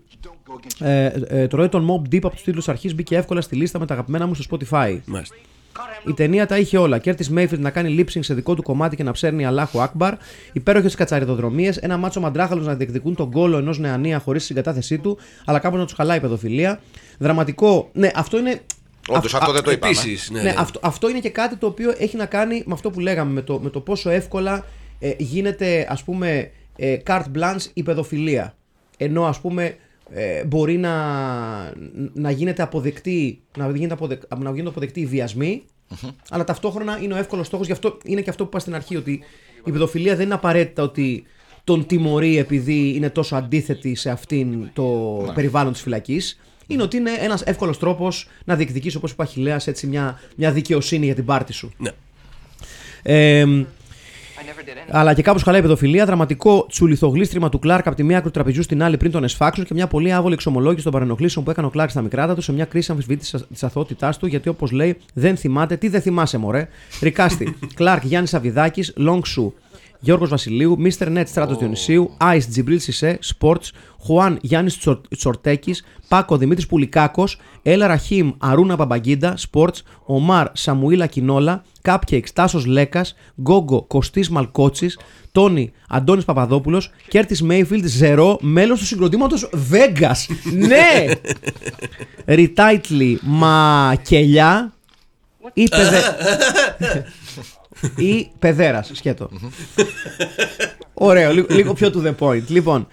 ε, 0.80 1.06
ε, 1.28 1.48
το 1.48 1.58
ροέ 1.58 1.68
των 1.68 1.88
Mob 1.90 2.14
Deep 2.14 2.20
από 2.24 2.30
τους 2.30 2.44
τίτλους 2.44 2.70
αρχής 2.70 2.96
μπήκε 2.96 3.16
εύκολα 3.16 3.42
στη 3.42 3.56
λίστα 3.56 3.80
με 3.80 3.86
τα 3.86 3.94
αγαπημένα 3.94 4.26
μου 4.28 4.34
στο 4.34 4.58
Spotify. 4.58 5.00
Μάλιστα. 5.06 5.36
Η 6.08 6.14
ταινία 6.14 6.46
τα 6.46 6.58
είχε 6.58 6.78
όλα. 6.78 6.98
Curtis 6.98 7.32
Mayfield 7.34 7.62
να 7.62 7.70
κάνει 7.70 7.96
lip 8.00 8.14
sync 8.18 8.20
σε 8.24 8.34
δικό 8.34 8.56
του 8.56 8.62
κομμάτι 8.62 8.96
και 8.96 9.04
να 9.04 9.12
ψέλνει 9.12 9.46
Allahu 9.46 9.82
Akbar. 9.82 10.14
Υπέροχες 10.54 10.96
κατσαριδοδρομίες. 10.96 11.78
Ένα 11.78 11.98
μάτσο 11.98 12.20
μαντράχαλους 12.20 12.66
να 12.66 12.76
διεκδικούν 12.76 13.16
τον 13.16 13.32
κώλο 13.32 13.58
ενός 13.58 13.80
νεανία 13.80 14.20
χωρίς 14.20 14.44
συγκατάθεσή 14.44 14.98
του, 14.98 15.18
αλλά 15.46 15.60
κάπως 15.60 15.80
να 15.80 15.86
τους 15.86 15.94
χαλάει 15.94 16.18
η 16.18 16.20
παιδοφιλία. 16.22 16.80
Δραματικό. 17.18 17.90
Ναι, 17.94 18.10
αυτό 18.16 18.38
είναι. 18.38 18.60
Όντως 19.08 19.34
αυ- 19.34 19.42
αυτό 19.42 19.54
δεν 19.54 19.64
το 19.64 19.72
είπαμε. 19.72 19.92
Επίσης, 19.92 20.30
ναι, 20.30 20.42
ναι, 20.42 20.50
ναι. 20.50 20.56
Αυτό, 20.58 20.80
αυτό 20.84 21.10
είναι 21.10 21.20
και 21.20 21.30
κάτι 21.30 21.56
το 21.56 21.68
οποίο 21.68 21.94
έχει 21.98 22.18
να 22.18 22.26
κάνει 22.26 22.64
με 22.66 22.74
αυτό 22.74 22.90
που 22.90 23.00
λέγαμε, 23.00 23.32
με 23.32 23.42
το, 23.42 23.60
με 23.60 23.70
το 23.70 23.80
πόσο 23.80 24.10
εύκολα 24.10 24.66
ε, 25.00 25.14
γίνεται 25.18 25.88
ας 25.90 26.04
πούμε 26.04 26.52
ε, 26.76 26.98
carte 27.08 27.24
blanche 27.36 27.66
η 27.74 27.84
παιδοφιλία. 27.84 28.56
Ενώ 28.98 29.26
ας 29.26 29.40
πούμε 29.40 29.76
ε, 30.14 30.44
μπορεί 30.46 30.78
να, 30.78 30.94
να 32.14 32.32
γίνεται 32.32 32.62
αποδεκτή, 32.62 33.42
να 33.58 33.70
γίνεται, 33.70 33.94
αποδεκ, 33.94 34.22
να 34.38 34.50
γίνονται 34.52 34.70
αποδεκτοί 34.70 35.00
οι 35.00 35.06
βιασμοί, 35.06 35.64
αλλά 36.30 36.44
ταυτόχρονα 36.44 37.00
είναι 37.02 37.14
ο 37.14 37.18
εύκολος 37.18 37.48
στόχος, 37.48 37.66
γι' 37.66 37.72
αυτό 37.72 37.98
είναι 38.04 38.22
και 38.22 38.30
αυτό 38.30 38.44
που 38.44 38.50
είπα 38.50 38.60
στην 38.60 38.76
αρχή, 38.76 38.96
ότι 38.96 39.24
η 39.64 39.72
παιδοφιλία 39.72 40.16
δεν 40.16 40.26
είναι 40.26 40.34
απαραίτητα 40.34 40.84
ότι 40.84 41.24
τον 41.64 41.86
τιμωρεί 41.86 42.38
επειδή 42.38 42.94
είναι 42.96 43.10
τόσο 43.10 43.36
αντίθετη 43.36 43.96
σε 43.96 44.10
αυτήν 44.10 44.70
το 44.74 44.84
περιβάλλον 45.34 45.72
της 45.74 45.82
φυλακής. 45.82 46.40
Είναι 46.68 46.84
ότι 46.84 46.98
είναι 46.98 47.12
ένας 47.12 47.42
εύκολος 47.42 47.80
τρόπος 47.80 48.30
να 48.44 48.56
διεκδικήσει, 48.56 48.98
όπως 48.98 49.12
είπα 49.12 49.26
Χιλέας, 49.26 49.68
έτσι 49.68 49.88
μια, 49.88 50.20
μια 50.36 50.52
δικαιοσύνη 50.52 51.06
για 51.06 51.16
την 51.16 51.26
πάρτη 51.26 51.54
σου. 51.54 51.74
Ναι. 51.78 51.92
Ε, 53.04 53.44
I 53.44 54.40
never 54.40 54.70
did 54.70 54.72
any. 54.72 54.90
αλλά 54.90 55.14
και 55.14 55.22
κάπως 55.22 55.44
χαλάει 55.44 55.60
η 55.60 55.64
παιδοφιλία. 55.64 56.06
Δραματικό 56.06 56.66
τσουλιθογλίστριμα 56.70 57.50
του 57.50 57.60
Κλάρκ 57.60 57.88
από 57.88 57.96
τη 57.96 58.04
μία 58.04 58.18
άκρη 58.18 58.30
του 58.30 58.34
τραπεζιού 58.34 58.64
στην 58.64 58.84
άλλη 58.84 58.98
πριν 58.98 59.12
τον 59.12 59.24
εσφάξουν 59.24 59.66
και 59.66 59.74
μια 59.74 59.88
πολύ 59.88 60.14
άβολη 60.14 60.34
εξομολόγηση 60.34 60.84
των 60.84 60.92
παρενοχλήσεων 60.92 61.46
που 61.46 61.52
έκανε 61.52 61.68
ο 61.68 61.70
Κλάρκ 61.70 61.90
στα 61.90 62.02
μικράτα 62.02 62.36
του 62.36 62.42
σε 62.42 62.52
μια 62.54 62.66
κρίση 62.66 62.92
αμφισβήτησης 62.92 63.46
της 63.52 63.64
αθωότητά 63.64 64.14
του. 64.20 64.28
Γιατί 64.28 64.50
όπως 64.50 64.72
λέει, 64.72 64.98
δεν 65.14 65.38
θυμάται, 65.38 65.78
τι 65.78 65.88
δεν 65.88 66.02
θυμάσαι, 66.02 66.38
μωρέ; 66.38 66.68
Ρικάστη, 67.02 67.56
Κλάρκ 67.76 68.06
Γιάννης 68.06 68.34
Αβιδάκης, 68.34 68.94
Λόγξου 68.96 69.54
Γιώργος 70.00 70.30
Βασιλείου, 70.30 70.76
Μίστερ 70.80 71.10
Νέτ 71.10 71.28
Στράτο 71.28 71.56
Διονυσίου, 71.56 72.14
Άις 72.18 72.50
Τζιμπρίλ 72.50 72.80
Σισε, 72.80 73.18
Σπορτ, 73.22 73.64
Χουάν 74.00 74.38
Γιάννης 74.42 74.80
Τσορτέκης, 75.18 75.84
Πάκο 76.08 76.38
Δημήτρης 76.38 76.68
Πουλικάκος, 76.68 77.40
Έλα 77.62 77.88
Ραχίμ 77.88 78.32
Αρούνα 78.38 78.76
Μπαμπαγκίντα, 78.76 79.38
Σπορτ, 79.38 79.76
Ομάρ 80.04 80.48
Σαμουήλα 80.54 81.06
Κινόλα, 81.06 81.64
Κάπκεκ 81.82 82.32
Τάσος 82.32 82.66
Λέκας, 82.66 83.16
Γκόγκο 83.42 83.82
Κωστής 83.84 84.30
Μαλκότσης, 84.30 85.00
Τόνι 85.32 85.72
Αντώνης 85.90 86.26
Παπαδόπουλος, 86.26 86.92
Κέρτης 87.08 87.42
Μέιφιλντ 87.42 87.86
Ζερό, 87.86 88.38
μέλος 88.42 88.80
του 88.80 88.86
συγκροτήματος 88.86 89.50
Βέγγα. 89.54 90.16
ναι! 90.68 91.06
Ριτάιτλι 92.26 93.20
Μακελιά 93.22 94.74
ή 95.54 95.68
παιδε... 95.70 96.02
ή 97.98 98.28
παιδέρας, 98.40 98.92
σκέτο. 98.94 99.30
Ωραίο, 100.94 101.34
λίγο, 101.34 101.48
λίγο 101.50 101.74
πιο 101.74 101.90
to 101.94 102.08
the 102.08 102.14
point. 102.20 102.48
Λοιπόν, 102.48 102.88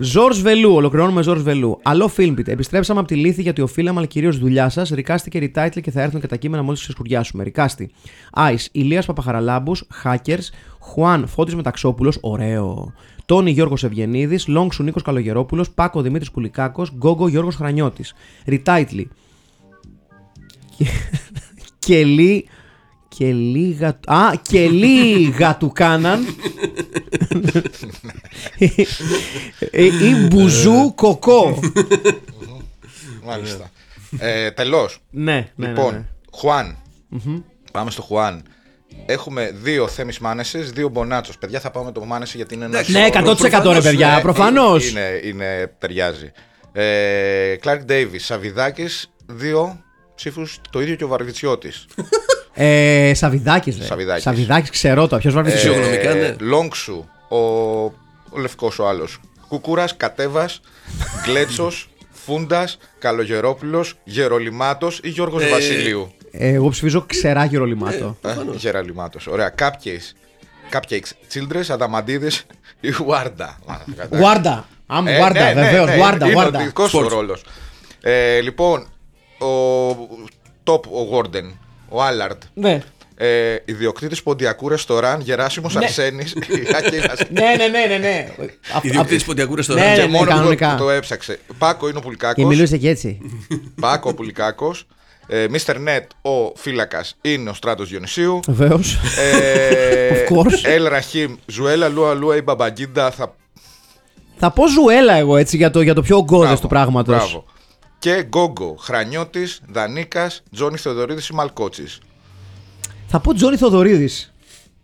Ζορ 0.00 0.34
Βελού, 0.34 0.74
ολοκληρώνουμε 0.74 1.22
Ζορ 1.22 1.38
Βελού. 1.38 1.78
Αλό 1.82 2.10
Filmbit. 2.16 2.48
Επιστρέψαμε 2.48 2.98
από 3.00 3.08
τη 3.08 3.14
λύθη 3.14 3.42
γιατί 3.42 3.60
οφείλαμε, 3.60 3.98
αλλά 3.98 4.06
κυρίως 4.06 4.38
δουλειά 4.38 4.68
σας. 4.68 4.90
Ρικάστηκε 4.90 5.50
retitle 5.54 5.80
και 5.82 5.90
θα 5.90 6.02
έρθουν 6.02 6.20
και 6.20 6.26
τα 6.26 6.36
κείμενα 6.36 6.62
μόλις 6.62 6.80
ξεσκουριάσουμε. 6.80 7.42
Ρικάστη. 7.42 7.90
Άι, 8.32 8.56
Ηλίας 8.72 9.06
Παπαχαραλάμπους, 9.06 9.84
Hackers, 10.04 10.48
Χουάν 10.78 11.26
Φώτης 11.26 11.54
Μεταξόπουλος, 11.54 12.18
ωραίο. 12.20 12.92
Τόνι 13.26 13.50
Γιώργος 13.50 13.84
Ευγενίδης, 13.84 14.46
Λόγξου 14.46 14.82
Νίκος 14.82 15.02
Καλογερόπουλος, 15.02 15.70
Πάκο 15.70 16.02
Δημήτρης 16.02 16.30
Κουλικάκο, 16.30 16.86
Γκόγκο 16.96 17.28
Γιώργος 17.28 17.56
Χρανιώτης. 17.56 18.14
Ριτάιτλι. 18.46 19.08
Και 21.78 22.04
λί. 22.16 22.48
Και 23.16 23.32
λίγα. 23.32 23.98
Α, 24.06 24.30
και 24.42 24.68
λίγα 24.68 25.56
του 25.56 25.72
κάναν. 25.74 26.26
Ή 29.70 30.14
μπουζού 30.28 30.92
κοκό. 30.94 31.60
Μάλιστα. 33.24 33.70
ε, 34.18 34.50
Τελώς. 34.50 34.98
Ναι, 35.10 35.50
ναι, 35.54 35.68
Λοιπόν, 35.68 35.92
ναι, 35.92 35.98
ναι. 35.98 36.04
Χουάν. 36.32 36.76
Πάμε 37.72 37.90
στο 37.90 38.02
Χουάν. 38.02 38.42
Έχουμε 39.06 39.50
δύο 39.62 39.88
Θέμης 39.88 40.18
Μάνεσες, 40.18 40.70
δύο 40.70 40.88
Μπονάτσος. 40.88 41.38
Παιδιά, 41.38 41.60
θα 41.60 41.70
πάμε 41.70 41.92
το 41.92 42.04
Μάνεσε 42.04 42.36
γιατί 42.36 42.54
είναι 42.54 42.64
ένας. 42.64 42.88
Ναι, 42.88 43.08
100% 43.12 43.72
ρε 43.72 43.80
παιδιά, 43.80 44.20
προφανώς. 44.22 44.90
Είναι, 44.90 45.20
είναι, 45.24 45.74
ταιριάζει. 45.78 46.32
Ε, 46.72 47.54
Κλάρκ 47.60 47.82
Ντέιβι, 47.84 48.18
Σαβιδάκη, 48.18 48.86
δύο 49.26 49.80
ψήφους 50.14 50.60
το 50.70 50.80
ίδιο 50.80 50.94
και 50.94 51.04
ο 51.04 51.08
Βαρβιτσιώτης. 51.08 51.86
Ε, 52.54 53.12
Σαβιδάκη, 53.14 53.74
ρε. 53.78 53.84
Σαβιδάκης. 53.84 54.22
Σαβιδάκη, 54.22 54.70
ξέρω 54.70 55.08
το. 55.08 55.16
Ποιος 55.18 55.34
βαρβίζει. 55.34 55.56
Φυσιογνωμικά, 55.56 56.14
ναι. 56.14 56.34
Λόγξου, 56.38 57.04
ο, 57.28 57.36
ο 57.36 58.38
λευκός 58.40 58.78
ο 58.78 58.88
άλλος. 58.88 59.18
Κούκουρα, 59.48 59.84
Κατέβας, 59.96 60.60
Γκλέτσο, 61.24 61.72
Φούντας, 62.10 62.78
Καλογερόπουλος, 62.98 63.94
Γερολιμάτος 64.04 65.00
ή 65.02 65.08
Γιώργος 65.08 65.42
Ε, 65.42 65.48
Βασιλείου. 65.48 66.12
Ε, 66.30 66.48
εγώ 66.52 66.68
ψηφίζω 66.68 67.04
ξερά 67.06 67.44
γυρολιμάτο. 67.44 68.16
Ε, 68.24 68.34
Γερολιμάτος. 68.56 69.26
Ωραία. 69.26 69.54
Cupcakes. 69.58 70.14
Cupcakes. 70.72 71.10
Childress, 71.34 71.64
Αδαμαντίδες 71.68 72.46
ή 72.80 72.90
Βάρντα. 72.90 73.58
Γουάρντα. 74.10 74.66
Αμ, 74.86 75.06
Ε, 75.06 75.16
Γουάρντα, 75.16 75.40
ναι, 75.40 75.60
ναι, 75.60 75.62
βεβαίως. 75.62 75.86
ναι, 75.88 75.94
Γουάρντα, 75.96 76.24
είναι 76.24 76.34
Γουάρντα. 76.34 76.58
ο 76.60 76.62
δικό 76.64 76.88
σου 76.88 77.08
ρόλος. 77.08 77.44
Ε, 78.00 78.40
λοιπόν, 78.40 78.80
ο 79.38 79.90
top, 80.64 80.80
ο 80.90 81.02
Γόρντεν, 81.02 81.58
ο 81.92 82.02
Άλλαρντ. 82.02 82.42
Ναι. 82.54 82.82
Ε, 83.16 83.56
Ιδιοκτήτης 83.64 84.22
ποντιακού 84.22 84.68
ρεστοράν 84.68 85.20
Γεράσιμος 85.20 85.74
Ναι. 85.74 85.84
Αρσένης. 85.84 86.34
Ναι, 87.30 87.40
ναι, 87.56 87.66
ναι, 87.66 87.86
ναι, 87.88 87.98
ναι. 87.98 88.26
Απ- 88.74 88.84
Ιδιοκτήτη 88.84 89.16
απ- 89.16 89.24
Ποντιακού 89.26 89.50
Ναι, 89.50 89.56
Ρεστοράν. 89.56 89.84
ναι, 89.88 89.94
Και 89.94 90.06
μόνο 90.06 90.18
που 90.18 90.24
το, 90.24 90.30
κανονικά. 90.36 90.70
που 90.74 90.82
το 90.82 90.90
έψαξε. 90.90 91.38
Πάκο 91.58 91.88
είναι 91.88 91.96
ο 91.96 92.00
Και 92.00 92.04
Πουλικάκο. 92.06 92.46
μιλούσε 92.46 92.76
και 92.76 92.88
έτσι. 92.88 93.18
Πάκο 93.80 94.08
ο 94.08 94.14
Πουλικάκος. 94.14 94.86
Ε, 95.26 95.46
Mr. 95.52 95.74
Net, 95.74 96.30
ο 96.32 96.52
φύλακας, 96.56 97.16
είναι 97.20 97.50
ο 97.50 97.54
Στράτος 97.54 97.88
Διονυσίου. 97.88 98.40
Βεβαίως. 98.48 98.98
Ε, 99.18 100.08
Of 100.14 100.32
course. 100.32 100.60
Ελ 100.64 100.88
Ραχίμ, 100.88 101.34
Ζουέλα 101.46 101.88
Λούα 101.88 102.14
Λούα 102.14 102.36
η 102.36 102.42
Μπαμπαγκίντα. 102.42 103.10
Θα... 103.10 103.34
Θα 104.36 104.50
πω 104.50 104.68
ζουέλα 104.68 105.14
εγώ 105.14 105.36
έτσι 105.36 105.56
για 105.56 105.70
το, 105.70 105.80
για 105.80 105.94
το 105.94 106.02
πιο 106.02 106.16
ογκώδε 106.16 106.44
Μπράβο, 106.44 106.60
του 106.60 106.68
πράγματος. 106.68 107.16
μπράβο. 107.16 107.44
Και 108.02 108.22
Γκόγκο, 108.22 108.76
Χρανιώτης, 108.80 109.60
Δανίκας, 109.68 110.42
Τζόνι 110.52 110.76
Θεοδωρίδης 110.76 111.28
ή 111.28 111.34
Μαλκότσης. 111.34 111.98
Θα 113.06 113.20
πω 113.20 113.34
Τζόνι 113.34 113.56
Θοδωρίδη. 113.56 114.08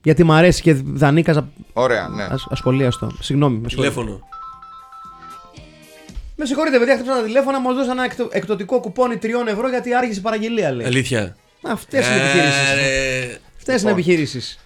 Γιατί 0.03 0.25
μ' 0.25 0.33
αρέσει 0.33 0.63
και 0.63 0.75
Δανίκας 0.75 1.39
Ωραία, 1.73 2.09
ναι. 2.09 2.27
ασχολίαστο. 2.51 3.11
Συγγνώμη. 3.21 3.59
Με 3.59 3.69
συγχωρείτε. 3.69 3.95
Τηλέφωνο. 3.95 4.21
Με 6.37 6.45
συγχωρείτε, 6.47 6.79
παιδιά, 6.79 6.95
χτύπησα 6.95 7.17
ένα 7.17 7.25
τηλέφωνο, 7.27 7.61
μας 7.61 7.75
δώσαν 7.75 7.91
ένα 7.91 8.05
εκτο- 8.05 8.29
εκπτωτικό 8.31 8.81
κουπόνι 8.81 9.17
3 9.17 9.47
ευρώ 9.49 9.69
γιατί 9.69 9.95
άργησε 9.95 10.19
η 10.19 10.23
παραγγελία, 10.23 10.71
λέει. 10.73 10.87
Αλήθεια. 10.87 11.37
Αυτές 11.63 12.07
είναι 12.07 12.17
οι 12.17 12.21
επιχειρήσεις. 12.21 12.69
Ε, 12.71 13.41
Αυτές 13.57 13.81
είναι 13.81 13.91
οι 13.91 13.93
επιχειρήσεις. 13.93 14.59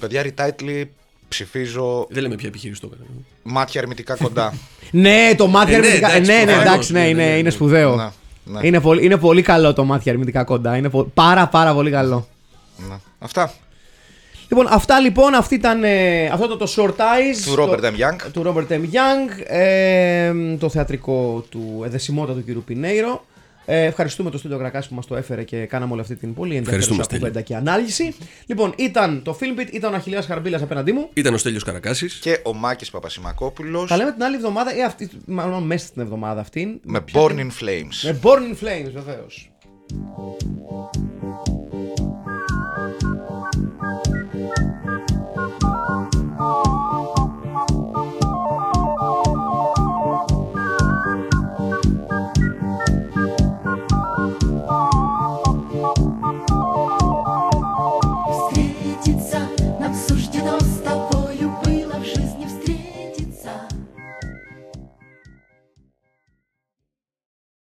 Παιδιά, 0.00 0.22
ριτάιτλι 0.22 0.92
ψηφίζω 1.30 2.06
Δεν 2.10 2.22
λέμε 2.22 2.34
ποια 2.34 2.48
επιχείρηση 2.48 2.80
το 2.80 2.90
έκανε. 2.92 3.08
μάτια 3.42 3.80
αρνητικά 3.80 4.16
κοντά. 4.16 4.52
Ναι, 4.90 5.34
το 5.36 5.46
μάτια 5.46 5.76
Ε, 5.76 5.80
ναι, 5.80 5.86
αρνητικά. 5.86 6.08
εντάξει, 6.12 6.30
ναι, 6.32 6.38
ναι, 6.38 6.44
προφανώς, 6.44 6.66
εντάξει, 6.72 6.92
ναι, 6.92 7.00
ναι, 7.00 7.06
είναι, 7.08 7.22
ναι, 7.24 7.30
ναι. 7.30 7.36
είναι 7.38 7.50
σπουδαίο. 7.50 7.96
Ναι, 7.96 8.08
ναι. 8.44 8.66
Είναι, 8.66 8.80
πολύ, 8.80 9.04
είναι 9.04 9.16
πολύ 9.16 9.42
καλό 9.42 9.72
το 9.72 9.84
μάτια 9.84 10.12
αρνητικά 10.12 10.44
κοντά. 10.44 10.76
Είναι 10.76 10.88
πο- 10.90 11.10
πάρα 11.14 11.46
πάρα 11.48 11.74
πολύ 11.74 11.90
καλό. 11.90 12.28
Ναι. 12.88 12.94
Αυτά. 13.18 13.52
Λοιπόν, 14.48 14.66
αυτά 14.70 15.00
λοιπόν, 15.00 15.34
αυτή 15.34 15.54
ήταν, 15.54 15.84
ε, 15.84 16.26
αυτό 16.26 16.46
το, 16.46 16.56
το 16.56 16.72
short 16.76 16.90
eyes. 17.00 17.36
Του 17.46 17.54
το- 17.54 17.62
Robert 17.72 17.84
M. 17.84 17.92
Young. 17.92 18.30
Του 18.32 18.42
Robert 18.46 18.72
M. 18.72 18.80
Young. 18.80 19.42
ε, 19.46 20.32
το 20.58 20.68
θεατρικό 20.68 21.44
του 21.48 21.82
εδεσιμότητα 21.84 22.34
του 22.38 22.44
κύριου 22.44 22.62
Πινέιρο. 22.66 23.24
Ε, 23.64 23.84
ευχαριστούμε 23.84 24.30
το 24.30 24.38
Στούντιο 24.38 24.58
Κρακάς 24.58 24.88
που 24.88 24.94
μας 24.94 25.06
το 25.06 25.16
έφερε 25.16 25.42
και 25.44 25.66
κάναμε 25.66 25.92
όλη 25.92 26.00
αυτή 26.00 26.16
την 26.16 26.34
πολύ 26.34 26.56
ενδιαφέρουσα 26.56 26.90
Ευχαριστούμε, 26.90 27.02
Στέλιο. 27.02 27.26
κουβέντα 27.26 27.40
και 27.46 27.56
ανάλυση. 27.70 28.14
Λοιπόν, 28.46 28.72
ήταν 28.76 29.22
το 29.24 29.38
Filmbit, 29.40 29.72
ήταν 29.72 29.92
ο 29.92 29.96
Αχιλιάς 29.96 30.26
Χαρμπίλας 30.26 30.62
απέναντί 30.62 30.92
μου. 30.92 31.08
Ήταν 31.14 31.34
ο 31.34 31.36
Στέλιος 31.36 31.64
Καρακάσης. 31.64 32.14
Και 32.14 32.40
ο 32.44 32.54
Μάκης 32.54 32.90
Παπασημακόπουλος 32.90 33.88
Τα 33.88 33.96
λέμε 33.96 34.12
την 34.12 34.22
άλλη 34.22 34.34
εβδομάδα, 34.36 34.76
ή 34.76 34.82
αυτή, 34.84 35.08
μάλλον 35.26 35.62
μέσα 35.62 35.86
στην 35.86 36.02
εβδομάδα 36.02 36.40
αυτή. 36.40 36.80
με 36.84 37.00
Ποια- 37.00 37.20
Born 37.22 37.32
in 37.34 37.38
Flames. 37.60 38.00
Με 38.02 38.18
Born 38.22 38.38
in 38.38 38.64
Flames, 38.64 38.90
βεβαίως. 38.94 39.50